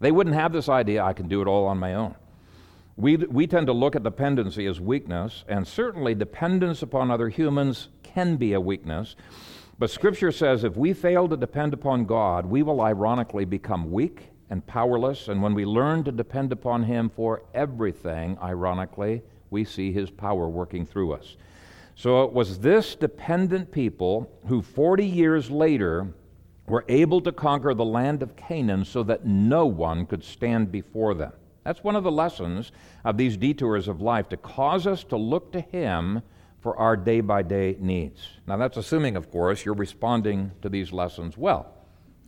They 0.00 0.12
wouldn't 0.12 0.36
have 0.36 0.52
this 0.52 0.68
idea, 0.68 1.04
I 1.04 1.12
can 1.12 1.28
do 1.28 1.42
it 1.42 1.48
all 1.48 1.66
on 1.66 1.78
my 1.78 1.94
own. 1.94 2.14
We, 2.96 3.16
we 3.16 3.46
tend 3.46 3.66
to 3.66 3.74
look 3.74 3.94
at 3.94 4.02
dependency 4.02 4.66
as 4.66 4.80
weakness, 4.80 5.44
and 5.48 5.66
certainly 5.66 6.14
dependence 6.14 6.80
upon 6.80 7.10
other 7.10 7.28
humans 7.28 7.88
can 8.02 8.36
be 8.36 8.54
a 8.54 8.60
weakness. 8.60 9.16
But 9.78 9.90
Scripture 9.90 10.32
says 10.32 10.64
if 10.64 10.76
we 10.76 10.94
fail 10.94 11.28
to 11.28 11.36
depend 11.36 11.74
upon 11.74 12.06
God, 12.06 12.46
we 12.46 12.62
will 12.62 12.80
ironically 12.80 13.44
become 13.44 13.90
weak 13.90 14.30
and 14.50 14.66
powerless. 14.66 15.28
And 15.28 15.42
when 15.42 15.54
we 15.54 15.64
learn 15.64 16.04
to 16.04 16.12
depend 16.12 16.52
upon 16.52 16.84
Him 16.84 17.10
for 17.10 17.42
everything, 17.54 18.38
ironically, 18.42 19.22
we 19.50 19.64
see 19.64 19.92
His 19.92 20.10
power 20.10 20.48
working 20.48 20.86
through 20.86 21.12
us. 21.12 21.36
So 21.94 22.24
it 22.24 22.32
was 22.32 22.58
this 22.58 22.94
dependent 22.94 23.72
people 23.72 24.30
who 24.46 24.60
40 24.60 25.06
years 25.06 25.50
later 25.50 26.08
were 26.66 26.84
able 26.88 27.20
to 27.22 27.32
conquer 27.32 27.74
the 27.74 27.84
land 27.84 28.22
of 28.22 28.36
Canaan 28.36 28.84
so 28.84 29.02
that 29.04 29.24
no 29.24 29.66
one 29.66 30.04
could 30.04 30.22
stand 30.22 30.70
before 30.70 31.14
them. 31.14 31.32
That's 31.64 31.82
one 31.82 31.96
of 31.96 32.04
the 32.04 32.12
lessons 32.12 32.70
of 33.04 33.16
these 33.16 33.36
detours 33.36 33.88
of 33.88 34.00
life, 34.00 34.28
to 34.28 34.36
cause 34.36 34.86
us 34.86 35.04
to 35.04 35.16
look 35.16 35.52
to 35.52 35.60
Him 35.60 36.22
for 36.60 36.76
our 36.76 36.96
day 36.96 37.20
by 37.20 37.42
day 37.42 37.76
needs. 37.78 38.28
Now, 38.46 38.56
that's 38.56 38.76
assuming, 38.76 39.16
of 39.16 39.30
course, 39.30 39.64
you're 39.64 39.74
responding 39.74 40.52
to 40.62 40.68
these 40.68 40.92
lessons 40.92 41.36
well. 41.36 41.75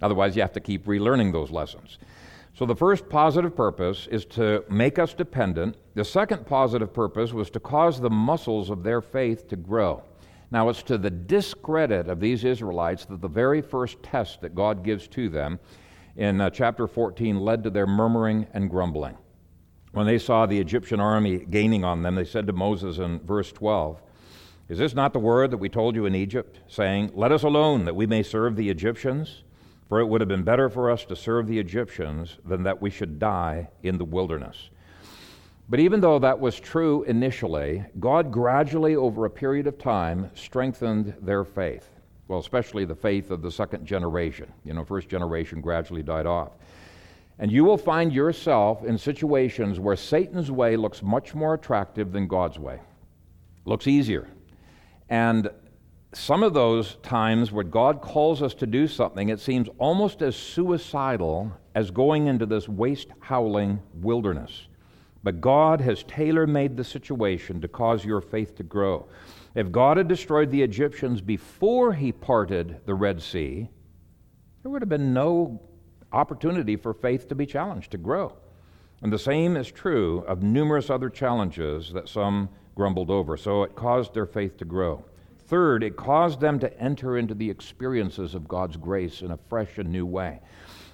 Otherwise, 0.00 0.37
you 0.37 0.42
have 0.42 0.52
to 0.52 0.61
keep 0.61 0.87
relearning 0.87 1.32
those 1.32 1.50
lessons. 1.50 1.98
So, 2.54 2.66
the 2.66 2.74
first 2.74 3.08
positive 3.08 3.54
purpose 3.54 4.08
is 4.11 4.24
to 4.26 4.64
make 4.68 4.98
us 4.98 5.14
dependent. 5.14 5.76
The 5.94 6.04
second 6.04 6.46
positive 6.46 6.92
purpose 6.92 7.32
was 7.32 7.50
to 7.50 7.61
cause 7.61 8.00
the 8.00 8.11
muscles 8.11 8.70
of 8.70 8.82
their 8.82 9.00
faith 9.00 9.48
to 9.48 9.56
grow. 9.56 10.02
Now, 10.50 10.68
it's 10.68 10.82
to 10.84 10.98
the 10.98 11.11
discredit 11.11 12.08
of 12.08 12.20
these 12.20 12.44
Israelites 12.44 13.04
that 13.04 13.20
the 13.20 13.28
very 13.28 13.61
first 13.61 14.02
test 14.02 14.40
that 14.40 14.54
God 14.54 14.82
gives 14.82 15.06
to 15.08 15.28
them 15.28 15.61
in 16.16 16.40
uh, 16.40 16.50
chapter 16.50 16.87
14 16.87 17.38
led 17.38 17.62
to 17.62 17.70
their 17.70 17.87
murmuring 17.87 18.46
and 18.54 18.68
grumbling. 18.68 19.16
When 19.92 20.06
they 20.06 20.18
saw 20.18 20.46
the 20.46 20.58
Egyptian 20.58 21.00
army 21.00 21.38
gaining 21.38 21.84
on 21.84 22.02
them, 22.02 22.14
they 22.14 22.24
said 22.24 22.46
to 22.46 22.52
Moses 22.52 22.98
in 22.98 23.20
verse 23.20 23.52
12, 23.52 24.02
Is 24.68 24.78
this 24.78 24.94
not 24.94 25.12
the 25.12 25.18
word 25.18 25.50
that 25.50 25.58
we 25.58 25.68
told 25.68 25.94
you 25.94 26.06
in 26.06 26.14
Egypt, 26.14 26.61
saying, 26.66 27.12
Let 27.14 27.30
us 27.30 27.42
alone 27.42 27.84
that 27.84 27.96
we 27.96 28.06
may 28.06 28.22
serve 28.22 28.56
the 28.56 28.68
Egyptians? 28.68 29.44
For 29.88 30.01
it 30.01 30.07
would 30.07 30.20
have 30.20 30.29
been 30.29 30.42
better 30.42 30.68
for 30.68 30.90
us 30.90 31.05
to 31.07 31.16
serve 31.16 31.46
the 31.46 31.59
Egyptians 31.59 32.37
than 32.44 32.62
that 32.64 32.81
we 32.81 32.90
should 32.90 33.18
die 33.18 33.70
in 33.83 33.96
the 33.96 34.05
wilderness. 34.05 34.70
But 35.70 35.81
even 35.81 36.01
though 36.01 36.18
that 36.18 36.40
was 36.40 36.59
true 36.59 37.03
initially, 37.05 37.85
God 37.98 38.31
gradually, 38.31 38.96
over 38.96 39.24
a 39.24 39.31
period 39.31 39.66
of 39.66 39.79
time, 39.79 40.31
strengthened 40.35 41.14
their 41.20 41.44
faith. 41.44 41.88
Well, 42.27 42.38
especially 42.38 42.85
the 42.85 42.94
faith 42.94 43.31
of 43.31 43.40
the 43.40 43.51
second 43.51 43.87
generation. 43.87 44.53
You 44.64 44.74
know, 44.74 44.85
first 44.85 45.09
generation 45.09 45.61
gradually 45.61 46.03
died 46.03 46.27
off. 46.27 46.53
And 47.38 47.53
you 47.53 47.64
will 47.64 47.79
find 47.79 48.12
yourself 48.12 48.85
in 48.85 48.98
situations 48.98 49.79
where 49.79 49.96
Satan's 49.96 50.51
way 50.51 50.77
looks 50.77 51.03
much 51.03 51.35
more 51.35 51.55
attractive 51.55 52.12
than 52.12 52.27
God's 52.27 52.59
way, 52.59 52.81
looks 53.64 53.87
easier. 53.87 54.29
And 55.09 55.51
some 56.14 56.42
of 56.42 56.54
those 56.54 56.96
times 57.02 57.52
where 57.52 57.64
God 57.64 58.00
calls 58.00 58.42
us 58.42 58.54
to 58.54 58.66
do 58.66 58.88
something, 58.88 59.28
it 59.28 59.40
seems 59.40 59.68
almost 59.78 60.22
as 60.22 60.36
suicidal 60.36 61.52
as 61.74 61.90
going 61.90 62.26
into 62.26 62.46
this 62.46 62.68
waste 62.68 63.08
howling 63.20 63.80
wilderness. 63.94 64.68
But 65.22 65.40
God 65.40 65.80
has 65.82 66.04
tailor 66.04 66.46
made 66.46 66.76
the 66.76 66.84
situation 66.84 67.60
to 67.60 67.68
cause 67.68 68.04
your 68.04 68.20
faith 68.20 68.54
to 68.56 68.62
grow. 68.62 69.06
If 69.54 69.70
God 69.70 69.96
had 69.96 70.08
destroyed 70.08 70.50
the 70.50 70.62
Egyptians 70.62 71.20
before 71.20 71.92
he 71.92 72.12
parted 72.12 72.80
the 72.86 72.94
Red 72.94 73.20
Sea, 73.20 73.68
there 74.62 74.72
would 74.72 74.82
have 74.82 74.88
been 74.88 75.12
no 75.12 75.60
opportunity 76.12 76.76
for 76.76 76.94
faith 76.94 77.28
to 77.28 77.34
be 77.34 77.44
challenged, 77.44 77.90
to 77.90 77.98
grow. 77.98 78.34
And 79.02 79.12
the 79.12 79.18
same 79.18 79.56
is 79.56 79.70
true 79.70 80.24
of 80.26 80.42
numerous 80.42 80.88
other 80.88 81.10
challenges 81.10 81.92
that 81.92 82.08
some 82.08 82.48
grumbled 82.74 83.10
over. 83.10 83.36
So 83.36 83.62
it 83.62 83.74
caused 83.74 84.14
their 84.14 84.26
faith 84.26 84.56
to 84.58 84.64
grow. 84.64 85.04
Third, 85.48 85.82
it 85.82 85.96
caused 85.96 86.40
them 86.40 86.58
to 86.58 86.78
enter 86.78 87.16
into 87.16 87.34
the 87.34 87.48
experiences 87.48 88.34
of 88.34 88.46
God's 88.46 88.76
grace 88.76 89.22
in 89.22 89.30
a 89.30 89.38
fresh 89.48 89.78
and 89.78 89.90
new 89.90 90.04
way. 90.04 90.40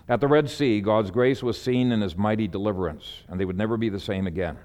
At 0.09 0.21
the 0.21 0.29
Red 0.29 0.49
Sea, 0.49 0.81
God's 0.81 1.11
grace 1.11 1.43
was 1.43 1.61
seen 1.61 1.90
in 1.90 2.01
his 2.01 2.17
mighty 2.17 2.47
deliverance, 2.47 3.25
and 3.29 3.40
they 3.40 3.45
would 3.45 3.59
never 3.59 3.77
be 3.77 3.88
the 3.88 3.99
same 3.99 4.29
again. 4.29 4.57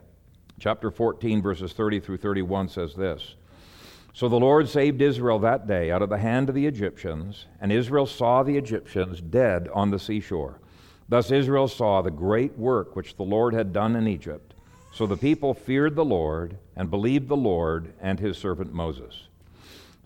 Chapter 0.59 0.91
14, 0.91 1.41
verses 1.41 1.73
30 1.73 2.01
through 2.01 2.17
31 2.17 2.69
says 2.69 2.93
this 2.93 3.33
So 4.13 4.29
the 4.29 4.39
Lord 4.39 4.69
saved 4.69 5.01
Israel 5.01 5.39
that 5.39 5.65
day 5.65 5.89
out 5.89 6.03
of 6.03 6.09
the 6.09 6.19
hand 6.19 6.49
of 6.49 6.55
the 6.55 6.67
Egyptians, 6.67 7.47
and 7.59 7.71
Israel 7.71 8.05
saw 8.05 8.43
the 8.43 8.57
Egyptians 8.57 9.21
dead 9.21 9.69
on 9.73 9.89
the 9.89 9.97
seashore. 9.97 10.59
Thus 11.07 11.31
Israel 11.31 11.67
saw 11.67 12.03
the 12.03 12.11
great 12.11 12.55
work 12.59 12.95
which 12.95 13.15
the 13.15 13.23
Lord 13.23 13.55
had 13.55 13.73
done 13.73 13.95
in 13.95 14.07
Egypt. 14.07 14.53
So 14.93 15.07
the 15.07 15.17
people 15.17 15.55
feared 15.55 15.95
the 15.95 16.05
Lord 16.05 16.59
and 16.75 16.91
believed 16.91 17.27
the 17.27 17.35
Lord 17.35 17.93
and 17.99 18.19
his 18.19 18.37
servant 18.37 18.71
Moses. 18.71 19.28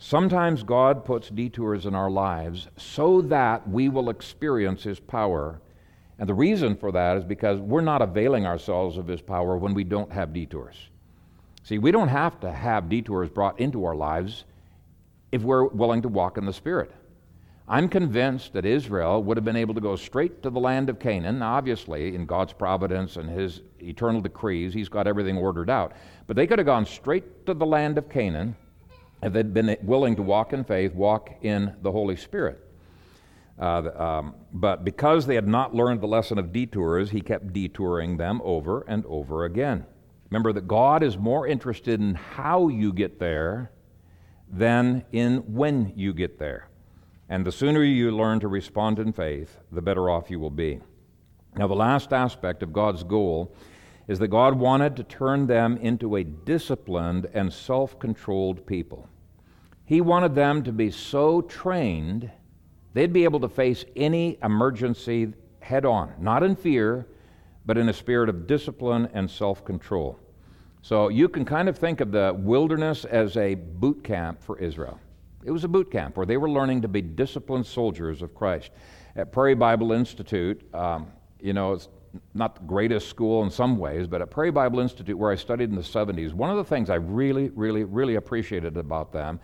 Sometimes 0.06 0.64
God 0.64 1.06
puts 1.06 1.30
detours 1.30 1.86
in 1.86 1.96
our 1.96 2.12
lives 2.12 2.68
so 2.76 3.22
that 3.22 3.70
we 3.70 3.88
will 3.88 4.10
experience 4.10 4.84
His 4.84 5.00
power. 5.00 5.62
And 6.20 6.28
the 6.28 6.34
reason 6.34 6.76
for 6.76 6.92
that 6.92 7.16
is 7.16 7.24
because 7.24 7.62
we're 7.62 7.80
not 7.80 8.02
availing 8.02 8.46
ourselves 8.46 8.98
of 8.98 9.08
His 9.08 9.22
power 9.22 9.56
when 9.56 9.74
we 9.74 9.86
don't 9.86 10.12
have 10.12 10.34
detours. 10.34 10.76
See, 11.64 11.78
we 11.78 11.92
don't 11.92 12.10
have 12.10 12.38
to 12.42 12.52
have 12.52 12.90
detours 12.90 13.30
brought 13.30 13.62
into 13.62 13.86
our 13.86 13.96
lives 13.96 14.44
if 15.32 15.42
we're 15.42 15.68
willing 15.68 16.02
to 16.02 16.10
walk 16.10 16.38
in 16.38 16.46
the 16.46 16.52
Spirit. 16.52 16.92
I'm 17.70 17.88
convinced 17.88 18.52
that 18.52 18.66
Israel 18.66 19.24
would 19.24 19.38
have 19.38 19.46
been 19.46 19.56
able 19.56 19.74
to 19.74 19.80
go 19.80 19.96
straight 19.96 20.44
to 20.44 20.50
the 20.50 20.60
land 20.60 20.90
of 20.90 21.00
Canaan. 21.00 21.42
Obviously, 21.42 22.14
in 22.14 22.26
God's 22.26 22.52
providence 22.52 23.16
and 23.16 23.30
His 23.30 23.62
eternal 23.80 24.20
decrees, 24.20 24.74
He's 24.74 24.90
got 24.90 25.08
everything 25.08 25.38
ordered 25.38 25.70
out. 25.70 25.94
But 26.28 26.36
they 26.36 26.46
could 26.46 26.60
have 26.60 26.66
gone 26.66 26.86
straight 26.86 27.46
to 27.46 27.54
the 27.54 27.66
land 27.66 27.98
of 27.98 28.10
Canaan 28.10 28.58
if 29.24 29.34
they'd 29.34 29.54
been 29.54 29.78
willing 29.82 30.16
to 30.18 30.22
walk 30.22 30.54
in 30.54 30.64
faith, 30.64 30.94
walk 30.94 31.32
in 31.42 31.76
the 31.82 31.92
Holy 31.92 32.16
Spirit. 32.16 32.60
Uh, 33.60 33.90
um, 33.96 34.36
but 34.52 34.84
because 34.84 35.26
they 35.26 35.36
had 35.36 35.48
not 35.48 35.76
learned 35.76 36.02
the 36.02 36.08
lesson 36.08 36.38
of 36.38 36.52
detours, 36.52 37.12
he 37.12 37.22
kept 37.22 37.54
detouring 37.54 38.18
them 38.18 38.42
over 38.44 38.84
and 38.88 39.06
over 39.06 39.46
again. 39.46 39.86
Remember 40.30 40.52
that 40.54 40.68
God 40.68 41.04
is 41.04 41.18
more 41.18 41.48
interested 41.48 42.00
in 42.00 42.16
how 42.16 42.68
you 42.68 42.92
get 42.92 43.20
there 43.20 43.72
than 44.52 45.06
in 45.12 45.38
when 45.54 45.94
you 45.96 46.14
get 46.14 46.40
there. 46.40 46.70
And 47.30 47.46
the 47.46 47.52
sooner 47.52 47.84
you 47.84 48.12
learn 48.12 48.40
to 48.42 48.48
respond 48.48 49.00
in 49.00 49.14
faith, 49.14 49.58
the 49.72 49.82
better 49.82 50.10
off 50.10 50.30
you 50.30 50.40
will 50.40 50.50
be. 50.50 50.82
Now, 51.56 51.68
the 51.68 51.76
last 51.76 52.12
aspect 52.14 52.64
of 52.64 52.74
God's 52.74 53.04
goal 53.04 53.56
is 54.08 54.20
that 54.20 54.28
God 54.30 54.56
wanted 54.56 54.96
to 54.96 55.04
turn 55.04 55.48
them 55.48 55.78
into 55.78 56.16
a 56.16 56.24
disciplined 56.24 57.28
and 57.34 57.54
self 57.54 58.00
controlled 58.00 58.66
people. 58.66 59.08
He 59.86 60.02
wanted 60.02 60.34
them 60.34 60.64
to 60.64 60.72
be 60.72 60.92
so 60.92 61.42
trained 61.42 62.32
they'd 62.94 63.12
be 63.12 63.24
able 63.24 63.40
to 63.42 63.50
face 63.50 63.86
any 63.96 64.38
emergency 64.44 65.34
head 65.60 65.86
on, 65.86 66.14
not 66.20 66.44
in 66.44 66.56
fear, 66.56 67.08
but 67.66 67.78
in 67.78 67.90
a 67.90 67.94
spirit 67.94 68.30
of 68.30 68.48
discipline 68.48 69.10
and 69.14 69.30
self 69.30 69.66
control. 69.66 70.20
So 70.82 71.08
you 71.08 71.30
can 71.30 71.46
kind 71.46 71.70
of 71.70 71.78
think 71.78 72.02
of 72.02 72.12
the 72.12 72.36
wilderness 72.38 73.06
as 73.06 73.38
a 73.38 73.56
boot 73.56 74.04
camp 74.04 74.44
for 74.44 74.60
Israel. 74.60 75.00
It 75.46 75.52
was 75.52 75.64
a 75.64 75.68
boot 75.68 75.92
camp 75.92 76.18
where 76.18 76.26
they 76.26 76.38
were 76.38 76.50
learning 76.50 76.82
to 76.82 76.88
be 76.88 77.02
disciplined 77.02 77.66
soldiers 77.66 78.22
of 78.22 78.34
Christ. 78.36 78.72
At 79.16 79.32
Prairie 79.32 79.56
Bible 79.56 79.92
Institute, 79.92 80.62
um, 80.74 81.08
you 81.40 81.54
know, 81.54 81.74
it's 81.74 81.88
not 82.34 82.56
the 82.56 82.62
greatest 82.64 83.10
school 83.10 83.44
in 83.44 83.50
some 83.50 83.78
ways, 83.78 84.08
but 84.08 84.22
at 84.22 84.30
Prairie 84.30 84.52
Bible 84.52 84.80
Institute, 84.80 85.18
where 85.18 85.32
I 85.32 85.36
studied 85.36 85.70
in 85.70 85.76
the 85.76 85.82
70s, 85.82 86.34
one 86.34 86.50
of 86.50 86.58
the 86.58 86.64
things 86.64 86.90
I 86.90 86.96
really, 86.96 87.50
really, 87.50 87.84
really 87.84 88.16
appreciated 88.16 88.78
about 88.78 89.12
them 89.12 89.40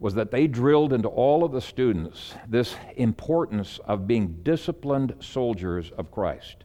was 0.00 0.14
that 0.14 0.30
they 0.30 0.46
drilled 0.46 0.92
into 0.92 1.08
all 1.08 1.44
of 1.44 1.52
the 1.52 1.60
students 1.60 2.34
this 2.48 2.76
importance 2.96 3.80
of 3.84 4.06
being 4.06 4.40
disciplined 4.42 5.14
soldiers 5.20 5.90
of 5.98 6.10
Christ. 6.10 6.64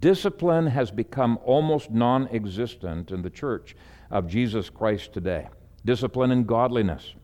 Discipline 0.00 0.66
has 0.66 0.90
become 0.90 1.38
almost 1.44 1.90
non 1.90 2.28
existent 2.28 3.10
in 3.10 3.22
the 3.22 3.30
church 3.30 3.76
of 4.10 4.28
Jesus 4.28 4.68
Christ 4.68 5.12
today. 5.12 5.48
Discipline 5.84 6.30
in 6.30 6.44
godliness, 6.44 7.14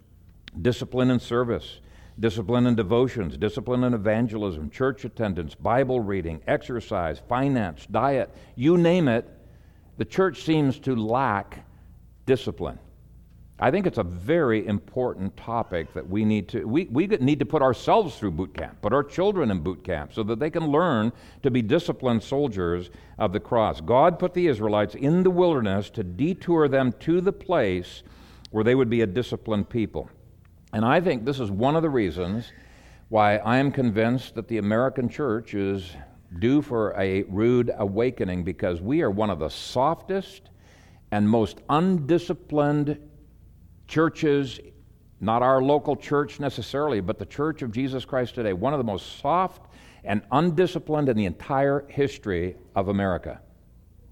discipline 0.60 1.10
in 1.10 1.20
service, 1.20 1.80
discipline 2.18 2.66
in 2.66 2.74
devotions, 2.74 3.36
discipline 3.36 3.84
in 3.84 3.94
evangelism, 3.94 4.70
church 4.70 5.04
attendance, 5.04 5.54
Bible 5.54 6.00
reading, 6.00 6.40
exercise, 6.46 7.20
finance, 7.28 7.86
diet, 7.90 8.34
you 8.56 8.76
name 8.76 9.08
it, 9.08 9.26
the 9.96 10.04
church 10.04 10.42
seems 10.42 10.78
to 10.80 10.94
lack 10.94 11.64
discipline. 12.26 12.78
I 13.62 13.70
think 13.70 13.86
it's 13.86 13.98
a 13.98 14.02
very 14.02 14.66
important 14.66 15.36
topic 15.36 15.92
that 15.92 16.08
we 16.08 16.24
need 16.24 16.48
to 16.48 16.64
we, 16.64 16.86
we 16.86 17.06
need 17.06 17.38
to 17.40 17.44
put 17.44 17.60
ourselves 17.60 18.16
through 18.16 18.30
boot 18.30 18.54
camp, 18.54 18.80
put 18.80 18.94
our 18.94 19.04
children 19.04 19.50
in 19.50 19.60
boot 19.60 19.84
camp 19.84 20.14
so 20.14 20.22
that 20.22 20.38
they 20.38 20.48
can 20.48 20.68
learn 20.68 21.12
to 21.42 21.50
be 21.50 21.60
disciplined 21.60 22.22
soldiers 22.22 22.88
of 23.18 23.34
the 23.34 23.40
cross. 23.40 23.82
God 23.82 24.18
put 24.18 24.32
the 24.32 24.46
Israelites 24.46 24.94
in 24.94 25.22
the 25.22 25.30
wilderness 25.30 25.90
to 25.90 26.02
detour 26.02 26.68
them 26.68 26.94
to 27.00 27.20
the 27.20 27.32
place 27.32 28.02
where 28.50 28.64
they 28.64 28.74
would 28.74 28.88
be 28.88 29.02
a 29.02 29.06
disciplined 29.06 29.68
people. 29.68 30.08
And 30.72 30.82
I 30.82 31.02
think 31.02 31.26
this 31.26 31.38
is 31.38 31.50
one 31.50 31.76
of 31.76 31.82
the 31.82 31.90
reasons 31.90 32.50
why 33.10 33.36
I 33.36 33.58
am 33.58 33.72
convinced 33.72 34.36
that 34.36 34.48
the 34.48 34.58
American 34.58 35.08
church 35.08 35.52
is 35.52 35.96
due 36.38 36.62
for 36.62 36.98
a 36.98 37.24
rude 37.24 37.70
awakening 37.76 38.42
because 38.42 38.80
we 38.80 39.02
are 39.02 39.10
one 39.10 39.28
of 39.28 39.40
the 39.40 39.50
softest 39.50 40.48
and 41.10 41.28
most 41.28 41.60
undisciplined 41.68 42.98
churches, 43.90 44.60
not 45.20 45.42
our 45.42 45.60
local 45.60 45.96
church 45.96 46.40
necessarily, 46.40 47.00
but 47.00 47.18
the 47.18 47.26
church 47.26 47.60
of 47.60 47.72
Jesus 47.72 48.04
Christ 48.04 48.36
today, 48.36 48.52
one 48.52 48.72
of 48.72 48.78
the 48.78 48.84
most 48.84 49.18
soft 49.18 49.66
and 50.04 50.22
undisciplined 50.30 51.08
in 51.08 51.16
the 51.16 51.26
entire 51.26 51.84
history 51.88 52.56
of 52.74 52.88
America. 52.88 53.40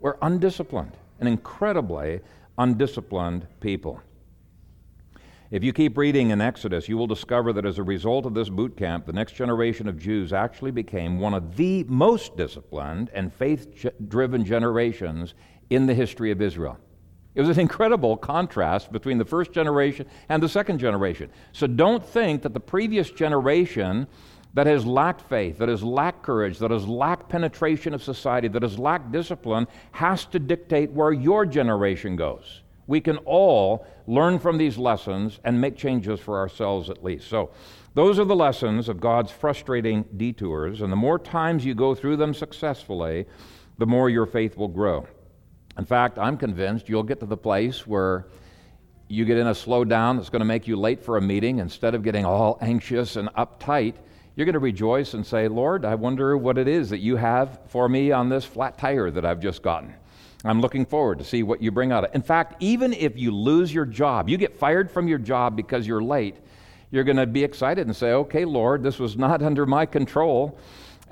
We're 0.01 0.19
undisciplined, 0.21 0.97
an 1.21 1.29
incredibly 1.29 2.21
undisciplined 2.59 3.47
people. 3.61 4.03
If 5.51 5.65
you 5.65 5.73
keep 5.73 5.97
reading 5.97 6.31
in 6.31 6.43
Exodus, 6.43 6.89
you 6.89 6.99
will 6.99 7.07
discover 7.07 7.55
that 7.55 7.65
as 7.65 7.79
a 7.79 7.83
result 7.83 8.27
of 8.27 8.35
this 8.35 8.51
boot 8.51 8.77
camp, 8.77 9.07
the 9.07 9.13
next 9.15 9.33
generation 9.33 9.89
of 9.89 9.99
Jews 9.99 10.33
actually 10.33 10.73
became 10.73 11.21
one 11.21 11.33
of 11.33 11.57
the 11.57 11.85
most 11.85 12.37
disciplined 12.37 13.11
and 13.15 13.33
faith 13.33 13.87
driven 14.09 14.45
generations 14.45 15.35
in 15.71 15.87
the 15.87 15.95
history 15.95 16.31
of 16.33 16.43
Israel. 16.43 16.79
It 17.39 17.43
was 17.43 17.57
an 17.57 17.61
incredible 17.61 18.17
contrast 18.17 18.91
between 18.91 19.17
the 19.17 19.25
first 19.25 19.53
generation 19.53 20.07
and 20.29 20.43
the 20.43 20.49
second 20.49 20.79
generation. 20.81 21.31
So 21.53 21.69
don't 21.69 22.05
think 22.05 22.43
that 22.43 22.53
the 22.53 22.59
previous 22.59 23.13
generation 23.13 24.09
that 24.55 24.67
has 24.67 24.85
lacked 24.85 25.21
faith, 25.21 25.59
that 25.59 25.69
has 25.69 25.85
lacked 25.85 26.25
courage, 26.25 26.59
that 26.59 26.73
has 26.73 26.89
lacked 26.89 27.29
penetration 27.29 27.95
of 27.95 28.03
society, 28.03 28.49
that 28.49 28.63
has 28.63 28.77
lacked 28.77 29.13
discipline, 29.13 29.69
has 29.93 30.25
to 30.25 30.41
dictate 30.41 30.91
where 30.91 31.13
your 31.13 31.47
generation 31.47 32.17
goes. 32.17 32.63
We 32.89 33.01
can 33.01 33.19
all 33.19 33.87
learn 34.09 34.41
from 34.41 34.59
these 34.59 34.77
lessons 34.77 35.39
and 35.45 35.61
make 35.61 35.77
changes 35.77 36.19
for 36.19 36.39
ourselves 36.39 36.91
at 36.91 37.05
least. 37.05 37.29
So, 37.29 37.51
those 37.95 38.19
are 38.19 38.25
the 38.25 38.35
lessons 38.35 38.89
of 38.89 38.99
God's 38.99 39.31
frustrating 39.31 40.05
detours, 40.17 40.81
and 40.81 40.91
the 40.91 40.97
more 40.97 41.21
times 41.21 41.65
you 41.65 41.77
go 41.77 41.95
through 41.95 42.17
them 42.17 42.35
successfully, 42.35 43.27
the 43.79 43.87
more 43.87 44.11
your 44.11 44.27
faith 44.27 44.57
will 44.57 44.67
grow. 44.67 45.07
In 45.79 45.85
fact, 45.85 46.19
I'm 46.19 46.37
convinced 46.37 46.89
you'll 46.89 47.05
get 47.05 47.21
to 47.21 47.27
the 47.27 47.37
place 47.37 47.87
where 47.87 48.27
you 49.07 49.25
get 49.25 49.39
in 49.39 49.47
a 49.47 49.53
slowdown 49.53 50.17
that's 50.17 50.29
going 50.29 50.41
to 50.41 50.47
make 50.47 50.67
you 50.67 50.77
late 50.77 51.01
for 51.01 51.17
a 51.17 51.21
meeting. 51.21 51.61
Instead 51.61 51.95
of 51.95 52.03
getting 52.03 52.25
all 52.25 52.59
anxious 52.61 53.15
and 53.15 53.29
uptight, 53.35 53.95
you're 54.35 54.45
going 54.45 54.55
to 54.55 54.59
rejoice 54.59 55.15
and 55.15 55.25
say, 55.25 55.47
Lord, 55.47 55.85
I 55.85 55.95
wonder 55.95 56.37
what 56.37 56.59
it 56.59 56.67
is 56.67 56.91
that 56.91 56.99
you 56.99 57.15
have 57.15 57.61
for 57.69 57.89
me 57.89 58.11
on 58.11 58.29
this 58.29 58.45
flat 58.45 58.77
tire 58.77 59.11
that 59.13 59.25
I've 59.25 59.41
just 59.41 59.63
gotten. 59.63 59.95
I'm 60.45 60.61
looking 60.61 60.85
forward 60.85 61.19
to 61.19 61.25
see 61.25 61.45
what 61.45 61.63
you 61.63 61.71
bring 61.71 61.93
out 61.93 62.05
of 62.05 62.11
it. 62.11 62.15
In 62.17 62.23
fact, 62.23 62.61
even 62.61 62.93
if 62.93 63.17
you 63.17 63.31
lose 63.31 63.73
your 63.73 63.87
job, 63.87 64.29
you 64.29 64.37
get 64.37 64.59
fired 64.59 64.91
from 64.91 65.07
your 65.07 65.19
job 65.19 65.57
because 65.57 65.87
you're 65.87 66.03
late, 66.03 66.37
you're 66.91 67.05
going 67.05 67.17
to 67.17 67.27
be 67.27 67.45
excited 67.45 67.87
and 67.87 67.95
say, 67.95 68.13
okay, 68.13 68.45
Lord, 68.45 68.83
this 68.83 68.99
was 68.99 69.17
not 69.17 69.43
under 69.45 69.65
my 69.65 69.87
control, 69.87 70.59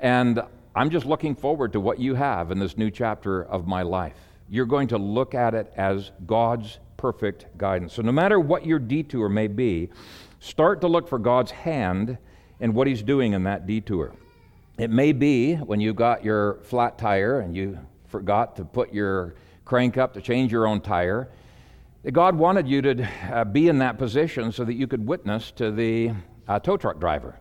and 0.01 0.41
I'm 0.75 0.89
just 0.89 1.05
looking 1.05 1.35
forward 1.35 1.71
to 1.73 1.79
what 1.79 1.99
you 1.99 2.15
have 2.15 2.51
in 2.51 2.59
this 2.59 2.77
new 2.77 2.91
chapter 2.91 3.43
of 3.45 3.65
my 3.65 3.81
life 3.81 4.26
you're 4.49 4.65
going 4.65 4.87
to 4.89 4.97
look 4.97 5.35
at 5.35 5.53
it 5.53 5.71
as 5.75 6.11
God's 6.25 6.79
perfect 6.97 7.57
guidance. 7.57 7.93
So, 7.93 8.01
no 8.01 8.11
matter 8.11 8.39
what 8.39 8.65
your 8.65 8.79
detour 8.79 9.29
may 9.29 9.47
be, 9.47 9.89
start 10.39 10.81
to 10.81 10.87
look 10.87 11.07
for 11.07 11.19
God's 11.19 11.51
hand 11.51 12.17
in 12.59 12.73
what 12.73 12.87
He's 12.87 13.03
doing 13.03 13.33
in 13.33 13.43
that 13.43 13.67
detour. 13.67 14.13
It 14.77 14.89
may 14.89 15.11
be 15.11 15.55
when 15.55 15.79
you 15.79 15.93
got 15.93 16.23
your 16.23 16.59
flat 16.63 16.97
tire 16.97 17.39
and 17.39 17.55
you 17.55 17.79
forgot 18.07 18.55
to 18.57 18.65
put 18.65 18.93
your 18.93 19.35
crank 19.65 19.97
up 19.97 20.13
to 20.13 20.21
change 20.21 20.51
your 20.51 20.67
own 20.67 20.81
tire, 20.81 21.29
that 22.03 22.11
God 22.11 22.35
wanted 22.35 22.67
you 22.67 22.81
to 22.81 23.09
uh, 23.31 23.43
be 23.43 23.67
in 23.67 23.79
that 23.79 23.97
position 23.97 24.51
so 24.51 24.63
that 24.63 24.75
you 24.75 24.87
could 24.87 25.05
witness 25.05 25.51
to 25.51 25.71
the 25.71 26.11
uh, 26.47 26.59
tow 26.59 26.77
truck 26.77 26.99
driver. 26.99 27.37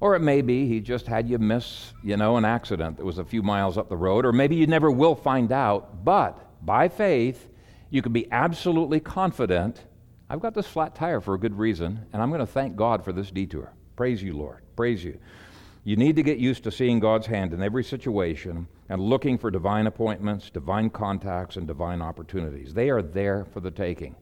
Or 0.00 0.14
it 0.14 0.20
may 0.20 0.42
be 0.42 0.66
he 0.66 0.80
just 0.80 1.06
had 1.06 1.28
you 1.28 1.38
miss, 1.38 1.92
you 2.02 2.16
know, 2.16 2.36
an 2.36 2.44
accident 2.44 2.96
that 2.98 3.04
was 3.04 3.18
a 3.18 3.24
few 3.24 3.42
miles 3.42 3.78
up 3.78 3.88
the 3.88 3.96
road, 3.96 4.26
or 4.26 4.32
maybe 4.32 4.56
you 4.56 4.66
never 4.66 4.90
will 4.90 5.14
find 5.14 5.52
out. 5.52 6.04
But 6.04 6.38
by 6.64 6.88
faith, 6.88 7.48
you 7.90 8.02
can 8.02 8.12
be 8.12 8.30
absolutely 8.30 9.00
confident 9.00 9.84
I've 10.28 10.40
got 10.40 10.54
this 10.54 10.66
flat 10.66 10.94
tire 10.94 11.20
for 11.20 11.34
a 11.34 11.38
good 11.38 11.56
reason, 11.56 12.06
and 12.12 12.22
I'm 12.22 12.30
going 12.30 12.40
to 12.40 12.46
thank 12.46 12.76
God 12.76 13.04
for 13.04 13.12
this 13.12 13.30
detour. 13.30 13.72
Praise 13.94 14.22
you, 14.22 14.32
Lord. 14.32 14.62
Praise 14.74 15.04
you. 15.04 15.18
You 15.84 15.96
need 15.96 16.16
to 16.16 16.22
get 16.22 16.38
used 16.38 16.64
to 16.64 16.72
seeing 16.72 16.98
God's 16.98 17.26
hand 17.26 17.52
in 17.52 17.62
every 17.62 17.84
situation 17.84 18.66
and 18.88 19.02
looking 19.02 19.36
for 19.36 19.50
divine 19.50 19.86
appointments, 19.86 20.48
divine 20.48 20.88
contacts, 20.88 21.56
and 21.56 21.66
divine 21.66 22.00
opportunities. 22.00 22.72
They 22.72 22.88
are 22.88 23.02
there 23.02 23.44
for 23.44 23.60
the 23.60 23.70
taking. 23.70 24.16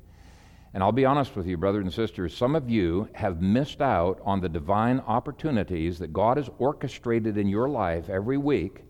And 0.75 0.83
I'll 0.83 0.93
be 0.93 1.05
honest 1.05 1.37
with 1.37 1.47
you, 1.47 1.59
brothers 1.59 1.85
and 1.85 1.93
sisters, 1.93 2.35
some 2.35 2.57
of 2.57 2.71
you 2.71 3.09
have 3.13 3.43
missed 3.43 3.83
out 3.83 4.21
on 4.25 4.41
the 4.41 4.49
divine 4.49 5.01
opportunities 5.01 5.99
that 5.99 6.15
God 6.15 6.39
has 6.39 6.49
orchestrated 6.59 7.37
in 7.37 7.47
your 7.47 7.69
life 7.69 8.09
every 8.09 8.39
week 8.39 8.85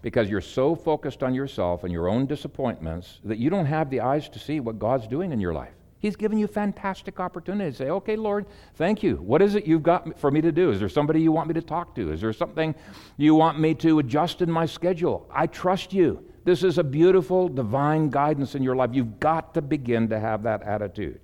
because 0.00 0.30
you're 0.30 0.40
so 0.40 0.74
focused 0.74 1.22
on 1.22 1.34
yourself 1.34 1.84
and 1.84 1.92
your 1.92 2.08
own 2.08 2.24
disappointments 2.24 3.20
that 3.24 3.36
you 3.36 3.50
don't 3.50 3.66
have 3.66 3.90
the 3.90 4.00
eyes 4.00 4.30
to 4.30 4.38
see 4.38 4.60
what 4.60 4.78
God's 4.78 5.06
doing 5.06 5.30
in 5.30 5.38
your 5.38 5.52
life. 5.52 5.74
He's 5.98 6.16
given 6.16 6.38
you 6.38 6.46
fantastic 6.46 7.20
opportunities. 7.20 7.76
Say, 7.76 7.90
okay, 7.90 8.16
Lord, 8.16 8.46
thank 8.76 9.02
you. 9.02 9.16
What 9.16 9.42
is 9.42 9.56
it 9.56 9.66
you've 9.66 9.82
got 9.82 10.18
for 10.18 10.30
me 10.30 10.40
to 10.40 10.52
do? 10.52 10.70
Is 10.70 10.80
there 10.80 10.88
somebody 10.88 11.20
you 11.20 11.32
want 11.32 11.48
me 11.48 11.54
to 11.54 11.62
talk 11.62 11.94
to? 11.96 12.12
Is 12.12 12.20
there 12.20 12.32
something 12.32 12.74
you 13.18 13.34
want 13.34 13.58
me 13.58 13.74
to 13.74 13.98
adjust 13.98 14.40
in 14.40 14.50
my 14.50 14.64
schedule? 14.64 15.28
I 15.34 15.48
trust 15.48 15.92
you. 15.92 16.24
This 16.44 16.62
is 16.62 16.78
a 16.78 16.84
beautiful 16.84 17.48
divine 17.48 18.08
guidance 18.08 18.54
in 18.54 18.62
your 18.62 18.76
life. 18.76 18.90
You've 18.92 19.18
got 19.18 19.52
to 19.54 19.62
begin 19.62 20.08
to 20.10 20.20
have 20.20 20.44
that 20.44 20.62
attitude 20.62 21.20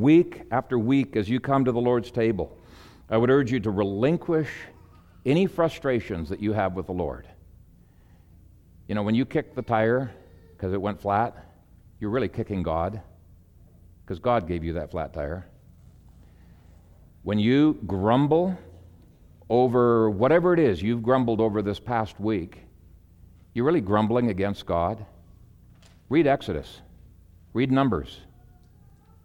week 0.00 0.42
after 0.50 0.78
week 0.78 1.14
as 1.14 1.28
you 1.28 1.38
come 1.38 1.64
to 1.64 1.72
the 1.72 1.80
Lord's 1.80 2.10
table, 2.10 2.56
I 3.10 3.18
would 3.18 3.30
urge 3.30 3.52
you 3.52 3.60
to 3.60 3.70
relinquish 3.70 4.48
any 5.26 5.46
frustrations 5.46 6.28
that 6.30 6.40
you 6.40 6.52
have 6.52 6.74
with 6.74 6.86
the 6.86 6.92
Lord. 6.92 7.28
You 8.88 8.94
know, 8.94 9.02
when 9.02 9.14
you 9.14 9.26
kick 9.26 9.54
the 9.54 9.62
tire 9.62 10.10
because 10.56 10.72
it 10.72 10.80
went 10.80 11.00
flat, 11.00 11.36
you're 12.00 12.10
really 12.10 12.28
kicking 12.28 12.62
God 12.62 13.00
because 14.04 14.18
God 14.18 14.48
gave 14.48 14.64
you 14.64 14.72
that 14.72 14.90
flat 14.90 15.12
tire. 15.12 15.46
When 17.22 17.38
you 17.38 17.78
grumble 17.86 18.56
over 19.50 20.08
whatever 20.08 20.54
it 20.54 20.60
is 20.60 20.80
you've 20.80 21.02
grumbled 21.02 21.40
over 21.40 21.60
this 21.60 21.78
past 21.78 22.18
week, 22.18 22.62
you're 23.52 23.66
really 23.66 23.82
grumbling 23.82 24.30
against 24.30 24.64
God. 24.64 25.04
Read 26.08 26.26
Exodus, 26.26 26.80
read 27.52 27.70
Numbers. 27.70 28.20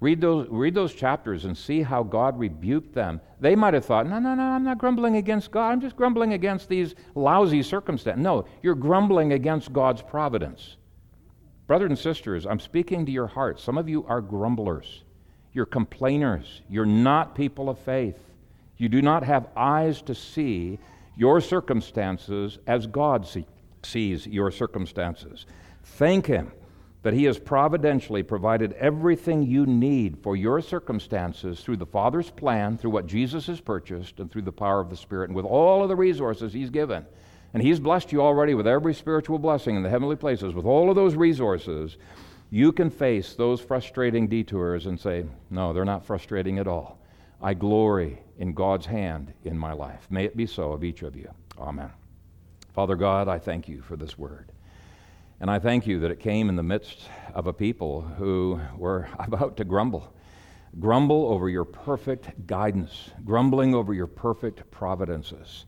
Read 0.05 0.21
those, 0.21 0.47
read 0.51 0.75
those 0.75 0.93
chapters 0.93 1.45
and 1.45 1.57
see 1.57 1.81
how 1.81 2.03
God 2.03 2.37
rebuked 2.37 2.93
them. 2.93 3.19
They 3.39 3.55
might 3.55 3.73
have 3.73 3.85
thought, 3.85 4.05
no, 4.05 4.19
no, 4.19 4.35
no, 4.35 4.43
I'm 4.43 4.63
not 4.63 4.77
grumbling 4.77 5.15
against 5.15 5.49
God. 5.49 5.71
I'm 5.71 5.81
just 5.81 5.95
grumbling 5.95 6.33
against 6.33 6.69
these 6.69 6.93
lousy 7.15 7.63
circumstances. 7.63 8.23
No, 8.23 8.45
you're 8.61 8.75
grumbling 8.75 9.33
against 9.33 9.73
God's 9.73 10.03
providence. 10.03 10.77
Brothers 11.65 11.89
and 11.89 11.97
sisters, 11.97 12.45
I'm 12.45 12.59
speaking 12.59 13.07
to 13.07 13.11
your 13.11 13.25
hearts. 13.25 13.63
Some 13.63 13.79
of 13.79 13.89
you 13.89 14.05
are 14.05 14.21
grumblers. 14.21 15.01
You're 15.53 15.65
complainers. 15.65 16.61
You're 16.69 16.85
not 16.85 17.33
people 17.33 17.67
of 17.67 17.79
faith. 17.79 18.19
You 18.77 18.89
do 18.89 19.01
not 19.01 19.23
have 19.23 19.47
eyes 19.57 20.03
to 20.03 20.13
see 20.13 20.77
your 21.17 21.41
circumstances 21.41 22.59
as 22.67 22.85
God 22.85 23.25
see, 23.25 23.47
sees 23.81 24.27
your 24.27 24.51
circumstances. 24.51 25.47
Thank 25.83 26.27
Him 26.27 26.51
that 27.05 27.13
He 27.13 27.25
has 27.25 27.37
providentially 27.37 28.23
provided 28.23 28.73
everything 28.73 29.43
you 29.43 29.67
need 29.67 30.17
for 30.23 30.35
your 30.35 30.59
circumstances 30.59 31.59
through 31.59 31.77
the 31.77 31.85
Father's 31.85 32.31
plan, 32.31 32.79
through 32.79 32.89
what 32.89 33.05
Jesus 33.05 33.45
has 33.45 33.61
purchased, 33.61 34.19
and 34.19 34.31
through 34.31 34.41
the 34.41 34.51
power 34.51 34.81
of 34.81 34.89
the 34.89 34.97
Spirit, 34.97 35.29
and 35.29 35.35
with 35.35 35.45
all 35.45 35.83
of 35.83 35.89
the 35.89 35.95
resources 35.95 36.51
He's 36.51 36.71
given. 36.71 37.05
And 37.53 37.61
He's 37.61 37.79
blessed 37.79 38.11
you 38.11 38.23
already 38.23 38.55
with 38.55 38.65
every 38.65 38.95
spiritual 38.95 39.37
blessing 39.37 39.75
in 39.75 39.83
the 39.83 39.89
heavenly 39.89 40.15
places. 40.15 40.55
With 40.55 40.65
all 40.65 40.89
of 40.89 40.95
those 40.95 41.13
resources, 41.13 41.97
you 42.49 42.71
can 42.71 42.89
face 42.89 43.35
those 43.35 43.61
frustrating 43.61 44.27
detours 44.27 44.87
and 44.87 44.99
say, 44.99 45.25
No, 45.51 45.73
they're 45.73 45.85
not 45.85 46.07
frustrating 46.07 46.57
at 46.57 46.67
all. 46.67 46.97
I 47.39 47.53
glory 47.53 48.23
in 48.39 48.53
God's 48.53 48.87
hand 48.87 49.31
in 49.43 49.59
my 49.59 49.73
life. 49.73 50.07
May 50.09 50.25
it 50.25 50.35
be 50.35 50.47
so 50.47 50.71
of 50.71 50.83
each 50.83 51.03
of 51.03 51.15
you. 51.15 51.29
Amen. 51.59 51.91
Father 52.73 52.95
God, 52.95 53.27
I 53.27 53.37
thank 53.37 53.69
you 53.69 53.83
for 53.83 53.95
this 53.95 54.17
word. 54.17 54.51
And 55.41 55.51
I 55.51 55.59
thank 55.59 55.85
you 55.85 55.99
that 55.99 56.11
it 56.11 56.21
came 56.21 56.47
in 56.47 56.55
the 56.55 56.63
midst 56.63 57.09
of 57.33 57.47
a 57.47 57.53
people 57.53 58.01
who 58.01 58.59
were 58.77 59.09
about 59.19 59.57
to 59.57 59.65
grumble. 59.65 60.13
Grumble 60.79 61.27
over 61.27 61.49
your 61.49 61.65
perfect 61.65 62.47
guidance, 62.47 63.11
grumbling 63.23 63.75
over 63.75 63.93
your 63.93 64.07
perfect 64.07 64.69
providences. 64.71 65.65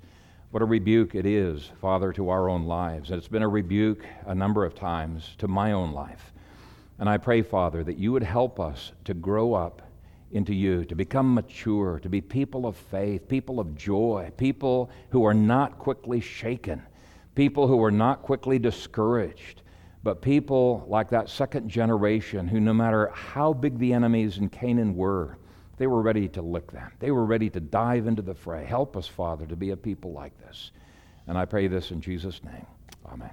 What 0.52 0.64
a 0.64 0.66
rebuke 0.66 1.16
it 1.16 1.26
is, 1.26 1.70
Father, 1.82 2.14
to 2.14 2.30
our 2.30 2.50
own 2.50 2.64
lives. 2.64 3.10
And 3.10 3.18
it's 3.18 3.28
been 3.28 3.44
a 3.44 3.48
rebuke 3.50 4.06
a 4.26 4.34
number 4.34 4.64
of 4.64 4.74
times 4.74 5.36
to 5.40 5.48
my 5.48 5.74
own 5.74 5.92
life. 5.92 6.34
And 7.00 7.10
I 7.10 7.18
pray, 7.18 7.42
Father, 7.42 7.84
that 7.84 7.98
you 7.98 8.14
would 8.14 8.24
help 8.24 8.60
us 8.60 8.94
to 9.06 9.14
grow 9.14 9.54
up 9.54 9.82
into 10.32 10.54
you, 10.54 10.86
to 10.86 10.96
become 10.96 11.34
mature, 11.34 12.00
to 12.00 12.10
be 12.10 12.22
people 12.22 12.66
of 12.66 12.76
faith, 12.76 13.28
people 13.28 13.60
of 13.60 13.76
joy, 13.76 14.32
people 14.38 14.90
who 15.10 15.26
are 15.26 15.34
not 15.34 15.78
quickly 15.78 16.22
shaken 16.22 16.82
people 17.38 17.68
who 17.68 17.78
were 17.78 17.92
not 17.92 18.24
quickly 18.24 18.58
discouraged, 18.58 19.62
but 20.02 20.24
people 20.24 20.84
like 20.88 21.08
that 21.10 21.30
second 21.30 21.70
generation 21.70 22.48
who, 22.48 22.60
no 22.60 22.74
matter 22.74 23.12
how 23.14 23.54
big 23.54 23.78
the 23.78 23.94
enemies 23.94 24.40
in 24.40 24.50
Canaan 24.50 24.96
were, 24.96 25.38
they 25.78 25.86
were 25.86 26.02
ready 26.02 26.28
to 26.28 26.42
lick 26.42 26.72
them. 26.72 26.92
They 26.98 27.12
were 27.12 27.26
ready 27.26 27.48
to 27.52 27.60
dive 27.60 28.08
into 28.08 28.24
the 28.24 28.34
fray. 28.34 28.66
Help 28.66 28.98
us, 28.98 29.08
Father, 29.08 29.46
to 29.46 29.56
be 29.56 29.70
a 29.70 29.78
people 29.78 30.14
like 30.14 30.36
this. 30.40 30.72
And 31.28 31.38
I 31.38 31.46
pray 31.46 31.68
this 31.68 31.92
in 31.92 32.02
Jesus' 32.02 32.44
name. 32.44 32.66
Amen. 33.06 33.30